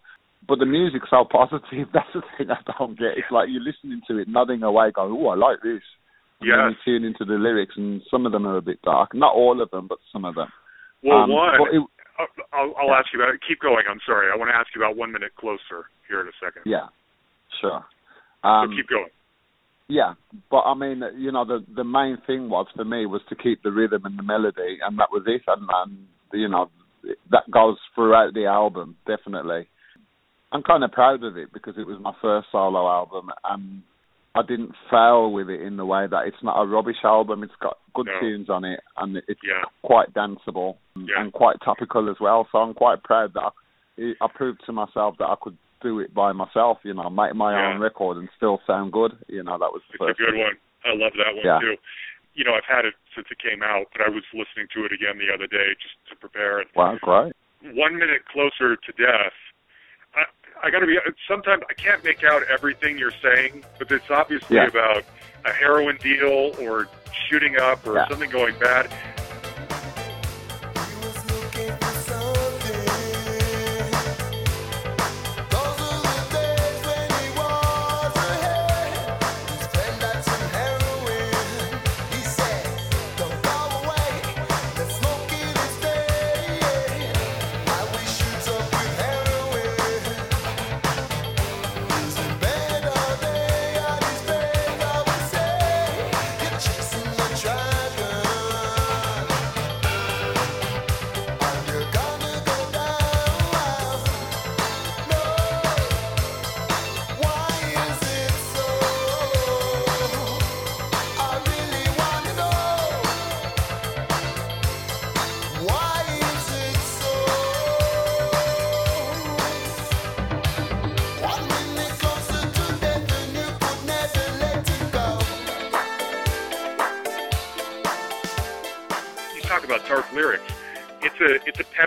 But 0.47 0.59
the 0.59 0.65
music's 0.67 1.09
so 1.09 1.25
positive. 1.29 1.89
That's 1.93 2.13
the 2.13 2.21
thing 2.37 2.51
I 2.51 2.61
don't 2.77 2.97
get. 2.97 3.17
It's 3.17 3.31
like 3.31 3.49
you're 3.49 3.63
listening 3.63 4.01
to 4.07 4.19
it, 4.19 4.27
nodding 4.29 4.63
away, 4.63 4.91
going, 4.95 5.11
"Oh, 5.11 5.27
I 5.29 5.35
like 5.35 5.61
this." 5.61 5.81
Yes. 6.41 6.57
then 6.57 6.69
you 6.69 6.99
tune 6.99 7.07
into 7.07 7.25
the 7.25 7.39
lyrics, 7.39 7.73
and 7.77 8.01
some 8.11 8.25
of 8.25 8.31
them 8.31 8.45
are 8.45 8.57
a 8.57 8.61
bit 8.61 8.81
dark. 8.81 9.13
Not 9.13 9.33
all 9.33 9.61
of 9.61 9.71
them, 9.71 9.87
but 9.87 9.99
some 10.11 10.25
of 10.25 10.35
them. 10.35 10.47
Well, 11.03 11.23
um, 11.23 11.29
one. 11.29 11.53
It, 11.71 11.81
I'll, 12.53 12.73
I'll 12.79 12.95
ask 12.95 13.07
you 13.13 13.21
about 13.21 13.35
it. 13.35 13.41
Keep 13.47 13.59
going. 13.61 13.83
I'm 13.89 13.99
sorry. 14.05 14.27
I 14.31 14.37
want 14.37 14.49
to 14.49 14.55
ask 14.55 14.67
you 14.75 14.81
about 14.81 14.95
one 14.95 15.11
minute 15.11 15.35
closer 15.35 15.91
here 16.07 16.21
in 16.21 16.27
a 16.27 16.37
second. 16.39 16.63
Yeah, 16.65 16.87
sure. 17.61 17.83
Um, 18.43 18.71
so 18.71 18.77
keep 18.77 18.89
going. 18.89 19.11
Yeah, 19.87 20.13
but 20.49 20.61
I 20.61 20.73
mean, 20.73 21.03
you 21.17 21.31
know, 21.31 21.45
the 21.45 21.63
the 21.75 21.83
main 21.83 22.17
thing 22.25 22.49
was 22.49 22.67
for 22.75 22.85
me 22.85 23.05
was 23.05 23.21
to 23.29 23.35
keep 23.35 23.61
the 23.63 23.71
rhythm 23.71 24.05
and 24.05 24.17
the 24.17 24.23
melody, 24.23 24.79
and 24.81 24.97
that 24.99 25.09
was 25.11 25.23
it. 25.27 25.41
And, 25.47 25.67
and 25.69 26.07
you 26.33 26.49
know, 26.49 26.69
that 27.31 27.43
goes 27.51 27.77
throughout 27.93 28.33
the 28.33 28.45
album 28.45 28.95
definitely. 29.05 29.67
I'm 30.51 30.63
kind 30.63 30.83
of 30.83 30.91
proud 30.91 31.23
of 31.23 31.37
it 31.37 31.51
because 31.53 31.75
it 31.77 31.85
was 31.85 31.99
my 32.01 32.13
first 32.21 32.47
solo 32.51 32.87
album, 32.87 33.29
and 33.43 33.83
I 34.35 34.41
didn't 34.43 34.75
fail 34.91 35.31
with 35.31 35.49
it 35.49 35.61
in 35.61 35.77
the 35.77 35.85
way 35.85 36.07
that 36.11 36.27
it's 36.27 36.43
not 36.43 36.61
a 36.61 36.67
rubbish 36.67 36.99
album. 37.03 37.41
It's 37.41 37.55
got 37.61 37.77
good 37.93 38.07
no. 38.07 38.19
tunes 38.19 38.49
on 38.49 38.65
it, 38.65 38.81
and 38.97 39.15
it's 39.15 39.39
yeah. 39.41 39.63
quite 39.81 40.13
danceable 40.13 40.75
yeah. 40.97 41.23
and 41.23 41.31
quite 41.31 41.55
topical 41.63 42.09
as 42.09 42.17
well. 42.19 42.45
So 42.51 42.59
I'm 42.59 42.73
quite 42.73 43.01
proud 43.03 43.33
that 43.33 43.51
I, 43.97 44.11
I 44.19 44.27
proved 44.35 44.61
to 44.65 44.73
myself 44.73 45.15
that 45.19 45.31
I 45.31 45.35
could 45.41 45.57
do 45.81 45.99
it 45.99 46.13
by 46.13 46.33
myself. 46.33 46.79
You 46.83 46.93
know, 46.93 47.09
make 47.09 47.33
my 47.33 47.55
yeah. 47.55 47.73
own 47.73 47.79
record 47.79 48.17
and 48.17 48.27
still 48.35 48.59
sound 48.67 48.91
good. 48.91 49.13
You 49.27 49.43
know, 49.43 49.57
that 49.57 49.71
was 49.71 49.81
it's 49.87 50.03
a 50.03 50.05
good 50.05 50.35
thing. 50.35 50.43
one. 50.43 50.59
I 50.83 50.91
love 50.99 51.13
that 51.15 51.31
one 51.31 51.61
too. 51.61 51.79
You 52.35 52.43
know, 52.43 52.59
I've 52.59 52.67
had 52.67 52.83
it 52.83 52.99
since 53.15 53.27
it 53.31 53.39
came 53.39 53.63
out, 53.63 53.87
but 53.95 54.03
I 54.03 54.11
was 54.11 54.27
listening 54.35 54.67
to 54.75 54.83
it 54.83 54.91
again 54.91 55.15
the 55.15 55.31
other 55.31 55.47
day 55.47 55.71
just 55.79 55.95
to 56.11 56.19
prepare. 56.19 56.59
And 56.59 56.67
wow, 56.75 56.99
great! 56.99 57.31
One 57.63 57.95
minute 57.95 58.27
closer 58.27 58.75
to 58.75 58.91
death. 58.99 59.31
I, 60.63 60.69
got 60.71 60.79
to 60.79 60.87
be. 60.87 60.97
Sometimes 61.27 61.63
I 61.69 61.73
can't 61.73 62.03
make 62.03 62.23
out 62.23 62.43
everything 62.51 62.97
you're 62.97 63.11
saying, 63.21 63.63
but 63.77 63.91
it's 63.91 64.09
obviously 64.09 64.57
yeah. 64.57 64.67
about 64.67 65.03
a 65.45 65.51
heroin 65.51 65.97
deal 65.97 66.55
or 66.59 66.87
shooting 67.29 67.57
up 67.59 67.85
or 67.85 67.95
yeah. 67.95 68.07
something 68.09 68.29
going 68.29 68.57
bad. 68.59 68.91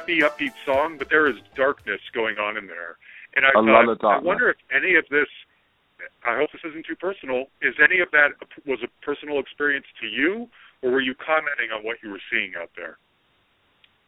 Peppy, 0.09 0.21
upbeat 0.21 0.53
song, 0.65 0.97
but 0.99 1.09
there 1.11 1.29
is 1.29 1.37
darkness 1.57 2.01
going 2.15 2.39
on 2.39 2.57
in 2.57 2.67
there. 2.67 2.97
And 3.37 3.45
I 3.45 3.51
a 3.51 3.97
thought, 3.97 4.19
I 4.19 4.23
wonder 4.23 4.51
if 4.51 4.57
any 4.75 4.97
of 4.97 5.05
this. 5.11 5.29
I 6.25 6.37
hope 6.37 6.51
this 6.53 6.63
isn't 6.65 6.87
too 6.87 6.97
personal. 6.97 7.47
Is 7.61 7.75
any 7.83 8.01
of 8.01 8.09
that 8.13 8.29
was 8.67 8.79
a 8.83 9.05
personal 9.05 9.41
experience 9.41 9.87
to 10.01 10.07
you, 10.07 10.49
or 10.83 10.91
were 10.93 11.01
you 11.01 11.15
commenting 11.15 11.71
on 11.77 11.85
what 11.85 11.97
you 12.03 12.11
were 12.11 12.21
seeing 12.31 12.53
out 12.61 12.71
there? 12.77 12.99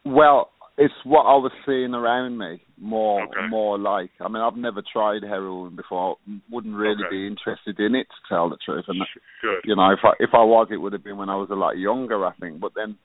Well, 0.05 0.49
it's 0.77 0.93
what 1.03 1.23
I 1.23 1.35
was 1.35 1.51
seeing 1.65 1.93
around 1.93 2.37
me 2.37 2.63
more 2.79 3.23
okay. 3.23 3.47
more 3.49 3.77
like. 3.77 4.09
I 4.19 4.27
mean, 4.27 4.41
I've 4.41 4.55
never 4.55 4.81
tried 4.81 5.21
heroin 5.21 5.75
before. 5.75 6.17
Wouldn't 6.49 6.75
really 6.75 7.03
okay. 7.05 7.11
be 7.11 7.27
interested 7.27 7.79
in 7.79 7.93
it 7.93 8.07
to 8.07 8.33
tell 8.33 8.49
the 8.49 8.57
truth. 8.65 8.85
And 8.87 9.03
Good. 9.41 9.61
you 9.65 9.75
know, 9.75 9.91
if 9.91 9.99
I 10.03 10.11
if 10.19 10.31
I 10.33 10.43
was, 10.43 10.69
it 10.71 10.77
would 10.77 10.93
have 10.93 11.03
been 11.03 11.17
when 11.17 11.29
I 11.29 11.35
was 11.35 11.49
a 11.51 11.55
lot 11.55 11.77
younger, 11.77 12.25
I 12.25 12.33
think. 12.39 12.59
But 12.59 12.71
then, 12.75 12.97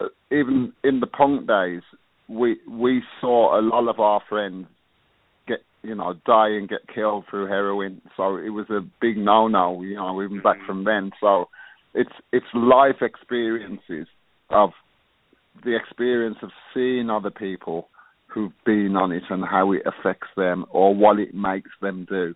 uh, 0.00 0.08
even 0.30 0.74
in 0.84 1.00
the 1.00 1.06
punk 1.08 1.48
days, 1.48 1.82
we 2.32 2.56
we 2.68 3.02
saw 3.20 3.58
a 3.58 3.62
lot 3.62 3.88
of 3.88 4.00
our 4.00 4.20
friends 4.28 4.66
get 5.46 5.58
you 5.82 5.94
know 5.94 6.14
die 6.26 6.48
and 6.48 6.68
get 6.68 6.80
killed 6.92 7.24
through 7.28 7.46
heroin. 7.46 8.00
So 8.16 8.36
it 8.36 8.50
was 8.50 8.66
a 8.70 8.80
big 9.00 9.16
no 9.16 9.48
no. 9.48 9.82
You 9.82 9.96
know, 9.96 10.22
even 10.22 10.38
mm-hmm. 10.38 10.44
back 10.44 10.58
from 10.66 10.84
then. 10.84 11.12
So 11.20 11.48
it's 11.94 12.12
it's 12.32 12.46
life 12.54 13.02
experiences 13.02 14.06
of 14.50 14.70
the 15.64 15.76
experience 15.76 16.38
of 16.42 16.50
seeing 16.72 17.10
other 17.10 17.30
people 17.30 17.88
who've 18.26 18.52
been 18.64 18.96
on 18.96 19.12
it 19.12 19.22
and 19.28 19.44
how 19.44 19.72
it 19.72 19.82
affects 19.84 20.28
them 20.36 20.64
or 20.70 20.94
what 20.94 21.18
it 21.18 21.34
makes 21.34 21.70
them 21.80 22.06
do. 22.08 22.34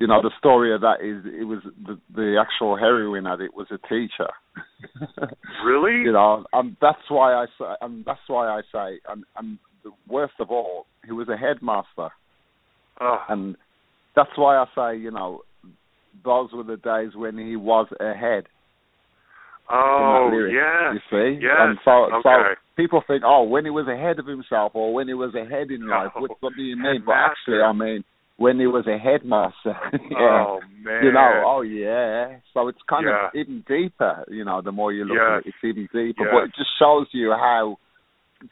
You 0.00 0.06
know, 0.06 0.22
the 0.22 0.30
story 0.38 0.74
of 0.74 0.80
that 0.80 1.02
is 1.02 1.22
it 1.26 1.44
was 1.44 1.58
the, 1.86 1.98
the 2.14 2.36
actual 2.40 2.74
heroin 2.74 3.26
it 3.26 3.54
was 3.54 3.66
a 3.70 3.76
teacher. 3.86 4.30
really? 5.64 6.02
You 6.04 6.12
know, 6.12 6.44
and 6.54 6.74
that's 6.80 7.02
why 7.10 7.34
I 7.34 7.44
say, 7.58 7.74
and 7.82 8.02
that's 8.06 8.26
why 8.26 8.48
I 8.48 8.62
say, 8.72 8.98
and, 9.10 9.24
and 9.36 9.58
the 9.84 9.90
worst 10.08 10.32
of 10.40 10.50
all, 10.50 10.86
he 11.04 11.12
was 11.12 11.28
a 11.28 11.36
headmaster, 11.36 12.08
oh. 12.98 13.18
and 13.28 13.56
that's 14.16 14.30
why 14.36 14.56
I 14.56 14.64
say, 14.74 14.98
you 14.98 15.10
know, 15.10 15.42
those 16.24 16.48
were 16.54 16.64
the 16.64 16.78
days 16.78 17.14
when 17.14 17.36
he 17.36 17.56
was 17.56 17.86
ahead. 18.00 18.44
Oh, 19.70 20.30
yeah. 20.50 20.94
You 20.94 21.00
see? 21.10 21.46
And 21.46 21.78
so, 21.84 21.90
okay. 21.90 22.20
so 22.24 22.30
people 22.74 23.02
think, 23.06 23.22
oh, 23.24 23.44
when 23.44 23.64
he 23.64 23.70
was 23.70 23.86
ahead 23.86 24.18
of 24.18 24.26
himself 24.26 24.72
or 24.74 24.94
when 24.94 25.08
he 25.08 25.14
was 25.14 25.34
ahead 25.34 25.70
in 25.70 25.86
life, 25.86 26.10
No. 26.14 26.22
what, 26.22 26.30
what 26.40 26.52
do 26.56 26.62
you 26.62 26.76
mean? 26.76 27.02
But 27.06 27.16
actually, 27.16 27.60
I 27.60 27.72
mean, 27.72 28.02
when 28.40 28.58
he 28.58 28.66
was 28.66 28.86
a 28.86 28.96
headmaster. 28.96 29.76
yeah. 30.10 30.46
Oh 30.48 30.60
man. 30.82 31.04
You 31.04 31.12
know, 31.12 31.42
oh 31.44 31.60
yeah. 31.60 32.38
So 32.54 32.68
it's 32.68 32.78
kind 32.88 33.04
Yeah. 33.06 33.26
of 33.26 33.34
even 33.34 33.62
deeper, 33.68 34.24
you 34.28 34.46
know, 34.46 34.62
the 34.62 34.72
more 34.72 34.94
you 34.94 35.04
look 35.04 35.18
Yes. 35.18 35.30
at 35.30 35.38
it, 35.40 35.48
it's 35.48 35.56
even 35.62 35.82
deeper. 35.92 36.24
Yes. 36.24 36.32
But 36.32 36.44
it 36.44 36.52
just 36.56 36.70
shows 36.78 37.06
you 37.12 37.32
how 37.32 37.76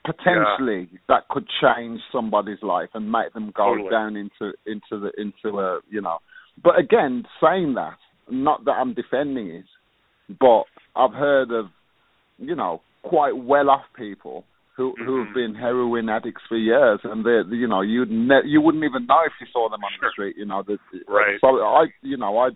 potentially 0.04 0.90
that 1.08 1.26
could 1.28 1.46
change 1.62 2.00
somebody's 2.12 2.62
life 2.62 2.90
and 2.92 3.10
make 3.10 3.32
them 3.32 3.50
go 3.56 3.74
Totally. 3.74 3.88
down 3.90 4.16
into 4.16 4.52
into 4.66 5.00
the 5.00 5.10
into 5.16 5.58
a 5.58 5.80
you 5.88 6.02
know. 6.02 6.18
But 6.62 6.78
again, 6.78 7.24
saying 7.42 7.72
that, 7.74 7.96
not 8.30 8.66
that 8.66 8.72
I'm 8.72 8.92
defending 8.92 9.48
it, 9.48 9.64
but 10.38 10.64
I've 10.96 11.14
heard 11.14 11.50
of, 11.50 11.66
you 12.38 12.54
know, 12.54 12.82
quite 13.04 13.34
well 13.36 13.70
off 13.70 13.84
people 13.96 14.44
who 14.78 14.92
Mm-hmm. 14.94 15.04
who 15.04 15.24
have 15.24 15.34
been 15.34 15.54
heroin 15.54 16.08
addicts 16.08 16.42
for 16.48 16.56
years, 16.56 17.00
and 17.02 17.26
they, 17.26 17.42
you 17.54 17.66
know, 17.68 17.80
you'd 17.82 18.10
ne- 18.10 18.46
you 18.46 18.60
wouldn't 18.62 18.84
even 18.84 19.06
know 19.06 19.20
if 19.26 19.32
you 19.40 19.46
saw 19.52 19.68
them 19.68 19.82
on 19.84 19.90
Sure. 19.98 20.08
the 20.08 20.12
street. 20.12 20.36
You 20.38 20.46
know, 20.46 20.62
the, 20.66 20.78
Right. 21.08 21.36
So 21.40 21.48
I, 21.48 21.86
you 22.02 22.16
know, 22.16 22.38
I, 22.38 22.48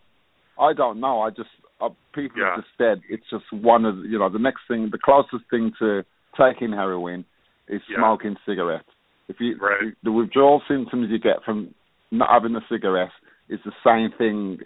I 0.59 0.73
don't 0.73 1.01
know. 1.01 1.21
I 1.21 1.31
just 1.31 1.51
uh, 1.81 1.89
people 2.15 2.39
Yeah. 2.41 2.55
have 2.55 2.61
just 2.63 2.69
said 2.79 3.01
it's 3.11 3.29
just 3.29 3.45
one 3.53 3.85
of 3.85 3.97
you 4.07 4.19
know 4.21 4.29
the 4.31 4.39
next 4.39 4.63
thing, 4.69 4.89
the 4.91 4.99
closest 5.05 5.45
thing 5.51 5.73
to 5.81 6.05
taking 6.39 6.73
heroin 6.73 7.25
is 7.69 7.83
Yeah. 7.91 7.97
smoking 7.99 8.37
cigarettes. 8.47 8.89
If 9.29 9.37
you 9.41 9.57
Right. 9.61 9.93
the 10.05 10.13
withdrawal 10.13 10.63
symptoms 10.69 11.09
you 11.11 11.19
get 11.19 11.43
from 11.45 11.75
not 12.13 12.31
having 12.31 12.55
a 12.55 12.65
cigarette 12.71 13.11
is 13.49 13.59
the 13.65 13.73
same 13.85 14.11
thing, 14.17 14.61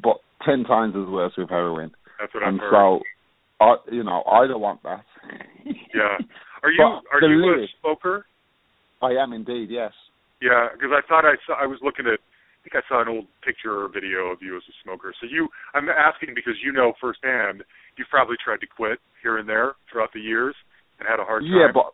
but 0.00 0.18
ten 0.46 0.62
times 0.64 0.94
as 0.96 1.08
worse 1.08 1.32
with 1.36 1.50
heroin. 1.50 1.90
That's 2.20 2.32
what 2.34 2.44
I've 2.44 2.48
And 2.50 2.60
heard. 2.60 2.70
so, 2.70 3.00
I, 3.60 3.76
you 3.90 4.04
know, 4.04 4.22
I 4.30 4.46
don't 4.46 4.60
want 4.60 4.82
that. 4.84 5.04
yeah. 5.66 6.18
Are 6.62 6.70
you 6.70 6.78
But 6.78 7.16
are 7.16 7.28
you 7.28 7.64
a 7.64 7.66
smoker? 7.80 8.26
I 9.02 9.12
am 9.12 9.32
indeed, 9.32 9.68
yes. 9.70 9.92
Yeah, 10.42 10.68
because 10.72 10.90
I 10.92 11.00
thought 11.08 11.24
I 11.24 11.36
saw. 11.46 11.54
I 11.60 11.66
was 11.66 11.78
looking 11.82 12.06
at. 12.06 12.18
I 12.20 12.60
think 12.62 12.84
I 12.84 12.88
saw 12.88 13.00
an 13.00 13.08
old 13.08 13.24
picture 13.42 13.84
or 13.84 13.88
video 13.88 14.28
of 14.28 14.38
you 14.42 14.54
as 14.56 14.62
a 14.68 14.76
smoker. 14.84 15.14
So 15.18 15.26
you, 15.30 15.48
I'm 15.72 15.88
asking 15.88 16.34
because 16.34 16.54
you 16.62 16.72
know 16.72 16.92
firsthand. 17.00 17.64
You've 17.96 18.08
probably 18.10 18.36
tried 18.42 18.60
to 18.60 18.66
quit 18.66 18.98
here 19.22 19.38
and 19.38 19.48
there 19.48 19.74
throughout 19.90 20.12
the 20.12 20.20
years 20.20 20.54
and 20.98 21.08
had 21.08 21.20
a 21.20 21.24
hard 21.24 21.42
time. 21.42 21.52
Yeah, 21.52 21.68
but 21.72 21.92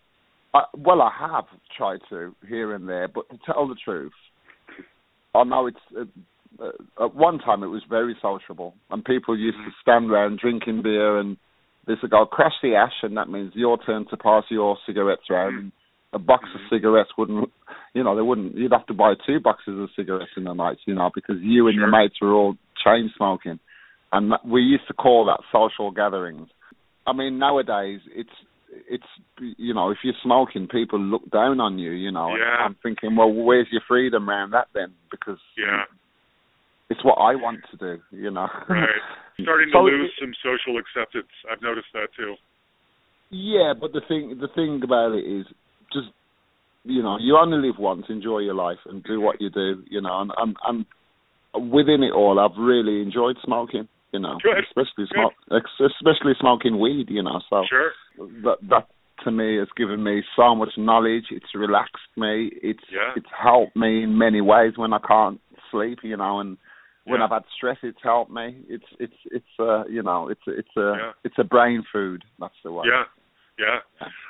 I, 0.54 0.64
well, 0.76 1.02
I 1.02 1.10
have 1.18 1.44
tried 1.76 2.00
to 2.10 2.34
here 2.48 2.74
and 2.74 2.88
there, 2.88 3.06
but 3.06 3.28
to 3.30 3.38
tell 3.46 3.68
the 3.68 3.76
truth, 3.84 4.12
I 5.34 5.44
know 5.44 5.66
it's. 5.66 5.78
Uh, 5.96 6.04
uh, 6.58 7.04
at 7.04 7.14
one 7.14 7.38
time, 7.38 7.62
it 7.62 7.66
was 7.66 7.82
very 7.90 8.16
sociable, 8.22 8.74
and 8.90 9.04
people 9.04 9.38
used 9.38 9.58
to 9.58 9.70
stand 9.82 10.10
around 10.10 10.38
drinking 10.38 10.82
beer, 10.82 11.18
and 11.18 11.36
this 11.86 11.98
would 12.02 12.10
go 12.10 12.26
crash 12.26 12.54
the 12.62 12.74
ash, 12.74 12.92
and 13.02 13.16
that 13.16 13.28
means 13.28 13.52
your 13.54 13.78
turn 13.78 14.06
to 14.10 14.16
pass 14.16 14.44
your 14.50 14.76
cigarettes 14.86 15.22
around. 15.30 15.52
Mm. 15.52 15.72
A 16.12 16.18
box 16.18 16.44
of 16.54 16.60
mm. 16.60 16.76
cigarettes 16.76 17.10
wouldn't, 17.16 17.50
you 17.94 18.02
know, 18.02 18.16
they 18.16 18.22
wouldn't. 18.22 18.56
You'd 18.56 18.72
have 18.72 18.86
to 18.86 18.94
buy 18.94 19.14
two 19.26 19.40
boxes 19.40 19.78
of 19.78 19.88
cigarettes 19.96 20.30
in 20.36 20.44
the 20.44 20.52
night, 20.52 20.78
you 20.86 20.94
know, 20.94 21.10
because 21.14 21.36
you 21.40 21.68
and 21.68 21.76
your 21.76 21.90
mates 21.90 22.16
were 22.20 22.32
all 22.32 22.56
chain 22.84 23.10
smoking, 23.16 23.58
and 24.12 24.32
that, 24.32 24.46
we 24.46 24.62
used 24.62 24.86
to 24.88 24.94
call 24.94 25.26
that 25.26 25.40
social 25.52 25.90
gatherings. 25.90 26.48
I 27.06 27.12
mean, 27.12 27.38
nowadays 27.38 28.00
it's 28.14 28.30
it's 28.88 29.04
you 29.38 29.74
know 29.74 29.90
if 29.90 29.98
you're 30.02 30.14
smoking, 30.22 30.68
people 30.68 30.98
look 30.98 31.30
down 31.30 31.60
on 31.60 31.78
you. 31.78 31.92
You 31.92 32.10
know, 32.10 32.30
and 32.30 32.38
Yeah. 32.38 32.64
I'm 32.64 32.76
thinking, 32.82 33.16
well, 33.16 33.32
where's 33.32 33.68
your 33.70 33.82
freedom 33.86 34.28
around 34.28 34.52
that 34.52 34.68
then? 34.74 34.94
Because 35.10 35.38
yeah, 35.56 35.84
it's 36.90 37.04
what 37.04 37.14
I 37.18 37.34
want 37.34 37.60
to 37.70 37.76
do. 37.76 38.02
You 38.10 38.30
know, 38.30 38.48
right. 38.68 38.88
Starting 39.42 39.68
to 39.68 39.72
So 39.72 39.80
lose 39.82 40.10
it- 40.16 40.20
some 40.20 40.32
social 40.42 40.78
acceptance. 40.80 41.30
I've 41.50 41.62
noticed 41.62 41.88
that 41.94 42.08
too. 42.16 42.34
Yeah, 43.30 43.74
but 43.78 43.92
the 43.92 44.00
thing 44.06 44.38
the 44.40 44.48
thing 44.54 44.80
about 44.84 45.12
it 45.12 45.24
is 45.26 45.46
just 45.92 46.08
you 46.84 47.02
know 47.02 47.16
you 47.20 47.36
only 47.36 47.58
live 47.66 47.78
once. 47.78 48.06
Enjoy 48.08 48.38
your 48.38 48.54
life 48.54 48.78
and 48.86 49.02
do 49.02 49.20
what 49.20 49.40
you 49.40 49.50
do. 49.50 49.82
You 49.90 50.00
know, 50.00 50.20
and 50.20 50.30
and, 50.38 50.56
and 51.54 51.70
within 51.72 52.02
it 52.02 52.12
all, 52.12 52.38
I've 52.38 52.56
really 52.58 53.02
enjoyed 53.02 53.36
smoking. 53.44 53.88
You 54.12 54.20
know, 54.20 54.38
Good. 54.42 54.64
especially 54.68 55.06
smoke, 55.12 55.32
especially 55.50 56.32
smoking 56.40 56.78
weed. 56.78 57.06
You 57.10 57.22
know, 57.24 57.40
so 57.50 57.64
Sure. 57.68 57.90
that 58.44 58.58
that 58.70 58.86
to 59.24 59.30
me 59.32 59.56
has 59.58 59.68
given 59.76 60.02
me 60.04 60.22
so 60.36 60.54
much 60.54 60.70
knowledge. 60.78 61.24
It's 61.32 61.52
relaxed 61.54 61.96
me. 62.16 62.50
It's 62.62 62.84
Yeah. 62.90 63.12
it's 63.16 63.26
helped 63.36 63.74
me 63.76 64.04
in 64.04 64.16
many 64.16 64.40
ways 64.40 64.74
when 64.76 64.92
I 64.92 64.98
can't 65.00 65.40
sleep. 65.72 65.98
You 66.04 66.16
know, 66.16 66.38
and 66.38 66.56
when 67.06 67.20
Yeah. 67.20 67.24
I've 67.24 67.30
had 67.30 67.44
stress, 67.56 67.78
it's 67.82 68.02
helped 68.02 68.30
me. 68.30 68.62
It's 68.68 68.84
it's 68.98 69.16
it's 69.26 69.52
uh 69.58 69.84
you 69.88 70.02
know 70.02 70.28
it's 70.28 70.42
it's 70.46 70.76
a 70.76 70.88
Yeah. 70.98 71.12
it's 71.24 71.38
a 71.38 71.44
brain 71.44 71.82
food. 71.92 72.24
That's 72.38 72.54
the 72.62 72.72
way. 72.72 72.84
Yeah. 72.86 73.04
Yeah. 73.58 73.78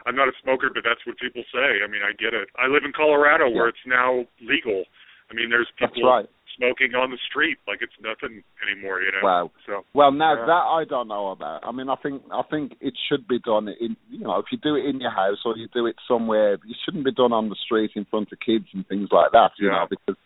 I'm 0.06 0.14
not 0.14 0.28
a 0.28 0.32
smoker, 0.42 0.70
but 0.72 0.84
that's 0.84 1.04
what 1.04 1.18
people 1.18 1.42
say. 1.52 1.82
I 1.82 1.88
mean, 1.88 2.02
I 2.06 2.12
get 2.12 2.32
it. 2.32 2.48
I 2.56 2.68
live 2.68 2.84
in 2.84 2.92
Colorado 2.92 3.48
where 3.50 3.66
Yeah. 3.66 3.70
it's 3.74 3.86
now 3.86 4.24
legal. 4.40 4.84
I 5.30 5.34
mean, 5.34 5.50
there's 5.50 5.66
people 5.76 6.04
right. 6.06 6.26
smoking 6.56 6.94
on 6.94 7.10
the 7.10 7.18
street 7.28 7.58
like 7.66 7.82
it's 7.82 7.98
nothing 8.00 8.44
anymore, 8.62 9.00
you 9.00 9.10
know. 9.10 9.18
Wow. 9.24 9.50
So, 9.66 9.84
Well, 9.94 10.12
now 10.12 10.36
that 10.36 10.52
I 10.78 10.84
don't 10.88 11.08
know 11.08 11.28
about. 11.32 11.66
I 11.66 11.72
mean, 11.72 11.88
I 11.88 11.96
think 11.96 12.22
I 12.32 12.42
think 12.42 12.76
it 12.80 12.94
should 13.08 13.26
be 13.26 13.40
done 13.40 13.66
in 13.68 13.96
you 14.10 14.20
know 14.20 14.38
if 14.38 14.46
you 14.52 14.58
do 14.58 14.76
it 14.76 14.84
in 14.84 15.00
your 15.00 15.10
house 15.10 15.38
or 15.44 15.56
you 15.56 15.66
do 15.74 15.86
it 15.86 15.96
somewhere, 16.06 16.54
it 16.54 16.60
shouldn't 16.84 17.04
be 17.04 17.12
done 17.12 17.32
on 17.32 17.48
the 17.48 17.56
street 17.56 17.90
in 17.96 18.04
front 18.04 18.30
of 18.32 18.38
kids 18.38 18.66
and 18.74 18.86
things 18.86 19.08
like 19.10 19.32
that. 19.32 19.52
You 19.58 19.68
Yeah. 19.68 19.78
know, 19.80 19.86
because 19.90 20.16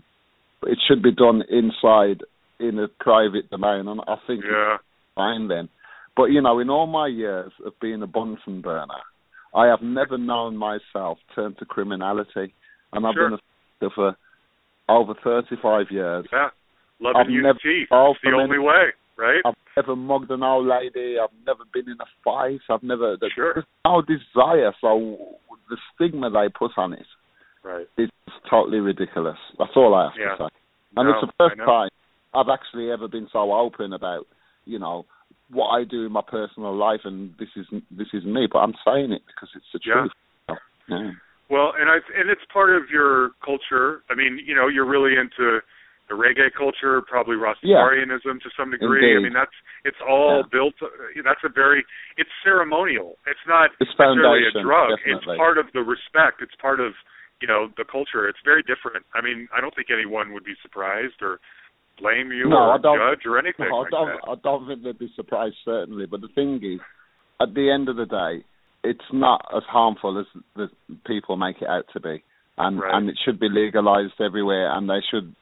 it 0.67 0.79
should 0.87 1.01
be 1.03 1.13
done 1.13 1.41
inside 1.49 2.21
in 2.61 2.79
a 2.79 2.89
private 3.01 3.51
domain, 3.51 3.89
and 3.89 4.01
I 4.07 4.17
think 4.27 4.45
yeah. 4.45 4.75
it's 4.75 4.85
fine 5.15 5.49
then. 5.49 5.69
But 6.17 6.27
you 6.27 6.43
know, 6.43 6.59
in 6.59 6.71
all 6.71 6.87
my 6.87 7.07
years 7.07 7.53
of 7.65 7.73
being 7.81 8.03
a 8.03 8.07
Bunsen 8.07 8.61
burner, 8.61 9.01
I 9.55 9.67
have 9.67 9.83
never 9.83 10.19
known 10.19 10.57
myself 10.57 11.19
turn 11.35 11.55
to 11.59 11.65
criminality, 11.65 12.55
and 12.93 13.07
I've 13.07 13.15
Sure. 13.15 13.31
been 13.31 13.39
a 13.83 13.91
for 13.91 14.17
over 14.89 15.15
thirty-five 15.15 15.91
years. 15.91 16.27
Yeah. 16.33 16.51
Love 17.01 17.17
I've 17.17 17.31
use 17.31 17.43
never 17.43 17.59
fall 17.89 18.13
It's 18.13 18.21
the 18.23 18.33
only 18.33 18.59
way, 18.59 18.93
right? 19.17 19.41
I've 19.45 19.55
never 19.75 19.97
mugged 19.97 20.31
an 20.31 20.43
old 20.43 20.67
lady. 20.67 21.19
I've 21.19 21.33
never 21.47 21.65
been 21.73 21.89
in 21.89 21.97
a 21.99 22.07
fight. 22.23 22.61
I've 22.69 22.83
never. 22.83 23.17
Sure. 23.35 23.55
There's 23.55 23.67
no 23.87 24.03
desire. 24.03 24.75
So 24.83 25.39
the 25.71 25.79
stigma 25.95 26.29
they 26.29 26.49
put 26.51 26.73
on 26.77 26.93
it 26.93 27.07
Right. 27.63 27.87
is 27.97 28.11
totally 28.51 28.81
ridiculous. 28.81 29.39
That's 29.59 29.73
all 29.77 29.95
I 29.95 30.11
have 30.11 30.19
Yeah. 30.19 30.37
to 30.37 30.37
say. 30.37 30.49
And 30.97 31.09
No, 31.09 31.15
it's 31.15 31.27
the 31.27 31.33
first 31.39 31.57
time 31.57 31.89
I've 32.35 32.49
actually 32.53 32.91
ever 32.91 33.09
been 33.09 33.29
so 33.33 33.53
open 33.53 33.93
about, 33.93 34.27
you 34.65 34.79
know, 34.79 35.07
what 35.51 35.69
I 35.69 35.85
do 35.85 36.07
in 36.07 36.13
my 36.13 36.23
personal 36.27 36.75
life, 36.77 37.01
and 37.05 37.35
this 37.39 37.49
is 37.57 37.67
this 37.91 38.07
is 38.13 38.25
me. 38.25 38.47
But 38.51 38.61
I'm 38.61 38.75
saying 38.87 39.13
it 39.13 39.23
because 39.27 39.49
it's 39.55 39.67
the 39.73 39.81
Yeah. 39.85 40.07
truth. 40.47 40.59
Yeah. 40.89 41.11
Well, 41.49 41.75
and 41.79 41.91
I 41.91 41.99
and 42.15 42.31
it's 42.31 42.45
part 42.53 42.71
of 42.71 42.89
your 42.91 43.31
culture. 43.45 44.03
I 44.11 44.15
mean, 44.15 44.39
you 44.39 44.55
know, 44.55 44.69
you're 44.69 44.85
really 44.87 45.17
into 45.19 45.61
the 46.09 46.15
reggae 46.15 46.53
culture, 46.55 47.03
probably 47.03 47.37
Rastafarianism 47.37 48.41
to 48.43 48.51
some 48.57 48.71
degree. 48.71 49.17
I 49.17 49.21
mean, 49.21 49.33
that's 49.33 49.55
it's 49.85 50.01
all 50.07 50.43
Yeah. 50.43 50.43
built. 50.51 50.75
uh, 50.83 50.89
That's 51.23 51.43
a 51.43 51.49
very 51.49 51.85
it's 52.17 52.31
ceremonial. 52.45 53.19
It's 53.27 53.47
not 53.47 53.71
It's 53.81 53.91
necessarily 53.99 54.47
a 54.47 54.53
drug. 54.63 54.91
definitely. 54.91 55.35
It's 55.35 55.39
part 55.39 55.59
of 55.59 55.73
the 55.73 55.83
respect. 55.83 56.43
It's 56.43 56.55
part 56.57 56.79
of 56.79 56.95
you 57.41 57.49
know 57.49 57.69
the 57.77 57.85
culture. 57.85 58.29
It's 58.29 58.41
very 58.45 58.63
different. 58.63 59.05
I 59.15 59.21
mean, 59.21 59.49
I 59.53 59.61
don't 59.61 59.75
think 59.75 59.91
anyone 59.91 60.33
would 60.33 60.45
be 60.45 60.55
surprised 60.63 61.23
or 61.23 61.41
blame 62.01 62.33
you 62.33 62.49
No, 62.49 62.57
or 62.57 62.73
I 62.75 62.79
don't- 62.79 62.99
judge 62.99 63.27
or 63.27 63.39
anything 63.39 63.69
No, 63.69 63.77
I 63.77 63.81
like 63.83 63.91
don't. 63.91 64.07
that. 64.09 64.31
I 64.31 64.35
don't 64.43 64.67
think 64.67 64.83
they'd 64.83 64.99
be 64.99 65.13
surprised 65.15 65.57
certainly. 65.65 66.07
But 66.07 66.21
the 66.21 66.29
thing 66.29 66.61
is, 66.63 66.81
at 67.41 67.55
the 67.55 67.71
end 67.71 67.89
of 67.89 67.97
the 67.97 68.07
day, 68.07 68.45
it's 68.83 69.13
not 69.13 69.45
as 69.55 69.63
harmful 69.65 70.19
as 70.19 70.27
the 70.57 70.71
people 71.07 71.37
make 71.37 71.61
it 71.63 71.69
out 71.69 71.87
to 71.93 72.01
be, 72.01 72.23
and 72.59 72.81
Right. 72.81 72.95
and 72.95 73.09
it 73.11 73.19
should 73.25 73.39
be 73.39 73.49
legalized 73.49 74.21
everywhere, 74.21 74.71
and 74.73 74.89
they 74.89 75.01
should 75.11 75.35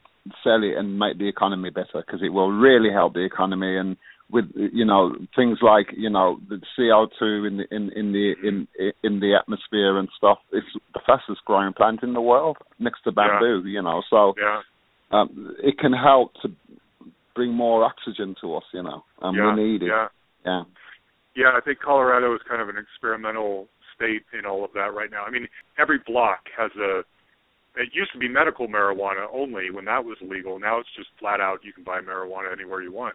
sell 0.42 0.62
it 0.62 0.76
and 0.76 0.98
make 0.98 1.18
the 1.18 1.28
economy 1.28 1.70
better 1.70 2.02
because 2.04 2.22
it 2.22 2.32
will 2.32 2.50
really 2.52 2.90
help 2.90 3.14
the 3.14 3.20
economy 3.24 3.76
and. 3.76 3.96
With 4.30 4.52
you 4.54 4.84
know 4.84 5.16
things 5.34 5.62
like 5.62 5.86
you 5.96 6.10
know 6.10 6.38
the 6.50 6.60
CO 6.76 7.06
two 7.18 7.46
in 7.46 7.56
the 7.56 7.74
in 7.74 7.90
in 7.92 8.12
the 8.12 8.34
in 8.46 8.68
in 9.02 9.20
the 9.20 9.34
atmosphere 9.34 9.96
and 9.96 10.06
stuff, 10.18 10.36
it's 10.52 10.66
the 10.92 11.00
fastest 11.06 11.42
growing 11.46 11.72
plant 11.72 12.02
in 12.02 12.12
the 12.12 12.20
world 12.20 12.58
next 12.78 13.04
to 13.04 13.10
bamboo. 13.12 13.62
You 13.66 13.80
know, 13.80 14.02
so 14.10 14.34
Yeah. 14.38 14.60
Um, 15.10 15.54
it 15.62 15.78
can 15.78 15.92
help 15.92 16.32
to 16.42 16.48
bring 17.34 17.52
more 17.52 17.84
oxygen 17.84 18.34
to 18.40 18.56
us, 18.56 18.64
you 18.72 18.82
know, 18.82 19.04
and 19.22 19.36
yeah. 19.36 19.54
we 19.54 19.62
need 19.62 19.82
it. 19.82 19.86
Yeah. 19.88 20.08
Yeah. 20.44 20.62
Yeah, 21.36 21.52
I 21.56 21.60
think 21.60 21.78
Colorado 21.78 22.34
is 22.34 22.40
kind 22.48 22.60
of 22.60 22.68
an 22.68 22.74
experimental 22.76 23.68
state 23.94 24.22
in 24.36 24.44
all 24.44 24.64
of 24.64 24.72
that 24.74 24.92
right 24.92 25.10
now. 25.10 25.22
I 25.24 25.30
mean, 25.30 25.46
every 25.78 25.98
block 26.06 26.40
has 26.56 26.70
a. 26.76 27.00
It 27.76 27.90
used 27.92 28.10
to 28.12 28.18
be 28.18 28.28
medical 28.28 28.66
marijuana 28.66 29.26
only 29.32 29.70
when 29.70 29.84
that 29.84 30.04
was 30.04 30.16
legal. 30.20 30.58
Now 30.58 30.80
it's 30.80 30.88
just 30.96 31.10
flat 31.20 31.40
out 31.40 31.60
you 31.62 31.72
can 31.72 31.84
buy 31.84 32.00
marijuana 32.00 32.52
anywhere 32.52 32.82
you 32.82 32.92
want. 32.92 33.14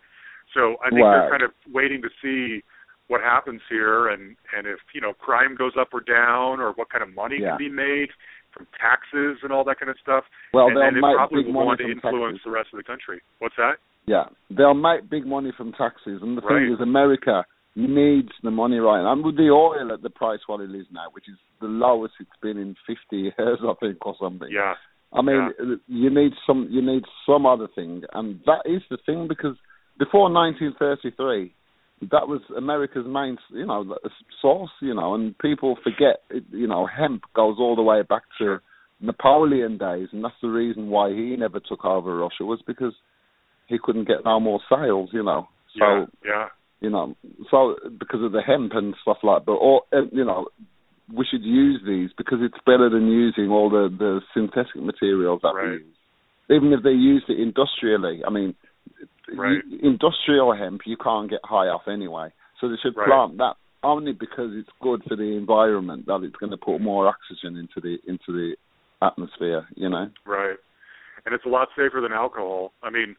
So 0.53 0.77
I 0.85 0.89
think 0.89 1.03
Right. 1.03 1.19
they're 1.19 1.29
kind 1.29 1.43
of 1.43 1.51
waiting 1.73 2.01
to 2.01 2.09
see 2.21 2.63
what 3.07 3.19
happens 3.19 3.61
here 3.69 4.07
and 4.07 4.37
and 4.55 4.65
if 4.65 4.79
you 4.95 5.01
know 5.01 5.13
crime 5.13 5.55
goes 5.55 5.73
up 5.77 5.89
or 5.93 5.99
down 5.99 6.61
or 6.61 6.71
what 6.73 6.89
kind 6.89 7.03
of 7.03 7.13
money 7.13 7.39
Yeah. 7.41 7.49
can 7.49 7.57
be 7.57 7.69
made 7.69 8.09
from 8.53 8.67
taxes 8.79 9.37
and 9.43 9.51
all 9.51 9.63
that 9.65 9.79
kind 9.79 9.89
of 9.89 9.97
stuff. 10.01 10.23
Well, 10.53 10.67
and 10.67 10.77
they'll 10.77 10.83
then 10.83 11.01
make 11.01 11.15
probably 11.15 11.43
big 11.43 11.53
money 11.53 11.65
want 11.65 11.79
to 11.79 11.83
from 11.85 11.91
influence 11.91 12.37
taxes. 12.37 12.45
the 12.45 12.51
rest 12.51 12.69
of 12.73 12.77
the 12.77 12.83
country. 12.83 13.21
What's 13.39 13.55
that? 13.57 13.77
Yeah, 14.05 14.25
they'll 14.49 14.73
make 14.73 15.09
big 15.09 15.25
money 15.25 15.51
from 15.55 15.71
taxes, 15.73 16.21
and 16.21 16.37
the 16.37 16.41
Right. 16.41 16.65
thing 16.67 16.73
is, 16.73 16.79
America 16.81 17.45
needs 17.75 18.29
the 18.43 18.51
money 18.51 18.77
right 18.77 19.01
now. 19.01 19.13
And 19.13 19.23
with 19.25 19.37
the 19.37 19.49
oil 19.49 19.91
at 19.91 20.01
the 20.03 20.09
price 20.09 20.39
what 20.47 20.61
it 20.61 20.69
is 20.75 20.85
now, 20.91 21.05
which 21.13 21.27
is 21.27 21.37
the 21.59 21.67
lowest 21.67 22.13
it's 22.19 22.29
been 22.41 22.57
in 22.57 22.75
50 22.85 23.17
years, 23.17 23.59
I 23.67 23.73
think, 23.79 24.05
or 24.05 24.15
something. 24.19 24.49
Yeah. 24.51 24.75
I 25.13 25.21
mean, 25.21 25.51
uh, 25.59 25.75
you 25.87 26.09
need 26.09 26.33
some, 26.45 26.67
you 26.69 26.81
need 26.81 27.03
some 27.25 27.45
other 27.45 27.67
thing, 27.73 28.03
and 28.13 28.39
that 28.45 28.61
is 28.65 28.81
the 28.89 28.97
thing 29.05 29.27
because 29.27 29.55
before 29.99 30.29
1933, 30.31 31.53
that 32.11 32.27
was 32.27 32.41
America's 32.55 33.05
main, 33.07 33.37
you 33.51 33.65
know, 33.65 33.95
source, 34.41 34.71
you 34.81 34.93
know, 34.93 35.15
and 35.15 35.37
people 35.39 35.77
forget, 35.83 36.23
you 36.51 36.67
know, 36.67 36.85
hemp 36.85 37.23
goes 37.35 37.57
all 37.59 37.75
the 37.75 37.81
way 37.81 38.01
back 38.01 38.23
to 38.39 38.59
Napoleon 39.01 39.77
days, 39.77 40.07
and 40.11 40.23
that's 40.23 40.35
the 40.41 40.47
reason 40.49 40.87
why 40.89 41.09
he 41.09 41.35
never 41.35 41.59
took 41.59 41.83
over 41.85 42.15
Russia 42.15 42.45
was 42.45 42.61
because 42.65 42.93
he 43.67 43.77
couldn't 43.81 44.07
get 44.07 44.23
no 44.25 44.39
more 44.39 44.59
sales, 44.69 45.09
you 45.11 45.23
know. 45.23 45.47
So 45.77 45.85
yeah. 45.85 46.05
Yeah. 46.25 46.47
you 46.81 46.89
know, 46.89 47.15
so 47.51 47.75
because 47.99 48.23
of 48.23 48.31
the 48.31 48.41
hemp 48.41 48.71
and 48.73 48.95
stuff 49.01 49.17
like, 49.23 49.41
that, 49.41 49.45
but 49.45 49.53
all 49.53 49.85
you 50.11 50.23
know, 50.23 50.47
we 51.13 51.25
should 51.29 51.43
use 51.43 51.81
these 51.85 52.11
because 52.17 52.39
it's 52.41 52.57
better 52.65 52.89
than 52.89 53.07
using 53.07 53.49
all 53.49 53.69
the 53.69 53.89
the 53.97 54.21
synthetic 54.33 54.81
materials 54.81 55.41
that 55.43 55.53
Right. 55.53 55.67
we 55.67 55.73
use. 55.73 55.95
Even 56.49 56.73
if 56.73 56.83
they 56.83 56.91
used 56.91 57.29
it 57.29 57.39
industrially, 57.39 58.21
I 58.25 58.29
mean, 58.29 58.55
Right. 59.33 59.63
you- 59.65 59.79
industrial 59.83 60.53
hemp 60.53 60.81
you 60.85 60.97
can't 60.97 61.29
get 61.29 61.39
high 61.43 61.67
off 61.67 61.87
anyway. 61.87 62.29
So 62.59 62.67
they 62.69 62.75
should 62.77 62.95
Right. 62.95 63.07
plant 63.07 63.37
that 63.37 63.55
only 63.83 64.13
because 64.13 64.51
it's 64.53 64.69
good 64.81 65.03
for 65.07 65.15
the 65.15 65.35
environment 65.35 66.05
that 66.07 66.23
it's 66.23 66.35
going 66.37 66.51
to 66.51 66.57
put 66.57 66.79
more 66.79 67.07
oxygen 67.07 67.57
into 67.57 67.79
the 67.81 67.99
into 68.07 68.31
the 68.31 68.55
atmosphere. 69.01 69.67
You 69.75 69.89
know. 69.89 70.09
Right. 70.25 70.57
And 71.25 71.33
it's 71.33 71.45
a 71.45 71.49
lot 71.49 71.69
safer 71.75 72.01
than 72.01 72.11
alcohol. 72.11 72.73
I 72.83 72.89
mean, 72.89 73.15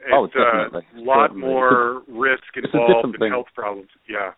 it's 0.00 0.12
Oh, 0.12 0.24
uh, 0.24 0.26
definitely. 0.28 0.84
a 0.96 1.00
lot 1.00 1.28
Definitely. 1.28 1.50
more 1.54 2.02
risk 2.08 2.44
It's 2.54 2.66
involved 2.72 3.14
in 3.14 3.18
thing. 3.18 3.30
health 3.32 3.48
problems. 3.54 3.88
Yeah. 4.08 4.32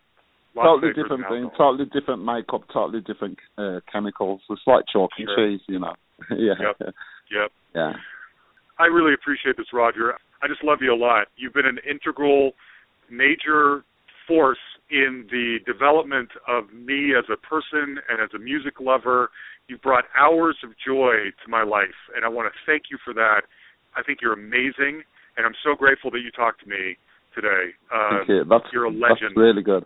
Totally 0.55 0.93
different 0.93 1.29
thing, 1.29 1.45
alcohol. 1.45 1.73
totally 1.73 1.89
different 1.91 2.25
makeup, 2.25 2.63
totally 2.73 3.01
different 3.01 3.39
uh, 3.59 3.79
chemicals. 3.93 4.41
It's 4.51 4.67
like 4.67 4.87
chalk 4.93 5.11
and 5.19 5.29
Sure. 5.29 5.37
cheese, 5.37 5.61
you 5.69 5.79
know. 5.79 5.95
yeah, 6.31 6.55
Yep. 6.59 6.95
Yep. 7.31 7.53
yeah. 7.77 7.93
I 8.79 8.87
really 8.87 9.15
appreciate 9.15 9.57
this, 9.57 9.73
Roger. 9.73 10.17
I 10.43 10.49
just 10.49 10.63
love 10.65 10.79
you 10.81 10.93
a 10.95 10.97
lot. 10.97 11.27
You've 11.37 11.55
been 11.55 11.67
an 11.67 11.79
integral, 11.89 12.53
major 13.11 13.85
force 14.27 14.59
in 14.91 15.27
the 15.31 15.59
development 15.67 16.29
of 16.47 16.73
me 16.73 17.13
as 17.19 17.25
a 17.33 17.37
person 17.37 17.99
and 18.09 18.21
as 18.23 18.31
a 18.35 18.39
music 18.39 18.75
lover. 18.81 19.31
You've 19.69 19.83
brought 19.83 20.05
hours 20.17 20.57
of 20.65 20.71
joy 20.87 21.29
to 21.45 21.51
my 21.51 21.63
life, 21.63 21.99
and 22.17 22.25
I 22.25 22.29
want 22.29 22.51
to 22.53 22.59
thank 22.65 22.85
you 22.91 22.99
for 23.05 23.13
that. 23.15 23.43
I 23.97 24.03
think 24.03 24.21
you're 24.23 24.33
amazing, 24.33 25.03
and 25.37 25.45
I'm 25.47 25.55
so 25.65 25.75
grateful 25.75 26.11
that 26.13 26.21
you 26.21 26.31
talked 26.31 26.63
to 26.65 26.69
me 26.69 26.97
today. 27.35 27.75
Uh, 27.93 28.19
Thank 28.19 28.29
you. 28.29 28.45
That's 28.49 28.65
you're 28.73 28.87
a 28.87 28.93
that's 28.93 29.21
legend. 29.21 29.37
really 29.37 29.63
good. 29.63 29.85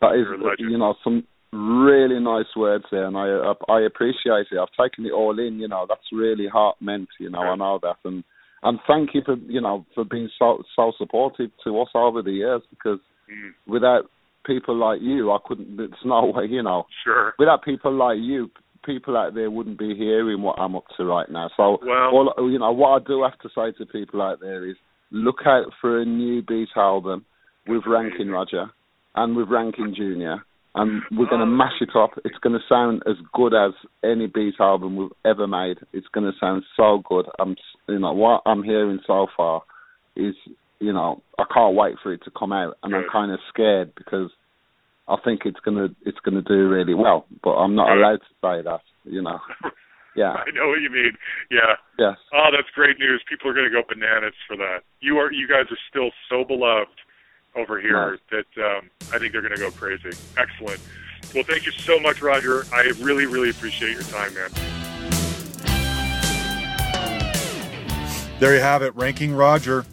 That 0.00 0.14
is, 0.14 0.26
You're 0.28 0.34
a 0.34 0.44
legend. 0.50 0.70
you 0.70 0.78
know, 0.78 0.94
some 1.02 1.24
really 1.52 2.20
nice 2.20 2.46
words 2.56 2.84
there, 2.90 3.06
and 3.06 3.16
I 3.16 3.52
I 3.68 3.80
appreciate 3.82 4.46
it. 4.52 4.58
I've 4.58 4.72
taken 4.80 5.06
it 5.06 5.12
all 5.12 5.38
in. 5.38 5.58
You 5.58 5.68
know, 5.68 5.86
that's 5.88 6.06
really 6.12 6.46
heart 6.48 6.76
meant. 6.80 7.08
You 7.18 7.30
know, 7.30 7.40
I 7.40 7.56
know 7.56 7.78
that, 7.82 7.96
and 8.04 8.22
and 8.62 8.78
thank 8.86 9.14
you 9.14 9.22
for 9.24 9.36
you 9.46 9.60
know 9.60 9.84
for 9.94 10.04
being 10.04 10.28
so 10.38 10.62
so 10.76 10.92
supportive 10.98 11.50
to 11.64 11.80
us 11.80 11.88
over 11.94 12.22
the 12.22 12.32
years 12.32 12.62
because 12.70 12.98
Mm, 13.30 13.52
without 13.68 14.10
people 14.44 14.74
like 14.74 15.00
you, 15.00 15.30
I 15.30 15.38
couldn't. 15.46 15.76
There's 15.76 15.90
no 16.04 16.32
way, 16.34 16.46
you 16.46 16.64
know. 16.64 16.86
sure. 17.04 17.32
Without 17.38 17.62
people 17.62 17.92
like 17.92 18.18
you, 18.18 18.50
people 18.84 19.16
out 19.16 19.34
there 19.34 19.50
wouldn't 19.52 19.78
be 19.78 19.94
hearing 19.94 20.42
what 20.42 20.58
I'm 20.58 20.74
up 20.74 20.84
to 20.96 21.04
right 21.04 21.30
now. 21.30 21.48
So, 21.56 21.78
Well- 21.84 22.32
all, 22.36 22.50
you 22.50 22.58
know, 22.58 22.72
what 22.72 23.00
I 23.02 23.04
do 23.06 23.22
have 23.22 23.38
to 23.38 23.48
say 23.54 23.70
to 23.78 23.86
people 23.86 24.20
out 24.20 24.40
there 24.40 24.66
is 24.66 24.74
look 25.12 25.46
out 25.46 25.72
for 25.80 26.00
a 26.00 26.04
new 26.04 26.42
Beat 26.42 26.70
album 26.76 27.24
with 27.68 27.86
Ranking 27.86 28.30
Roger 28.30 28.68
and 29.14 29.36
with 29.36 29.48
Ranking 29.48 29.94
Junior, 29.94 30.44
and 30.74 31.02
we're 31.10 31.28
going 31.28 31.40
to 31.40 31.46
oh. 31.46 31.56
mash 31.56 31.80
it 31.80 31.90
up. 31.96 32.10
It's 32.24 32.38
going 32.38 32.52
to 32.52 32.64
sound 32.68 33.02
as 33.06 33.16
good 33.34 33.54
as 33.54 33.72
any 34.04 34.26
Beat 34.26 34.54
album 34.60 34.96
we've 34.96 35.10
ever 35.24 35.46
made. 35.46 35.78
It's 35.92 36.06
going 36.08 36.30
to 36.30 36.38
sound 36.38 36.64
so 36.76 37.02
good. 37.08 37.26
I'm, 37.38 37.56
you 37.88 37.98
know, 37.98 38.12
what 38.12 38.42
I'm 38.46 38.62
hearing 38.62 39.00
so 39.06 39.26
far 39.36 39.62
is, 40.16 40.34
you 40.78 40.92
know, 40.92 41.22
I 41.38 41.44
can't 41.52 41.74
wait 41.74 41.96
for 42.02 42.12
it 42.12 42.22
to 42.24 42.30
come 42.36 42.52
out, 42.52 42.76
and 42.82 42.94
I'm 42.94 43.02
mm. 43.02 43.12
kind 43.12 43.32
of 43.32 43.40
scared 43.52 43.92
because 43.96 44.30
I 45.08 45.16
think 45.24 45.42
it's 45.44 45.60
gonna 45.64 45.88
it's 46.06 46.18
gonna 46.24 46.42
do 46.42 46.68
really 46.68 46.94
well, 46.94 47.26
but 47.42 47.50
I'm 47.50 47.74
not 47.74 47.88
mm. 47.88 47.96
allowed 47.96 48.18
to 48.18 48.32
say 48.40 48.62
that, 48.64 48.80
you 49.04 49.22
know. 49.22 49.38
Yeah. 50.16 50.34
I 50.34 50.50
know 50.50 50.66
what 50.68 50.82
you 50.82 50.90
mean. 50.90 51.14
Yeah. 51.50 51.78
Yes. 51.98 52.18
Oh, 52.34 52.50
that's 52.50 52.68
great 52.74 52.98
news. 52.98 53.22
People 53.30 53.50
are 53.50 53.54
going 53.54 53.70
to 53.70 53.74
go 53.74 53.86
bananas 53.86 54.34
for 54.46 54.56
that. 54.56 54.82
You 54.98 55.18
are, 55.18 55.30
you 55.30 55.46
guys 55.46 55.70
are 55.70 55.78
still 55.88 56.10
so 56.28 56.42
beloved 56.42 56.98
over 57.56 57.80
here 57.80 58.18
Nice. 58.32 58.44
that 58.54 58.64
um, 58.64 58.90
I 59.12 59.18
think 59.18 59.32
they're 59.32 59.42
going 59.42 59.54
to 59.54 59.60
go 59.60 59.70
crazy. 59.70 60.10
Excellent. 60.36 60.80
Well, 61.34 61.44
thank 61.44 61.66
you 61.66 61.72
so 61.72 61.98
much, 62.00 62.22
Roger. 62.22 62.64
I 62.72 62.92
really, 63.00 63.26
really 63.26 63.50
appreciate 63.50 63.92
your 63.92 64.02
time, 64.02 64.32
man. 64.34 64.50
There 68.38 68.54
you 68.54 68.60
have 68.60 68.82
it, 68.82 68.94
Ranking 68.96 69.34
Roger. 69.34 69.84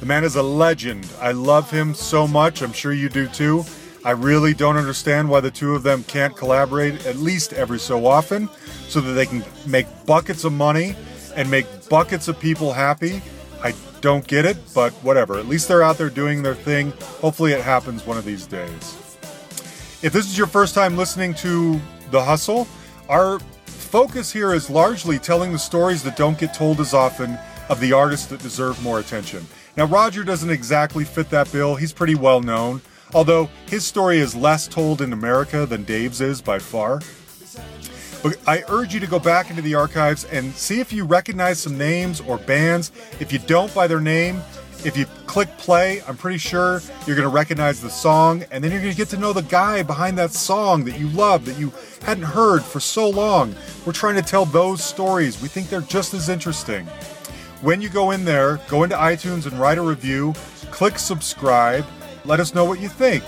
The 0.00 0.06
man 0.06 0.22
is 0.24 0.36
a 0.36 0.42
legend. 0.42 1.10
I 1.20 1.32
love 1.32 1.70
him 1.70 1.92
so 1.94 2.28
much. 2.28 2.62
I'm 2.62 2.72
sure 2.72 2.92
you 2.92 3.08
do 3.08 3.26
too. 3.26 3.64
I 4.04 4.12
really 4.12 4.54
don't 4.54 4.76
understand 4.76 5.28
why 5.28 5.40
the 5.40 5.50
two 5.50 5.74
of 5.74 5.82
them 5.82 6.04
can't 6.04 6.36
collaborate 6.36 7.04
at 7.06 7.16
least 7.16 7.52
every 7.52 7.80
so 7.80 8.06
often 8.06 8.48
so 8.88 9.00
that 9.00 9.12
they 9.14 9.26
can 9.26 9.44
make 9.66 9.86
buckets 10.06 10.44
of 10.44 10.52
money 10.52 10.94
and 11.34 11.50
make 11.50 11.66
buckets 11.88 12.28
of 12.28 12.38
people 12.38 12.72
happy. 12.72 13.20
I 13.64 13.74
don't 14.06 14.28
get 14.28 14.44
it, 14.44 14.56
but 14.72 14.92
whatever. 15.02 15.36
At 15.36 15.48
least 15.48 15.66
they're 15.66 15.82
out 15.82 15.98
there 15.98 16.08
doing 16.08 16.40
their 16.40 16.54
thing. 16.54 16.92
Hopefully, 17.20 17.50
it 17.50 17.60
happens 17.60 18.06
one 18.06 18.16
of 18.16 18.24
these 18.24 18.46
days. 18.46 19.16
If 20.00 20.12
this 20.12 20.26
is 20.26 20.38
your 20.38 20.46
first 20.46 20.76
time 20.76 20.96
listening 20.96 21.34
to 21.34 21.80
The 22.12 22.22
Hustle, 22.22 22.68
our 23.08 23.40
focus 23.64 24.32
here 24.32 24.54
is 24.54 24.70
largely 24.70 25.18
telling 25.18 25.50
the 25.50 25.58
stories 25.58 26.04
that 26.04 26.16
don't 26.16 26.38
get 26.38 26.54
told 26.54 26.78
as 26.78 26.94
often 26.94 27.36
of 27.68 27.80
the 27.80 27.92
artists 27.92 28.26
that 28.26 28.40
deserve 28.40 28.80
more 28.80 29.00
attention. 29.00 29.44
Now, 29.76 29.86
Roger 29.86 30.22
doesn't 30.22 30.50
exactly 30.50 31.04
fit 31.04 31.28
that 31.30 31.50
bill. 31.50 31.74
He's 31.74 31.92
pretty 31.92 32.14
well 32.14 32.40
known, 32.40 32.82
although 33.12 33.50
his 33.66 33.84
story 33.84 34.18
is 34.18 34.36
less 34.36 34.68
told 34.68 35.02
in 35.02 35.12
America 35.12 35.66
than 35.66 35.82
Dave's 35.82 36.20
is 36.20 36.40
by 36.40 36.60
far. 36.60 37.00
But 38.22 38.38
I 38.46 38.64
urge 38.68 38.94
you 38.94 39.00
to 39.00 39.06
go 39.06 39.18
back 39.18 39.50
into 39.50 39.62
the 39.62 39.74
archives 39.74 40.24
and 40.24 40.52
see 40.54 40.80
if 40.80 40.92
you 40.92 41.04
recognize 41.04 41.58
some 41.58 41.78
names 41.78 42.20
or 42.20 42.38
bands. 42.38 42.90
If 43.20 43.32
you 43.32 43.38
don't 43.38 43.72
by 43.74 43.86
their 43.86 44.00
name, 44.00 44.40
if 44.84 44.96
you 44.96 45.06
click 45.26 45.48
play, 45.58 46.02
I'm 46.06 46.16
pretty 46.16 46.38
sure 46.38 46.80
you're 47.06 47.16
going 47.16 47.28
to 47.28 47.34
recognize 47.34 47.80
the 47.80 47.90
song, 47.90 48.44
and 48.50 48.62
then 48.62 48.70
you're 48.70 48.80
going 48.80 48.92
to 48.92 48.96
get 48.96 49.08
to 49.08 49.16
know 49.16 49.32
the 49.32 49.42
guy 49.42 49.82
behind 49.82 50.16
that 50.18 50.32
song 50.32 50.84
that 50.84 50.98
you 50.98 51.08
love, 51.08 51.44
that 51.46 51.58
you 51.58 51.72
hadn't 52.02 52.24
heard 52.24 52.62
for 52.62 52.78
so 52.78 53.08
long. 53.08 53.54
We're 53.84 53.92
trying 53.92 54.14
to 54.16 54.22
tell 54.22 54.44
those 54.44 54.84
stories. 54.84 55.40
We 55.40 55.48
think 55.48 55.68
they're 55.68 55.80
just 55.80 56.14
as 56.14 56.28
interesting. 56.28 56.86
When 57.62 57.80
you 57.80 57.88
go 57.88 58.10
in 58.10 58.24
there, 58.24 58.60
go 58.68 58.84
into 58.84 58.96
iTunes 58.96 59.46
and 59.46 59.58
write 59.58 59.78
a 59.78 59.82
review, 59.82 60.34
click 60.70 60.98
subscribe, 60.98 61.84
let 62.24 62.38
us 62.38 62.54
know 62.54 62.64
what 62.64 62.80
you 62.80 62.88
think. 62.88 63.24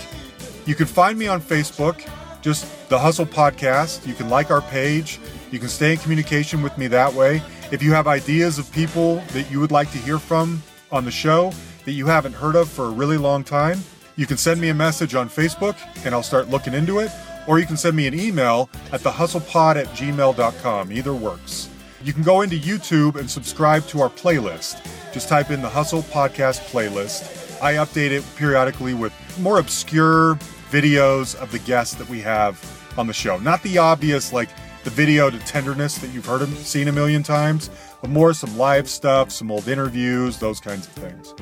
You 0.67 0.75
can 0.75 0.87
find 0.87 1.19
me 1.19 1.29
on 1.29 1.41
Facebook, 1.41 2.09
just 2.43 2.67
the 2.89 2.99
Hustle 2.99 3.27
Podcast. 3.27 4.07
You 4.07 4.15
can 4.15 4.31
like 4.31 4.51
our 4.51 4.63
page. 4.63 5.21
You 5.51 5.59
can 5.59 5.69
stay 5.69 5.93
in 5.93 5.99
communication 5.99 6.63
with 6.63 6.77
me 6.79 6.87
that 6.89 7.13
way. 7.13 7.43
If 7.71 7.83
you 7.83 7.93
have 7.93 8.07
ideas 8.07 8.59
of 8.59 8.71
people 8.73 9.17
that 9.33 9.51
you 9.51 9.61
would 9.61 9.71
like 9.71 9.91
to 9.93 9.99
hear 9.99 10.19
from 10.19 10.63
on 10.91 11.05
the 11.05 11.11
show 11.11 11.53
that 11.85 11.93
you 11.93 12.07
haven't 12.07 12.33
heard 12.33 12.57
of 12.57 12.69
for 12.69 12.87
a 12.87 12.91
really 12.91 13.19
long 13.19 13.45
time, 13.45 13.81
you 14.17 14.27
can 14.27 14.39
send 14.39 14.61
me 14.61 14.71
a 14.71 14.75
message 14.75 15.15
on 15.15 15.29
Facebook 15.29 15.77
and 16.05 16.15
I'll 16.15 16.23
start 16.23 16.49
looking 16.49 16.73
into 16.73 16.99
it. 16.99 17.11
Or 17.47 17.59
you 17.59 17.67
can 17.67 17.77
send 17.77 17.97
me 17.97 18.07
an 18.07 18.19
email 18.19 18.69
at 18.93 19.01
thehustlepod 19.01 19.77
at 19.77 19.87
gmail.com. 19.89 20.93
Either 20.93 21.15
works. 21.15 21.69
You 22.03 22.13
can 22.13 22.23
go 22.23 22.43
into 22.43 22.57
YouTube 22.57 23.17
and 23.17 23.31
subscribe 23.31 23.87
to 23.89 24.01
our 24.01 24.11
playlist. 24.11 24.83
Just 25.13 25.29
type 25.29 25.51
in 25.51 25.63
the 25.63 25.69
Hustle 25.69 26.03
Podcast 26.03 26.61
playlist. 26.71 27.61
I 27.63 27.75
update 27.75 28.11
it 28.11 28.25
periodically 28.37 28.95
with 28.95 29.13
more 29.41 29.59
obscure 29.59 30.37
videos 30.71 31.35
of 31.37 31.51
the 31.51 31.59
guests 31.61 31.95
that 31.95 32.09
we 32.09 32.21
have 32.21 32.78
on 32.99 33.07
the 33.07 33.13
show. 33.13 33.39
Not 33.39 33.63
the 33.63 33.79
obvious, 33.79 34.33
like 34.33 34.49
the 34.85 34.91
video 34.91 35.31
to 35.31 35.39
tenderness 35.41 35.99
that 35.99 36.09
you've 36.09 36.27
heard 36.27 36.43
and 36.43 36.55
seen 36.57 36.89
a 36.89 36.93
million 36.93 37.23
times, 37.23 37.71
but 38.01 38.11
more 38.11 38.33
some 38.33 38.57
live 38.57 38.89
stuff, 38.89 39.31
some 39.31 39.51
old 39.51 39.69
interviews, 39.69 40.39
those 40.39 40.61
kinds 40.61 40.87
of 40.87 40.93
things. 40.93 41.35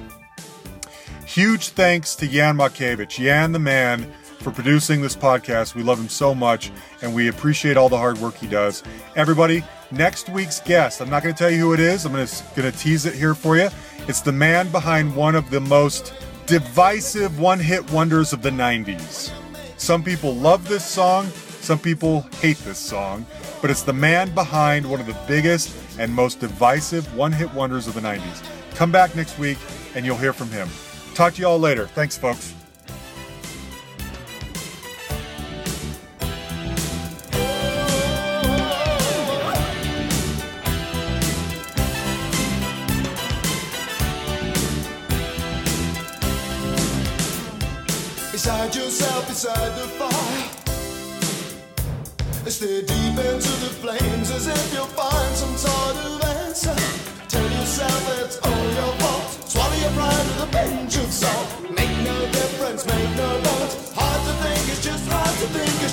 Huge 1.25 1.69
thanks 1.71 2.15
to 2.17 2.29
Jan 2.29 2.57
Makevich, 2.57 3.19
Jan 3.19 3.53
the 3.53 3.59
man, 3.59 4.11
for 4.39 4.51
producing 4.53 5.03
this 5.03 5.17
podcast. 5.17 5.75
We 5.75 5.83
love 5.83 5.99
him 5.99 6.09
so 6.09 6.35
much, 6.35 6.71
and 7.03 7.15
we 7.15 7.29
appreciate 7.29 7.77
all 7.77 7.89
the 7.89 7.99
hard 7.99 8.19
work 8.19 8.37
he 8.37 8.47
does. 8.47 8.85
Everybody, 9.17 9.65
next 9.91 10.29
week's 10.29 10.61
guest, 10.61 11.01
I'm 11.01 11.11
not 11.11 11.23
going 11.23 11.35
to 11.35 11.39
tell 11.39 11.51
you 11.51 11.59
who 11.59 11.73
it 11.75 11.81
is. 11.81 12.05
I'm 12.05 12.13
going 12.13 12.27
to 12.27 12.73
tease 12.73 13.07
it 13.07 13.15
here 13.15 13.35
for 13.35 13.57
you. 13.57 13.69
It's 14.07 14.21
the 14.21 14.33
man 14.33 14.71
behind 14.71 15.17
one 15.17 15.35
of 15.35 15.51
the 15.51 15.61
most 15.61 16.15
divisive 16.47 17.41
one 17.41 17.59
hit 17.59 17.91
wonders 17.91 18.33
of 18.33 18.41
the 18.43 18.51
90s. 18.51 19.33
Some 19.79 20.05
people 20.05 20.35
love 20.35 20.69
this 20.69 20.87
song, 20.87 21.27
some 21.67 21.79
people 21.81 22.21
hate 22.41 22.59
this 22.59 22.79
song, 22.79 23.27
but 23.61 23.73
it's 23.73 23.83
the 23.83 23.93
man 23.93 24.33
behind 24.35 24.89
one 24.89 25.01
of 25.01 25.07
the 25.07 25.17
biggest 25.27 25.75
and 25.99 26.15
most 26.15 26.39
divisive 26.39 27.13
one 27.17 27.33
hit 27.33 27.53
wonders 27.55 27.89
of 27.89 27.95
the 27.95 28.01
90s. 28.01 28.49
Come 28.77 28.93
back 28.93 29.17
next 29.17 29.37
week 29.37 29.59
and 29.97 30.07
you'll 30.07 30.17
hear 30.17 30.33
from 30.33 30.49
him. 30.51 30.69
Talk 31.15 31.35
to 31.35 31.41
you 31.41 31.49
all 31.49 31.59
later. 31.59 31.89
Thanks, 31.89 32.17
folks. 32.17 32.56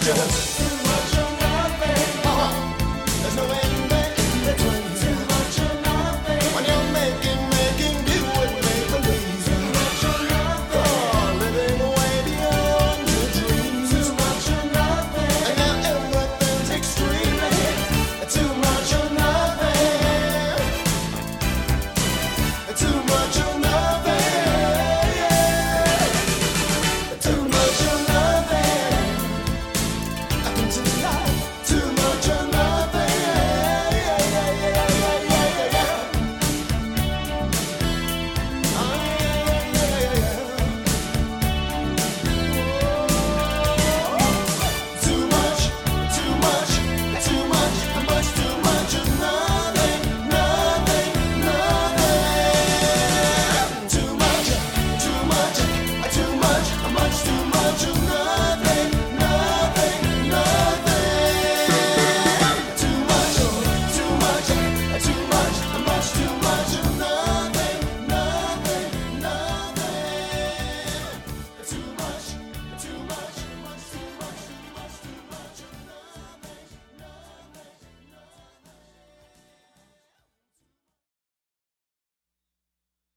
Christians. 0.03 0.73